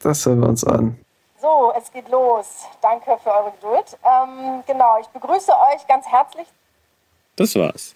Das 0.00 0.24
hören 0.26 0.40
wir 0.40 0.48
uns 0.48 0.64
an. 0.64 0.96
So, 1.40 1.72
es 1.78 1.92
geht 1.92 2.08
los. 2.10 2.46
Danke 2.80 3.10
für 3.22 3.30
eure 3.30 3.52
Geduld. 3.60 3.98
Ähm, 4.04 4.62
genau, 4.66 4.98
ich 5.00 5.06
begrüße 5.08 5.50
euch 5.52 5.86
ganz 5.88 6.06
herzlich 6.06 6.46
Das 7.36 7.54
war's. 7.54 7.94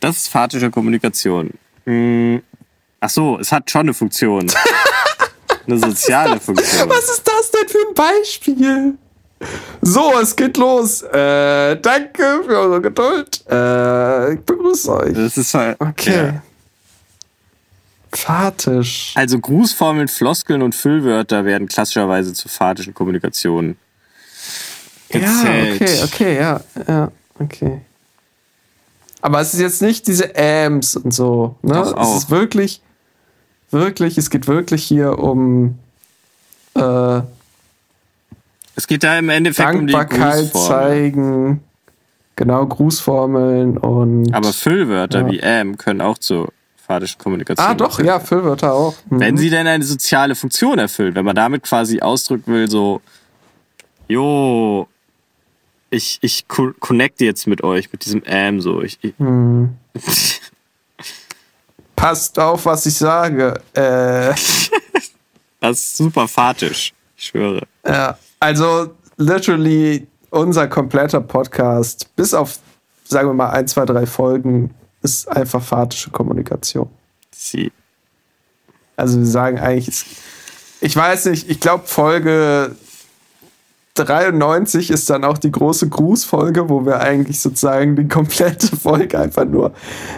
Das 0.00 0.16
ist 0.16 0.28
fatische 0.28 0.70
Kommunikation. 0.70 1.50
Hm. 1.84 2.42
Ach 3.00 3.10
so, 3.10 3.38
es 3.38 3.50
hat 3.52 3.70
schon 3.70 3.82
eine 3.82 3.94
Funktion. 3.94 4.46
eine 5.66 5.78
soziale 5.78 6.40
Funktion. 6.40 6.88
Was 6.88 7.08
ist 7.10 7.22
das 7.26 7.50
denn 7.50 7.68
für 7.68 7.78
ein 7.88 7.94
Beispiel? 7.94 8.94
So, 9.82 10.18
es 10.20 10.34
geht 10.34 10.56
los. 10.56 11.02
Äh, 11.02 11.76
danke 11.80 12.40
für 12.46 12.58
eure 12.58 12.80
Geduld. 12.80 13.44
Äh, 13.50 14.34
ich 14.34 14.40
begrüße 14.40 14.92
euch. 14.94 15.12
Das 15.14 15.36
ist 15.36 15.52
halt. 15.54 15.76
Okay. 15.80 16.26
Ja. 16.26 16.42
Fatisch. 18.12 19.12
Also 19.14 19.38
Grußformeln, 19.38 20.08
Floskeln 20.08 20.62
und 20.62 20.74
Füllwörter 20.74 21.44
werden 21.44 21.68
klassischerweise 21.68 22.32
zur 22.32 22.50
fatischen 22.50 22.94
Kommunikation 22.94 23.76
Ja, 25.10 25.18
gezählt. 25.18 25.82
okay, 25.82 26.00
okay, 26.04 26.36
ja, 26.36 26.60
ja, 26.88 27.12
okay. 27.38 27.80
Aber 29.20 29.40
es 29.40 29.52
ist 29.54 29.60
jetzt 29.60 29.82
nicht 29.82 30.06
diese 30.06 30.34
Ams 30.36 30.96
und 30.96 31.12
so, 31.12 31.56
ne? 31.62 31.74
Doch, 31.74 32.00
es 32.00 32.22
ist 32.22 32.30
wirklich, 32.30 32.80
wirklich, 33.70 34.18
es 34.18 34.30
geht 34.30 34.46
wirklich 34.46 34.82
hier 34.84 35.18
um 35.18 35.78
äh, 36.74 37.20
Es 38.74 38.86
geht 38.86 39.02
da 39.04 39.18
im 39.18 39.28
Endeffekt 39.28 39.74
um 39.74 39.86
die 39.86 39.92
Dankbarkeit 39.92 40.52
Grußformel. 40.52 40.68
zeigen, 40.68 41.60
genau, 42.36 42.66
Grußformeln 42.66 43.78
und. 43.78 44.32
Aber 44.34 44.52
Füllwörter 44.52 45.20
Ja. 45.22 45.30
wie 45.30 45.40
am 45.42 45.78
können 45.78 46.00
auch 46.00 46.18
zur 46.18 46.52
fatischen 46.86 47.18
Kommunikation. 47.18 47.66
ah, 47.66 47.74
doch, 47.74 47.98
ja. 48.00 48.20
Füllwörter 48.20 48.72
auch. 48.72 48.94
Mhm. 49.10 49.20
Wenn 49.20 49.36
sie 49.36 49.50
denn 49.50 49.66
eine 49.66 49.84
soziale 49.84 50.34
Funktion 50.36 50.78
erfüllt, 50.78 51.14
wenn 51.16 51.24
man 51.24 51.34
damit 51.34 51.62
quasi 51.64 52.00
ausdrücken 52.00 52.52
will, 52.52 52.70
so, 52.70 53.00
jo, 54.08 54.86
ich, 55.90 56.18
ich 56.20 56.46
co- 56.46 56.72
connecte 56.78 57.24
jetzt 57.24 57.46
mit 57.46 57.64
euch, 57.64 57.90
mit 57.92 58.04
diesem 58.04 58.22
am, 58.24 58.60
so, 58.60 58.82
ich, 58.82 58.98
ich 59.02 59.14
Mhm. 59.18 59.70
Passt 62.06 62.38
auf, 62.38 62.64
was 62.66 62.86
ich 62.86 62.94
sage. 62.94 63.60
Äh, 63.74 64.32
das 65.60 65.76
ist 65.76 65.96
super 65.96 66.28
fatisch, 66.28 66.94
ich 67.16 67.24
schwöre. 67.24 67.66
ja, 67.84 68.16
also, 68.38 68.94
literally, 69.16 70.06
unser 70.30 70.68
kompletter 70.68 71.20
Podcast, 71.20 72.14
bis 72.14 72.32
auf, 72.32 72.60
sagen 73.02 73.30
wir 73.30 73.34
mal, 73.34 73.50
ein, 73.50 73.66
zwei, 73.66 73.84
drei 73.84 74.06
Folgen, 74.06 74.72
ist 75.02 75.26
einfach 75.26 75.60
fatische 75.60 76.10
Kommunikation. 76.10 76.88
Sie, 77.32 77.72
Also 78.96 79.18
wir 79.18 79.26
sagen 79.26 79.58
eigentlich, 79.58 80.04
ich 80.80 80.94
weiß 80.94 81.24
nicht, 81.24 81.50
ich 81.50 81.58
glaube 81.58 81.88
Folge 81.88 82.76
93 84.04 84.90
ist 84.90 85.08
dann 85.10 85.24
auch 85.24 85.38
die 85.38 85.50
große 85.50 85.88
Grußfolge, 85.88 86.68
wo 86.68 86.84
wir 86.84 87.00
eigentlich 87.00 87.40
sozusagen 87.40 87.96
die 87.96 88.06
komplette 88.08 88.74
Folge 88.76 89.18
einfach 89.18 89.44
nur 89.44 89.72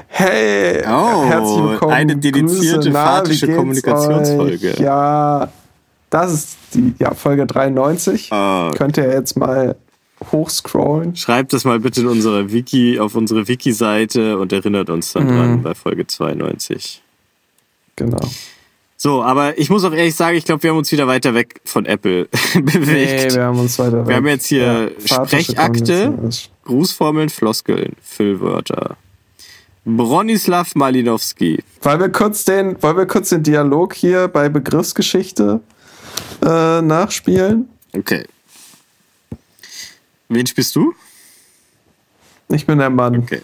Hey, 0.09 0.83
Oh, 0.87 1.25
herzlich 1.25 1.63
willkommen. 1.65 1.93
eine 1.93 2.17
dedizierte 2.17 2.93
fatische 2.93 3.55
Kommunikationsfolge. 3.55 4.71
euch? 4.73 4.79
Ja, 4.79 5.49
das 6.11 6.33
ist 6.33 6.57
die 6.75 6.95
ja, 6.99 7.15
Folge 7.15 7.47
93. 7.47 8.33
Ah. 8.33 8.71
Könnt 8.77 8.97
ihr 8.97 9.09
jetzt 9.11 9.37
mal 9.37 9.77
hochscrollen. 10.33 11.15
schreibt 11.15 11.53
das 11.53 11.65
mal 11.65 11.79
bitte 11.79 12.01
in 12.01 12.09
unsere 12.09 12.51
Wiki, 12.53 12.99
auf 12.99 13.15
unsere 13.15 13.47
Wiki-Seite 13.47 14.39
und 14.39 14.53
erinnert 14.53 14.91
uns 14.91 15.13
dann 15.13 15.25
Mhm. 15.25 15.29
dran 15.37 15.63
bei 15.63 15.75
Folge 15.75 16.07
92. 16.07 17.03
Genau. 17.97 18.19
So, 19.01 19.23
aber 19.23 19.57
ich 19.59 19.71
muss 19.71 19.85
auch 19.85 19.93
ehrlich 19.93 20.17
sagen, 20.17 20.37
ich 20.37 20.45
glaube, 20.45 20.65
wir 20.65 20.71
haben 20.71 20.79
uns 20.79 20.91
wieder 20.91 21.07
weiter 21.07 21.33
weg 21.33 21.61
von 21.65 21.87
Apple 21.87 22.25
bewegt. 22.55 23.31
Nee, 23.31 23.35
wir 23.37 23.45
haben 23.45 23.61
uns 23.61 23.79
weiter. 23.79 24.07
Wir 24.07 24.17
haben 24.17 24.27
jetzt 24.27 24.47
hier 24.47 24.91
Vatersche 24.99 25.53
Sprechakte. 25.53 26.19
Grußformeln, 26.65 27.29
Floskeln, 27.29 27.95
Füllwörter. 28.03 28.97
Bronislav 29.85 30.75
Malinowski. 30.75 31.63
Wollen 31.81 32.01
wir 32.01 32.09
kurz 32.11 32.45
den, 32.45 32.83
wollen 32.83 32.97
wir 32.97 33.07
kurz 33.07 33.29
den 33.29 33.45
Dialog 33.45 33.95
hier 33.95 34.27
bei 34.27 34.49
Begriffsgeschichte 34.49 35.61
äh, 36.45 36.83
nachspielen? 36.83 37.69
Okay. 37.97 38.27
Wen 40.29 40.45
spielst 40.45 40.75
du? 40.75 40.93
Ich 42.49 42.67
bin 42.67 42.79
der 42.79 42.91
Mann. 42.91 43.17
Okay. 43.21 43.43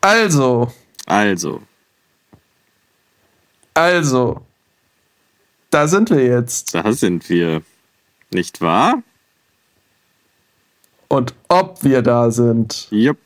Also, 0.00 0.72
Also, 1.06 1.60
also, 3.74 4.40
da 5.70 5.86
sind 5.86 6.10
wir 6.10 6.24
jetzt. 6.24 6.74
da 6.74 6.92
sind 6.92 7.28
wir. 7.28 7.62
Nicht 8.32 8.60
wahr? 8.60 9.02
Und 11.08 11.34
ob 11.48 11.82
wir 11.82 12.02
da 12.02 12.30
sind. 12.30 12.86
Jupp, 12.90 13.18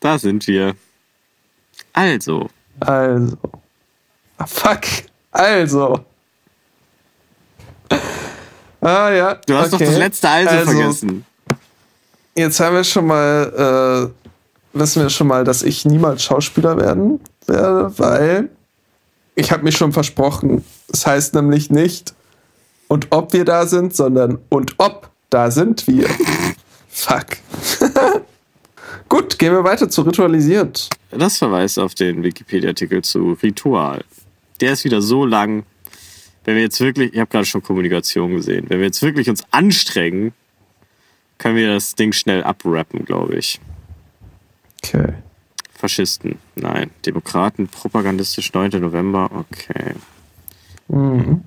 da 0.00 0.18
sind 0.18 0.46
wir. 0.46 0.76
Also, 1.92 2.48
Also. 2.80 3.36
Ah, 4.36 4.46
fuck. 4.46 4.82
Also. 5.32 6.04
Ah 8.80 9.10
ja. 9.10 9.34
du 9.46 9.54
hast 9.56 9.72
okay. 9.72 9.84
doch 9.84 9.90
das 9.90 9.98
letzte 9.98 10.28
Also, 10.28 10.50
Also, 10.50 10.70
vergessen. 10.72 11.24
Jetzt 12.36 12.60
haben 12.60 12.76
wir 12.76 12.84
schon 12.84 13.06
mal, 13.06 14.12
äh, 14.14 14.78
wissen 14.78 15.02
wir 15.02 15.10
schon 15.10 15.26
mal, 15.26 15.42
dass 15.42 15.64
ich 15.64 15.84
niemals 15.84 16.22
Schauspieler 16.22 16.76
werden 16.76 17.20
werde, 17.46 17.98
weil 17.98 18.50
ich 19.38 19.52
habe 19.52 19.62
mich 19.62 19.76
schon 19.76 19.92
versprochen. 19.92 20.64
Das 20.88 21.06
heißt 21.06 21.34
nämlich 21.34 21.70
nicht, 21.70 22.14
und 22.88 23.08
ob 23.10 23.32
wir 23.32 23.44
da 23.44 23.66
sind, 23.66 23.94
sondern 23.94 24.38
und 24.48 24.74
ob 24.78 25.10
da 25.30 25.50
sind 25.50 25.86
wir. 25.86 26.08
Fuck. 26.88 27.26
Gut, 29.08 29.38
gehen 29.38 29.52
wir 29.52 29.62
weiter 29.62 29.88
zu 29.88 30.02
ritualisiert. 30.02 30.90
Das 31.10 31.38
verweist 31.38 31.78
auf 31.78 31.94
den 31.94 32.22
Wikipedia-Artikel 32.22 33.02
zu 33.02 33.38
Ritual. 33.42 34.04
Der 34.60 34.72
ist 34.72 34.84
wieder 34.84 35.00
so 35.00 35.24
lang. 35.24 35.64
Wenn 36.44 36.56
wir 36.56 36.62
jetzt 36.62 36.80
wirklich, 36.80 37.12
ich 37.12 37.20
habe 37.20 37.30
gerade 37.30 37.44
schon 37.44 37.62
Kommunikation 37.62 38.34
gesehen, 38.34 38.66
wenn 38.68 38.78
wir 38.78 38.86
jetzt 38.86 39.02
wirklich 39.02 39.30
uns 39.30 39.44
anstrengen, 39.50 40.32
können 41.36 41.56
wir 41.56 41.74
das 41.74 41.94
Ding 41.94 42.12
schnell 42.12 42.42
abrappen, 42.42 43.04
glaube 43.04 43.36
ich. 43.36 43.60
Okay. 44.82 45.12
Faschisten, 45.78 46.38
nein. 46.56 46.90
Demokraten, 47.06 47.68
propagandistisch 47.68 48.52
9. 48.52 48.80
November, 48.80 49.30
okay. 49.32 49.94
Mhm. 50.88 51.44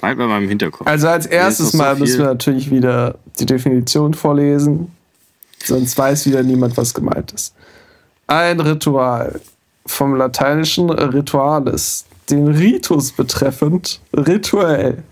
Bald 0.00 0.16
bei 0.16 0.26
meinem 0.26 0.48
Hinterkopf. 0.48 0.86
Also 0.86 1.08
als 1.08 1.26
erstes 1.26 1.72
so 1.72 1.78
Mal 1.78 1.96
müssen 1.96 2.20
wir 2.20 2.26
natürlich 2.26 2.70
wieder 2.70 3.18
die 3.38 3.44
Definition 3.44 4.14
vorlesen, 4.14 4.92
sonst 5.62 5.98
weiß 5.98 6.24
wieder 6.26 6.42
niemand, 6.42 6.76
was 6.78 6.94
gemeint 6.94 7.32
ist. 7.32 7.54
Ein 8.26 8.60
Ritual 8.60 9.40
vom 9.84 10.14
lateinischen 10.16 10.88
ritualis, 10.88 12.06
den 12.30 12.48
Ritus 12.48 13.12
betreffend, 13.12 14.00
rituell, 14.14 15.02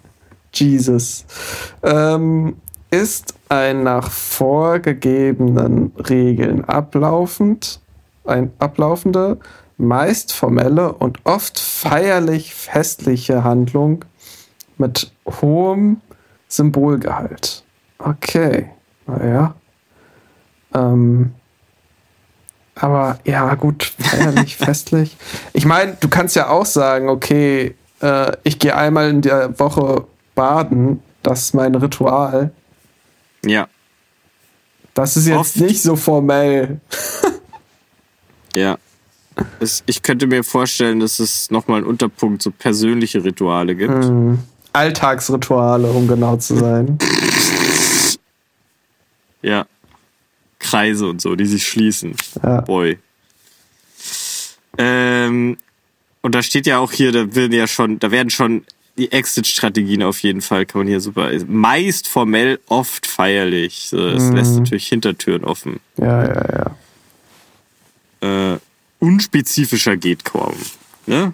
Jesus, 0.54 1.26
ähm, 1.82 2.56
ist 2.90 3.33
ein 3.48 3.82
nach 3.82 4.10
vorgegebenen 4.10 5.92
Regeln 6.08 6.64
ablaufend, 6.64 7.80
ein 8.24 8.52
ablaufende, 8.58 9.38
meist 9.76 10.32
formelle 10.32 10.92
und 10.92 11.18
oft 11.24 11.58
feierlich 11.58 12.54
festliche 12.54 13.44
Handlung 13.44 14.04
mit 14.78 15.12
hohem 15.26 16.00
Symbolgehalt. 16.48 17.64
Okay, 17.98 18.70
naja. 19.06 19.54
Ähm, 20.74 21.34
aber 22.74 23.18
ja, 23.24 23.54
gut, 23.54 23.94
feierlich, 23.98 24.56
festlich. 24.58 25.16
Ich 25.52 25.64
meine, 25.64 25.96
du 26.00 26.08
kannst 26.08 26.36
ja 26.36 26.48
auch 26.48 26.66
sagen, 26.66 27.08
okay, 27.08 27.74
äh, 28.00 28.32
ich 28.42 28.58
gehe 28.58 28.76
einmal 28.76 29.10
in 29.10 29.22
der 29.22 29.58
Woche 29.58 30.06
baden, 30.34 31.02
das 31.22 31.40
ist 31.40 31.54
mein 31.54 31.74
Ritual. 31.74 32.52
Ja, 33.48 33.68
Das 34.94 35.16
ist 35.16 35.26
jetzt 35.26 35.36
Oft. 35.38 35.56
nicht 35.56 35.82
so 35.82 35.96
formell. 35.96 36.80
ja. 38.54 38.78
Es, 39.58 39.82
ich 39.86 40.02
könnte 40.02 40.26
mir 40.28 40.44
vorstellen, 40.44 41.00
dass 41.00 41.18
es 41.18 41.50
nochmal 41.50 41.78
einen 41.78 41.86
Unterpunkt 41.86 42.40
so 42.42 42.50
persönliche 42.52 43.24
Rituale 43.24 43.74
gibt. 43.74 43.92
Hm. 44.04 44.38
Alltagsrituale, 44.72 45.90
um 45.90 46.06
genau 46.08 46.36
zu 46.36 46.56
sein. 46.56 46.98
Ja. 49.42 49.66
Kreise 50.58 51.06
und 51.06 51.20
so, 51.20 51.36
die 51.36 51.44
sich 51.44 51.66
schließen. 51.68 52.16
Ja. 52.42 52.62
Boy. 52.62 52.98
Ähm, 54.78 55.58
und 56.22 56.34
da 56.34 56.42
steht 56.42 56.66
ja 56.66 56.78
auch 56.78 56.92
hier, 56.92 57.12
da 57.12 57.34
werden 57.34 57.52
ja 57.52 57.66
schon, 57.66 57.98
da 57.98 58.10
werden 58.10 58.30
schon 58.30 58.64
die 58.96 59.10
Exit-Strategien 59.10 60.02
auf 60.02 60.20
jeden 60.20 60.40
Fall, 60.40 60.66
kann 60.66 60.80
man 60.80 60.88
hier 60.88 61.00
super. 61.00 61.30
Meist 61.46 62.08
formell, 62.08 62.60
oft 62.68 63.06
feierlich. 63.06 63.88
So, 63.90 64.10
Das 64.10 64.30
lässt 64.30 64.56
natürlich 64.56 64.88
Hintertüren 64.88 65.44
offen. 65.44 65.80
Ja, 65.96 66.24
ja, 66.24 66.74
ja. 68.22 68.54
Äh, 68.54 68.58
unspezifischer 69.00 69.96
geht 69.96 70.24
kaum. 70.24 70.54
Ne? 71.06 71.32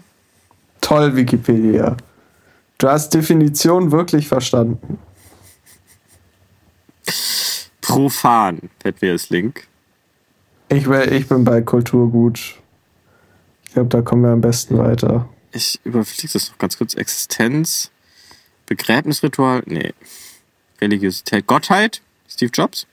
Toll, 0.81 1.15
Wikipedia. 1.15 1.97
Du 2.79 2.89
hast 2.89 3.13
Definition 3.13 3.93
wirklich 3.93 4.27
verstanden. 4.27 4.99
Profan, 7.83 8.71
hätten 8.83 9.03
wir 9.03 9.13
als 9.13 9.29
Link. 9.31 9.67
Ich, 10.69 10.87
ich 10.87 11.29
bin 11.29 11.45
bei 11.45 11.61
Kulturgut. 11.61 12.39
Ich 13.65 13.75
glaube, 13.75 13.89
da 13.89 14.01
kommen 14.01 14.23
wir 14.23 14.31
am 14.31 14.41
besten 14.41 14.79
weiter. 14.79 15.29
Ich 15.53 15.81
überfliege 15.85 16.33
das 16.33 16.51
noch 16.51 16.59
ganz 16.59 16.79
kurz. 16.79 16.95
Existenz, 16.95 17.91
Begräbnisritual, 18.67 19.63
nee. 19.67 19.93
Religiosität, 20.81 21.47
Gottheit, 21.47 22.01
Steve 22.29 22.51
Jobs. 22.55 22.87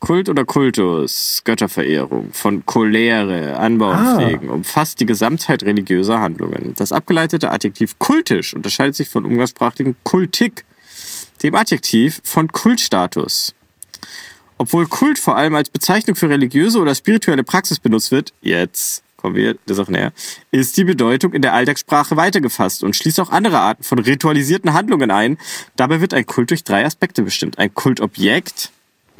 Kult 0.00 0.30
oder 0.30 0.46
Kultus, 0.46 1.42
Götterverehrung, 1.44 2.32
von 2.32 2.64
Cholere, 2.64 3.58
Anbau 3.58 3.90
Ah. 3.92 4.14
und 4.14 4.22
Pflegen, 4.22 4.48
umfasst 4.48 4.98
die 4.98 5.04
Gesamtheit 5.04 5.62
religiöser 5.62 6.20
Handlungen. 6.20 6.72
Das 6.74 6.90
abgeleitete 6.90 7.50
Adjektiv 7.50 7.98
kultisch 7.98 8.54
unterscheidet 8.54 8.96
sich 8.96 9.10
von 9.10 9.26
umgangssprachlichen 9.26 9.96
Kultik, 10.02 10.64
dem 11.42 11.54
Adjektiv 11.54 12.22
von 12.24 12.48
Kultstatus. 12.50 13.54
Obwohl 14.56 14.86
Kult 14.86 15.18
vor 15.18 15.36
allem 15.36 15.54
als 15.54 15.68
Bezeichnung 15.68 16.16
für 16.16 16.30
religiöse 16.30 16.78
oder 16.80 16.94
spirituelle 16.94 17.44
Praxis 17.44 17.78
benutzt 17.78 18.10
wird, 18.10 18.32
jetzt 18.40 19.02
kommen 19.20 19.36
wir 19.36 19.54
der 19.68 19.74
Sache 19.76 19.92
näher, 19.92 20.12
ist 20.50 20.76
die 20.76 20.84
Bedeutung 20.84 21.32
in 21.32 21.42
der 21.42 21.54
Alltagssprache 21.54 22.16
weitergefasst 22.16 22.82
und 22.82 22.96
schließt 22.96 23.20
auch 23.20 23.30
andere 23.30 23.58
Arten 23.58 23.82
von 23.82 23.98
ritualisierten 23.98 24.72
Handlungen 24.72 25.10
ein. 25.10 25.38
Dabei 25.76 26.00
wird 26.00 26.14
ein 26.14 26.26
Kult 26.26 26.50
durch 26.50 26.64
drei 26.64 26.84
Aspekte 26.84 27.22
bestimmt. 27.22 27.58
Ein 27.58 27.72
Kultobjekt, 27.74 28.70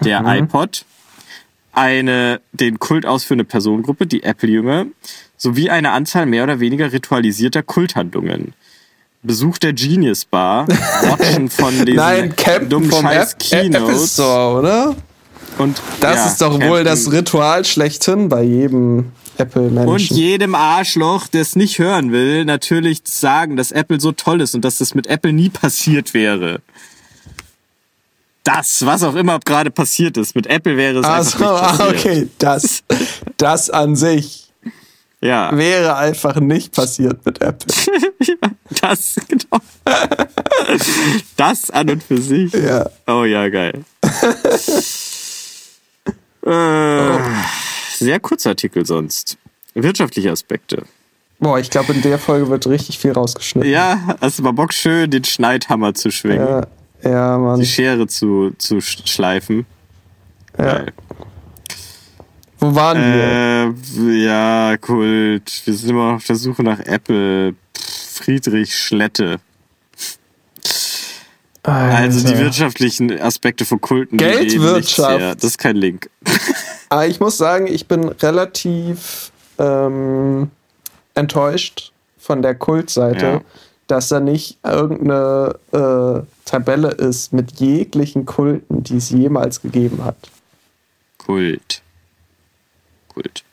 der 0.00 0.22
iPod, 0.26 0.84
eine 1.72 2.40
den 2.52 2.78
Kult 2.78 3.06
ausführende 3.06 3.44
Personengruppe, 3.44 4.06
die 4.06 4.22
Apple-Jünger, 4.22 4.86
sowie 5.36 5.70
eine 5.70 5.92
Anzahl 5.92 6.26
mehr 6.26 6.44
oder 6.44 6.60
weniger 6.60 6.92
ritualisierter 6.92 7.62
Kulthandlungen. 7.62 8.54
Besuch 9.22 9.58
der 9.58 9.74
Genius 9.74 10.24
Bar, 10.24 10.66
Watchen 11.02 11.50
von 11.50 11.84
diesen 11.84 11.96
Nein, 11.96 12.34
Campen 12.36 12.70
dummen 12.70 12.90
vom 12.90 13.02
scheiß 13.02 13.36
App 13.50 13.74
Apple 13.74 14.06
Store, 14.06 14.58
oder? 14.58 14.96
und 15.58 15.80
Das 16.00 16.16
ja, 16.16 16.26
ist 16.26 16.40
doch 16.40 16.54
wohl 16.54 16.60
Campen. 16.60 16.84
das 16.84 17.12
Ritual 17.12 17.64
schlechthin 17.64 18.28
bei 18.30 18.42
jedem 18.42 19.12
und 19.40 19.46
Apple-Menschen. 19.46 20.16
jedem 20.16 20.54
Arschloch, 20.54 21.26
der 21.28 21.42
es 21.42 21.56
nicht 21.56 21.78
hören 21.78 22.12
will, 22.12 22.44
natürlich 22.44 23.00
sagen, 23.04 23.56
dass 23.56 23.72
Apple 23.72 24.00
so 24.00 24.12
toll 24.12 24.40
ist 24.40 24.54
und 24.54 24.64
dass 24.64 24.78
das 24.78 24.94
mit 24.94 25.06
Apple 25.06 25.32
nie 25.32 25.48
passiert 25.50 26.14
wäre. 26.14 26.60
Das, 28.44 28.86
was 28.86 29.02
auch 29.02 29.14
immer 29.16 29.38
gerade 29.40 29.70
passiert 29.70 30.16
ist, 30.16 30.34
mit 30.34 30.46
Apple 30.46 30.76
wäre 30.76 31.00
es 31.00 31.04
Also, 31.04 31.38
einfach 31.38 31.38
nicht 31.38 31.62
ah, 31.62 31.76
passiert. 31.76 32.06
okay, 32.06 32.28
das, 32.38 32.82
das 33.36 33.68
an 33.70 33.96
sich 33.96 34.50
Ja, 35.20 35.54
wäre 35.56 35.96
einfach 35.96 36.36
nicht 36.36 36.72
passiert 36.72 37.24
mit 37.26 37.42
Apple. 37.42 37.74
das, 38.80 39.16
genau. 39.28 39.58
das 41.36 41.70
an 41.70 41.90
und 41.90 42.02
für 42.02 42.18
sich. 42.20 42.52
Ja. 42.54 42.88
Oh 43.06 43.24
ja, 43.24 43.48
geil. 43.50 43.84
äh, 46.46 47.18
Sehr 48.00 48.20
kurzer 48.20 48.50
Artikel 48.50 48.84
sonst. 48.86 49.36
Wirtschaftliche 49.74 50.30
Aspekte. 50.30 50.82
Boah, 51.38 51.58
ich 51.58 51.70
glaube, 51.70 51.92
in 51.92 52.02
der 52.02 52.18
Folge 52.18 52.48
wird 52.50 52.66
richtig 52.66 52.98
viel 52.98 53.12
rausgeschnitten. 53.12 53.70
Ja, 53.70 54.16
hast 54.20 54.38
du 54.38 54.42
mal 54.42 54.52
Bock, 54.52 54.72
schön 54.74 55.10
den 55.10 55.24
Schneidhammer 55.24 55.94
zu 55.94 56.10
schwingen, 56.10 56.46
ja, 56.46 56.66
ja 57.10 57.38
Mann. 57.38 57.60
die 57.60 57.66
Schere 57.66 58.06
zu, 58.06 58.50
zu 58.58 58.76
sch- 58.76 59.06
schleifen. 59.08 59.64
Ja. 60.58 60.64
Geil. 60.64 60.92
Wo 62.58 62.74
waren 62.74 62.98
wir? 62.98 63.74
Äh, 64.10 64.24
ja, 64.24 64.76
Kult. 64.76 65.62
Wir 65.64 65.74
sind 65.74 65.88
immer 65.90 66.16
auf 66.16 66.24
der 66.26 66.36
Suche 66.36 66.62
nach 66.62 66.80
Apple. 66.80 67.54
Friedrich 67.74 68.76
Schlette. 68.76 69.40
Also 71.62 72.26
die 72.28 72.36
wirtschaftlichen 72.38 73.18
Aspekte 73.20 73.64
von 73.64 73.80
Kulten. 73.80 74.18
Geldwirtschaft. 74.18 75.20
her. 75.20 75.34
Das 75.36 75.44
ist 75.44 75.58
kein 75.58 75.76
Link. 75.76 76.10
Aber 76.90 77.06
ich 77.06 77.18
muss 77.20 77.38
sagen, 77.38 77.66
ich 77.66 77.86
bin 77.88 78.08
relativ 78.08 79.32
ähm, 79.58 80.50
enttäuscht 81.14 81.92
von 82.18 82.42
der 82.42 82.54
Kultseite, 82.54 83.24
Ja. 83.26 83.40
dass 83.86 84.08
da 84.08 84.20
nicht 84.20 84.58
irgendeine 84.64 85.54
äh, 85.72 86.26
Tabelle 86.44 86.90
ist 86.90 87.32
mit 87.32 87.60
jeglichen 87.60 88.26
Kulten, 88.26 88.82
die 88.82 88.96
es 88.96 89.10
jemals 89.10 89.62
gegeben 89.62 90.04
hat. 90.04 90.16
Kult. 91.18 91.80
Kult. 93.08 93.44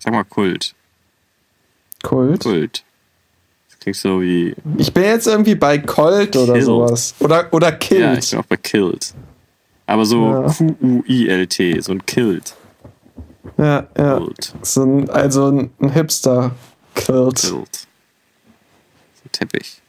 Sag 0.00 0.12
mal 0.12 0.24
Kult. 0.24 0.74
Kult? 2.02 2.42
Kult. 2.42 2.84
Das 3.70 3.78
klingt 3.80 3.96
so 3.96 4.20
wie. 4.20 4.54
Ich 4.78 4.92
bin 4.92 5.04
jetzt 5.04 5.26
irgendwie 5.26 5.54
bei 5.54 5.78
Colt 5.78 6.34
oder 6.36 6.54
Killed. 6.54 6.64
sowas. 6.64 7.14
Oder, 7.20 7.48
oder 7.52 7.70
Ja, 7.70 7.76
Kilt. 7.76 8.24
ich 8.24 8.30
bin 8.30 8.40
auch 8.40 8.44
bei 8.44 8.56
Killed. 8.56 9.14
Aber 9.88 10.04
so 10.04 10.30
Ja. 10.30 10.42
Q-U-I-L-T, 10.52 11.80
so 11.80 11.92
ein 11.92 12.04
Killed. 12.04 12.54
Ja, 13.56 13.86
ja. 13.96 14.18
Kult. 14.18 14.54
So 14.62 14.84
ein, 14.84 15.08
also 15.10 15.50
ein, 15.50 15.70
ein 15.80 15.90
Hipster. 15.90 16.50
Kilt. 16.94 17.38
So 17.38 17.56
ein 17.64 19.32
Teppich. 19.32 19.80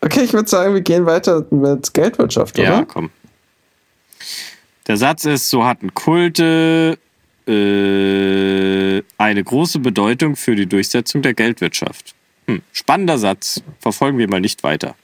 Okay, 0.00 0.20
ich 0.22 0.32
würde 0.32 0.48
sagen, 0.48 0.74
wir 0.74 0.80
gehen 0.80 1.06
weiter 1.06 1.44
mit 1.50 1.92
Geldwirtschaft, 1.92 2.56
Ja, 2.56 2.76
oder? 2.78 2.86
komm. 2.86 3.10
Der 4.86 4.96
Satz 4.96 5.24
ist, 5.24 5.50
so 5.50 5.64
hatten 5.64 5.92
Kulte 5.92 6.98
äh, 7.48 9.02
eine 9.18 9.42
große 9.44 9.80
Bedeutung 9.80 10.36
für 10.36 10.54
die 10.54 10.66
Durchsetzung 10.66 11.22
der 11.22 11.34
Geldwirtschaft. 11.34 12.14
Hm, 12.46 12.62
spannender 12.72 13.18
Satz. 13.18 13.60
Verfolgen 13.80 14.18
wir 14.18 14.28
mal 14.28 14.40
nicht 14.40 14.62
weiter. 14.62 14.94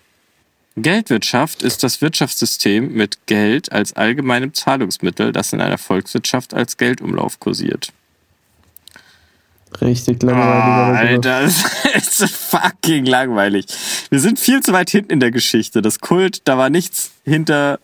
Geldwirtschaft 0.77 1.63
ist 1.63 1.83
das 1.85 2.01
Wirtschaftssystem 2.01 2.93
mit 2.93 3.27
Geld 3.27 3.71
als 3.71 3.93
allgemeinem 3.95 4.55
Zahlungsmittel, 4.55 5.31
das 5.33 5.53
in 5.53 5.61
einer 5.61 5.79
Volkswirtschaft 5.79 6.53
als 6.53 6.77
Geldumlauf 6.77 7.39
kursiert. 7.39 7.93
Richtig 9.81 10.23
Ah, 10.25 10.27
langweilig. 10.27 11.11
Alter, 11.27 11.41
das 11.95 12.21
ist 12.21 12.37
fucking 12.37 13.07
langweilig. 13.07 13.67
Wir 14.11 14.21
sind 14.21 14.39
viel 14.39 14.61
zu 14.61 14.73
weit 14.73 14.91
hinten 14.91 15.13
in 15.13 15.21
der 15.21 15.31
Geschichte. 15.31 15.83
Das 15.83 16.01
Kult, 16.01 16.43
da 16.45 16.59
war 16.59 16.71
nichts 16.71 17.11
hinter, 17.25 17.79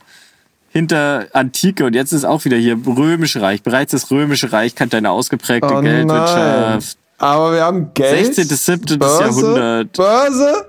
hinter 0.71 1.27
Antike 1.33 1.85
und 1.85 1.95
jetzt 1.95 2.13
ist 2.13 2.25
auch 2.25 2.45
wieder 2.45 2.57
hier 2.57 2.77
Römische 2.87 3.41
Reich. 3.41 3.63
Bereits 3.63 3.93
das 3.93 4.11
Römische 4.11 4.53
Reich 4.53 4.75
kannte 4.75 4.97
eine 4.97 5.11
ausgeprägte 5.11 5.75
Oh 5.75 5.81
Geldwirtschaft. 5.81 6.97
Aber 7.19 7.53
wir 7.53 7.63
haben 7.63 7.93
Geld. 7.95 8.35
16. 8.35 8.45
17. 8.57 8.99
Börse, 8.99 9.23
Jahrhundert. 9.25 9.93
Börse. 9.93 10.67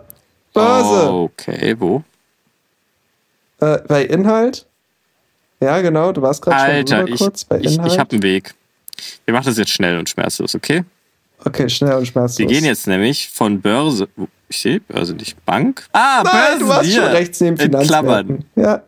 Börse. 0.53 1.09
Oh, 1.11 1.29
okay, 1.31 1.75
wo? 1.79 2.03
Äh, 3.61 3.79
bei 3.87 4.03
Inhalt? 4.05 4.65
Ja, 5.61 5.79
genau, 5.81 6.11
du 6.11 6.21
warst 6.21 6.41
gerade 6.41 6.85
schon 6.87 7.07
ich, 7.07 7.19
kurz 7.19 7.45
bei 7.45 7.59
ich, 7.59 7.75
Inhalt. 7.75 7.91
ich 7.93 7.99
habe 7.99 8.11
einen 8.13 8.23
Weg. 8.23 8.53
Wir 9.25 9.33
machen 9.33 9.45
das 9.45 9.57
jetzt 9.57 9.71
schnell 9.71 9.97
und 9.97 10.09
schmerzlos, 10.09 10.55
okay? 10.55 10.83
okay, 11.45 11.69
schnell 11.69 11.93
und 11.95 12.05
schmerzlos. 12.07 12.37
Wir 12.39 12.45
gehen 12.47 12.65
jetzt 12.65 12.87
nämlich 12.87 13.29
von 13.29 13.61
Börse. 13.61 14.07
Ich 14.49 14.59
sehe 14.59 14.79
Börse 14.81 15.13
nicht. 15.13 15.43
Bank? 15.45 15.87
Ah, 15.93 16.21
Nein, 16.23 16.33
Börse. 16.33 16.59
du 16.59 16.67
warst 16.67 16.85
hier. 16.89 17.01
schon 17.01 17.11
rechts 17.11 17.41
neben. 17.41 17.57
Finanzmärkten. 17.57 18.45
Ja. 18.55 18.81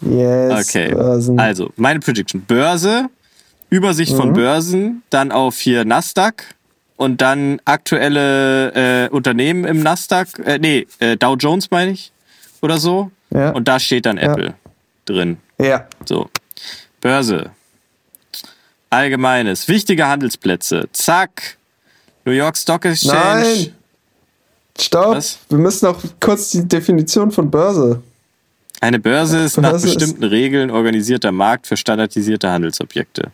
Yes, 0.00 0.68
Okay, 0.68 0.92
Börsen. 0.92 1.38
also 1.38 1.70
meine 1.76 2.00
Prediction. 2.00 2.42
Börse, 2.42 3.06
Übersicht 3.70 4.12
Mhm. 4.12 4.16
von 4.16 4.32
Börsen, 4.34 5.02
dann 5.10 5.32
auf 5.32 5.58
hier 5.58 5.84
Nasdaq 5.86 6.44
und 6.96 7.20
dann 7.22 7.60
aktuelle 7.64 9.06
äh, 9.06 9.08
Unternehmen 9.10 9.64
im 9.64 9.82
Nasdaq, 9.82 10.28
äh, 10.44 10.58
nee, 10.58 10.86
äh, 10.98 11.16
Dow 11.16 11.36
Jones 11.36 11.70
meine 11.70 11.92
ich 11.92 12.12
oder 12.60 12.76
so. 12.78 13.10
Ja. 13.34 13.50
Und 13.50 13.68
da 13.68 13.78
steht 13.78 14.06
dann 14.06 14.16
Ja. 14.16 14.32
Apple 14.32 14.54
drin. 15.04 15.36
Ja. 15.58 15.86
So. 16.06 16.30
Börse. 17.00 17.50
Allgemeines. 18.90 19.68
Wichtige 19.68 20.06
Handelsplätze. 20.06 20.88
Zack. 20.92 21.58
New 22.24 22.32
York 22.32 22.56
Stock 22.56 22.84
Exchange. 22.84 23.42
Nein. 23.42 23.74
Stopp. 24.80 25.16
Was? 25.16 25.38
Wir 25.48 25.58
müssen 25.58 25.86
noch 25.86 26.00
kurz 26.20 26.50
die 26.50 26.66
Definition 26.66 27.30
von 27.30 27.50
Börse. 27.50 28.02
Eine 28.80 28.98
Börse 28.98 29.38
ist 29.38 29.56
nach 29.58 29.70
Börse 29.70 29.88
ist- 29.88 29.94
bestimmten 29.98 30.24
Regeln 30.24 30.70
organisierter 30.70 31.32
Markt 31.32 31.66
für 31.66 31.76
standardisierte 31.76 32.50
Handelsobjekte. 32.50 33.30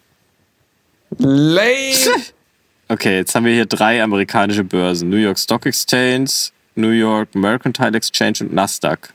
Lame. 1.19 1.93
Okay, 2.89 3.19
jetzt 3.19 3.37
haben 3.37 3.45
wir 3.45 3.53
hier 3.53 3.67
drei 3.67 4.03
amerikanische 4.03 4.65
Börsen. 4.65 5.11
New 5.11 5.17
York 5.17 5.39
Stock 5.39 5.65
Exchange, 5.65 6.29
New 6.75 6.89
York 6.91 7.33
Mercantile 7.37 7.97
Exchange 7.97 8.39
und 8.41 8.53
Nasdaq. 8.53 9.15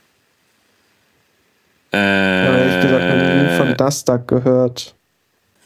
Äh, 1.92 1.96
Aber 1.96 2.58
ehrlich 2.58 2.82
gesagt, 2.82 3.04
noch 3.04 3.42
nie 3.42 3.56
von 3.56 3.76
Nasdaq 3.78 4.28
gehört. 4.28 4.94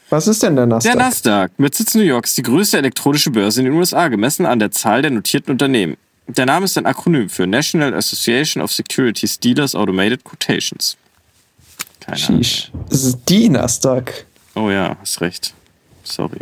Was 0.09 0.27
ist 0.27 0.43
denn 0.43 0.55
der 0.57 0.65
Nasdaq? 0.65 0.93
der 0.93 1.01
Nasdaq 1.01 1.51
mit 1.57 1.73
Sitz 1.73 1.95
in 1.95 2.01
New 2.01 2.07
York 2.07 2.25
ist 2.25 2.37
die 2.37 2.43
größte 2.43 2.77
elektronische 2.77 3.31
Börse 3.31 3.61
in 3.61 3.65
den 3.65 3.73
USA, 3.75 4.07
gemessen 4.09 4.45
an 4.45 4.59
der 4.59 4.71
Zahl 4.71 5.01
der 5.01 5.11
notierten 5.11 5.51
Unternehmen. 5.51 5.95
Der 6.27 6.45
Name 6.45 6.65
ist 6.65 6.77
ein 6.77 6.85
Akronym 6.85 7.29
für 7.29 7.47
National 7.47 7.93
Association 7.93 8.61
of 8.61 8.71
Securities 8.71 9.39
Dealers 9.39 9.73
Automated 9.75 10.23
Quotations. 10.23 10.97
Keine 12.01 12.17
Ahnung. 12.25 12.43
Sheesh. 12.43 12.71
Es 12.89 13.03
ist 13.03 13.19
die 13.27 13.49
Nasdaq. 13.49 14.25
Oh 14.55 14.69
ja, 14.69 14.97
hast 14.99 15.21
recht. 15.21 15.53
Sorry. 16.03 16.39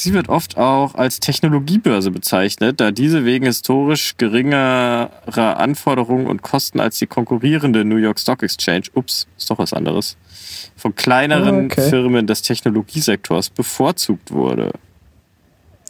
Sie 0.00 0.14
wird 0.14 0.28
oft 0.28 0.56
auch 0.56 0.94
als 0.94 1.18
Technologiebörse 1.18 2.12
bezeichnet, 2.12 2.78
da 2.78 2.92
diese 2.92 3.24
wegen 3.24 3.46
historisch 3.46 4.16
geringerer 4.16 5.10
Anforderungen 5.58 6.28
und 6.28 6.40
Kosten 6.40 6.78
als 6.78 7.00
die 7.00 7.08
konkurrierende 7.08 7.84
New 7.84 7.96
York 7.96 8.20
Stock 8.20 8.44
Exchange, 8.44 8.84
ups, 8.94 9.26
ist 9.36 9.50
doch 9.50 9.58
was 9.58 9.72
anderes, 9.72 10.16
von 10.76 10.94
kleineren 10.94 11.62
Ah, 11.62 11.64
okay. 11.64 11.90
Firmen 11.90 12.28
des 12.28 12.42
Technologiesektors 12.42 13.50
bevorzugt 13.50 14.30
wurde. 14.30 14.70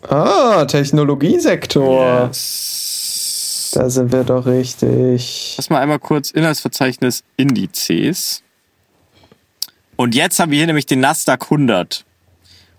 Ah, 0.08 0.64
Technologiesektor. 0.64 2.28
Yes. 2.28 3.72
Da 3.74 3.90
sind 3.90 4.10
wir 4.10 4.24
doch 4.24 4.46
richtig. 4.46 5.52
Lass 5.58 5.68
mal 5.68 5.82
einmal 5.82 5.98
kurz 5.98 6.30
Inhaltsverzeichnis 6.30 7.24
Indizes. 7.36 8.42
Und 9.96 10.14
jetzt 10.14 10.40
haben 10.40 10.50
wir 10.50 10.56
hier 10.56 10.66
nämlich 10.66 10.86
den 10.86 11.00
Nasdaq 11.00 11.42
100. 11.42 12.06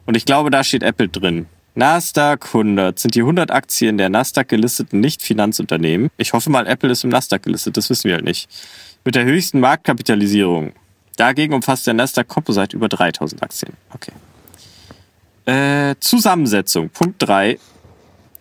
Und 0.09 0.15
ich 0.15 0.25
glaube, 0.25 0.49
da 0.49 0.63
steht 0.63 0.81
Apple 0.81 1.07
drin. 1.07 1.45
Nasdaq 1.75 2.47
100 2.47 2.97
sind 2.97 3.13
die 3.13 3.19
100 3.19 3.51
Aktien 3.51 3.99
der 3.99 4.09
Nasdaq 4.09 4.47
gelisteten 4.47 5.01
Nicht-Finanzunternehmen. 5.01 6.09
Ich 6.17 6.33
hoffe 6.33 6.49
mal, 6.49 6.65
Apple 6.65 6.89
ist 6.89 7.03
im 7.03 7.11
Nasdaq 7.11 7.43
gelistet, 7.43 7.77
das 7.77 7.91
wissen 7.91 8.05
wir 8.05 8.15
halt 8.15 8.25
nicht. 8.25 8.49
Mit 9.05 9.13
der 9.13 9.25
höchsten 9.25 9.59
Marktkapitalisierung. 9.59 10.71
Dagegen 11.15 11.53
umfasst 11.53 11.85
der 11.85 11.93
Nasdaq 11.93 12.27
Composite 12.27 12.75
über 12.75 12.89
3000 12.89 13.43
Aktien. 13.43 13.73
Okay. 13.93 14.13
Äh, 15.45 15.93
Zusammensetzung, 15.99 16.89
Punkt 16.89 17.21
3. 17.21 17.59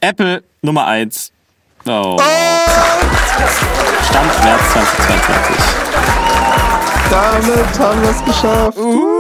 Apple 0.01 0.43
Nummer 0.63 0.87
1. 0.87 1.33
Oh. 1.85 2.17
Stand 4.09 4.43
März 4.43 4.73
2022. 4.73 5.57
Damit 7.11 7.79
haben 7.79 8.01
wir 8.01 8.09
es 8.09 8.25
geschafft. 8.25 8.79
Uh. 8.79 9.18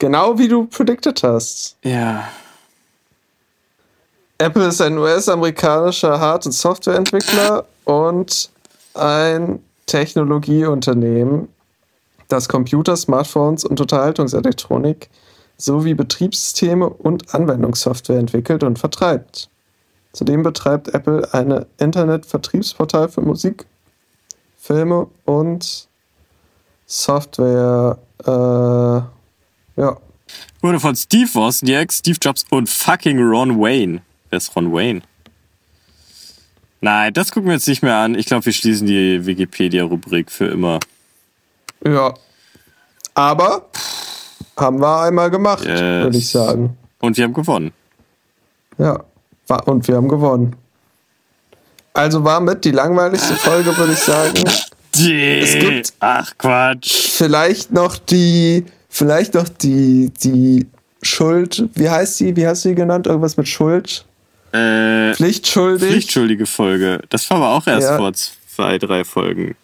Genau 0.00 0.38
wie 0.38 0.48
du 0.48 0.66
predicted 0.66 1.22
hast. 1.22 1.76
Ja. 1.84 2.26
Apple 4.38 4.66
ist 4.66 4.80
ein 4.80 4.96
US-amerikanischer 4.96 6.18
Hard- 6.18 6.46
und 6.46 6.52
Softwareentwickler 6.52 7.66
und 7.84 8.50
ein 8.94 9.62
Technologieunternehmen, 9.84 11.48
das 12.28 12.48
Computer, 12.48 12.96
Smartphones 12.96 13.66
und 13.66 13.78
Unterhaltungselektronik 13.78 15.10
sowie 15.58 15.92
Betriebssysteme 15.92 16.88
und 16.88 17.34
Anwendungssoftware 17.34 18.18
entwickelt 18.18 18.62
und 18.64 18.78
vertreibt. 18.78 19.50
Zudem 20.14 20.42
betreibt 20.42 20.94
Apple 20.94 21.28
ein 21.34 21.66
Internetvertriebsportal 21.76 23.10
für 23.10 23.20
Musik, 23.20 23.66
Filme 24.56 25.08
und 25.26 25.88
Software. 26.86 27.98
Äh, 28.24 29.19
ja. 29.80 29.96
Wurde 30.60 30.78
von 30.78 30.94
Steve 30.94 31.28
Wozniak, 31.34 31.92
Steve 31.92 32.18
Jobs 32.22 32.44
und 32.50 32.68
fucking 32.68 33.18
Ron 33.18 33.60
Wayne. 33.60 34.02
Wer 34.28 34.36
ist 34.36 34.54
Ron 34.54 34.72
Wayne? 34.72 35.02
Nein, 36.80 37.12
das 37.12 37.30
gucken 37.32 37.48
wir 37.48 37.54
jetzt 37.54 37.68
nicht 37.68 37.82
mehr 37.82 37.96
an. 37.96 38.14
Ich 38.14 38.26
glaube, 38.26 38.46
wir 38.46 38.52
schließen 38.52 38.86
die 38.86 39.24
Wikipedia-Rubrik 39.26 40.30
für 40.30 40.46
immer. 40.46 40.80
Ja. 41.84 42.14
Aber 43.14 43.66
haben 44.56 44.80
wir 44.80 45.00
einmal 45.02 45.30
gemacht, 45.30 45.64
Yes. 45.64 45.80
würde 45.80 46.18
ich 46.18 46.30
sagen. 46.30 46.76
Und 47.00 47.16
wir 47.16 47.24
haben 47.24 47.34
gewonnen. 47.34 47.72
Ja. 48.78 49.02
Und 49.66 49.88
wir 49.88 49.96
haben 49.96 50.08
gewonnen. 50.08 50.54
Also 51.92 52.22
war 52.22 52.40
mit 52.40 52.64
die 52.64 52.70
langweiligste 52.70 53.34
Folge, 53.34 53.76
würde 53.76 53.92
ich 53.94 53.98
sagen. 53.98 54.44
Es 54.92 55.54
gibt- 55.54 55.92
Ach 56.00 56.32
Quatsch. 56.36 57.08
Vielleicht 57.10 57.72
noch 57.72 57.96
die, 57.96 58.64
vielleicht 58.90 59.32
noch 59.32 59.48
die, 59.48 60.10
die 60.22 60.66
Schuld, 61.02 61.66
wie 61.74 61.88
heißt 61.88 62.18
sie, 62.18 62.36
wie 62.36 62.46
hast 62.46 62.64
du 62.64 62.68
sie 62.70 62.74
genannt? 62.74 63.06
Irgendwas 63.06 63.38
mit 63.38 63.48
Schuld? 63.48 64.04
Äh, 64.52 65.14
Pflichtschuldig. 65.14 65.88
Pflichtschuldige 65.88 66.44
Folge. 66.44 67.00
Das 67.08 67.30
war 67.30 67.38
aber 67.38 67.50
auch 67.54 67.66
erst 67.66 67.88
Ja. 67.88 67.96
vor 67.96 68.12
zwei, 68.12 68.76
drei 68.76 69.04
Folgen. 69.04 69.54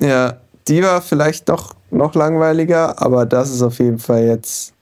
Ja, 0.00 0.38
die 0.66 0.82
war 0.82 1.00
vielleicht 1.02 1.48
doch 1.48 1.74
noch 1.90 2.14
langweiliger, 2.14 3.00
aber 3.00 3.24
das 3.26 3.50
ist 3.50 3.62
auf 3.62 3.78
jeden 3.78 3.98
Fall 3.98 4.24
jetzt. 4.24 4.72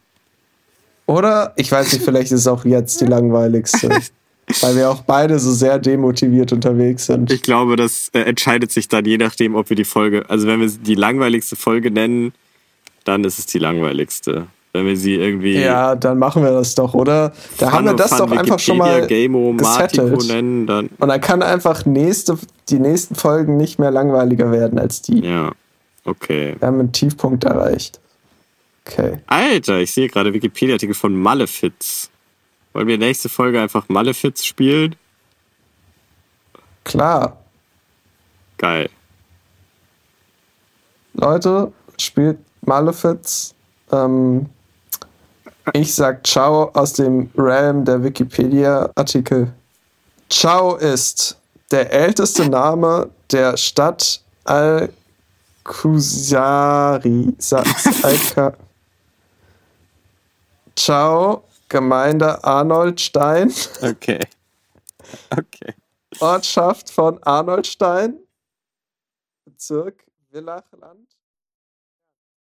Oder? 1.06 1.52
Ich 1.56 1.70
weiß 1.70 1.92
nicht, 1.92 2.04
vielleicht 2.04 2.32
ist 2.32 2.40
es 2.40 2.46
auch 2.46 2.64
jetzt 2.64 3.00
die 3.00 3.06
langweiligste. 3.06 3.88
weil 4.60 4.76
wir 4.76 4.90
auch 4.90 5.02
beide 5.02 5.38
so 5.40 5.52
sehr 5.52 5.78
demotiviert 5.78 6.52
unterwegs 6.52 7.06
sind. 7.06 7.32
Ich 7.32 7.42
glaube, 7.42 7.74
das 7.74 8.10
äh, 8.12 8.20
entscheidet 8.20 8.70
sich 8.70 8.86
dann 8.86 9.04
je 9.04 9.18
nachdem, 9.18 9.56
ob 9.56 9.68
wir 9.70 9.76
die 9.76 9.84
Folge, 9.84 10.24
also 10.28 10.46
wenn 10.46 10.60
wir 10.60 10.68
die 10.68 10.94
langweiligste 10.94 11.56
Folge 11.56 11.90
nennen, 11.90 12.32
dann 13.06 13.24
ist 13.24 13.38
es 13.38 13.46
die 13.46 13.58
langweiligste. 13.58 14.46
Wenn 14.72 14.84
wir 14.84 14.96
sie 14.96 15.14
irgendwie 15.14 15.58
ja, 15.58 15.94
dann 15.94 16.18
machen 16.18 16.42
wir 16.42 16.50
das 16.50 16.74
doch, 16.74 16.92
oder? 16.92 17.32
Da 17.56 17.72
haben 17.72 17.86
wir 17.86 17.94
das 17.94 18.10
doch 18.10 18.30
einfach 18.30 18.58
schon 18.58 18.76
mal. 18.76 19.06
Gameo, 19.06 19.54
gesettelt. 19.54 20.28
nennen, 20.28 20.66
dann 20.66 20.90
Und 20.98 21.08
dann 21.08 21.20
kann 21.22 21.42
einfach 21.42 21.86
nächste, 21.86 22.36
die 22.68 22.78
nächsten 22.78 23.14
Folgen 23.14 23.56
nicht 23.56 23.78
mehr 23.78 23.90
langweiliger 23.90 24.52
werden 24.52 24.78
als 24.78 25.00
die. 25.00 25.20
ja, 25.20 25.52
okay. 26.04 26.56
Wir 26.58 26.68
haben 26.68 26.80
einen 26.80 26.92
Tiefpunkt 26.92 27.44
erreicht. 27.44 28.00
Okay. 28.84 29.18
Alter, 29.26 29.78
ich 29.78 29.92
sehe 29.92 30.08
gerade 30.08 30.34
Wikipedia-Artikel 30.34 30.94
von 30.94 31.14
Malefiz. 31.14 32.10
Wollen 32.74 32.86
wir 32.86 32.98
nächste 32.98 33.30
Folge 33.30 33.60
einfach 33.60 33.88
Malefiz 33.88 34.44
spielen? 34.44 34.94
Klar. 36.84 37.38
Geil. 38.58 38.90
Leute, 41.14 41.72
spielt 41.98 42.38
Malefiz. 42.66 43.54
Ähm, 43.92 44.48
ich 45.72 45.94
sag 45.94 46.26
Ciao 46.26 46.70
aus 46.74 46.94
dem 46.94 47.30
Realm 47.36 47.84
der 47.84 48.02
Wikipedia-Artikel. 48.02 49.52
Ciao 50.30 50.74
ist 50.76 51.36
der 51.70 51.92
älteste 51.92 52.48
Name 52.48 53.10
der 53.32 53.56
Stadt 53.56 54.22
Al-Kusari. 54.44 54.94
Sa- 57.38 57.62
Al 58.02 58.52
Ciao, 60.76 61.44
Gemeinde 61.68 62.42
Arnoldstein, 62.44 63.52
Okay. 63.82 64.20
Okay. 65.30 65.74
Ortschaft 66.20 66.90
von 66.90 67.20
Arnoldstein, 67.22 68.18
Bezirk 69.44 70.04
Villachland. 70.30 71.15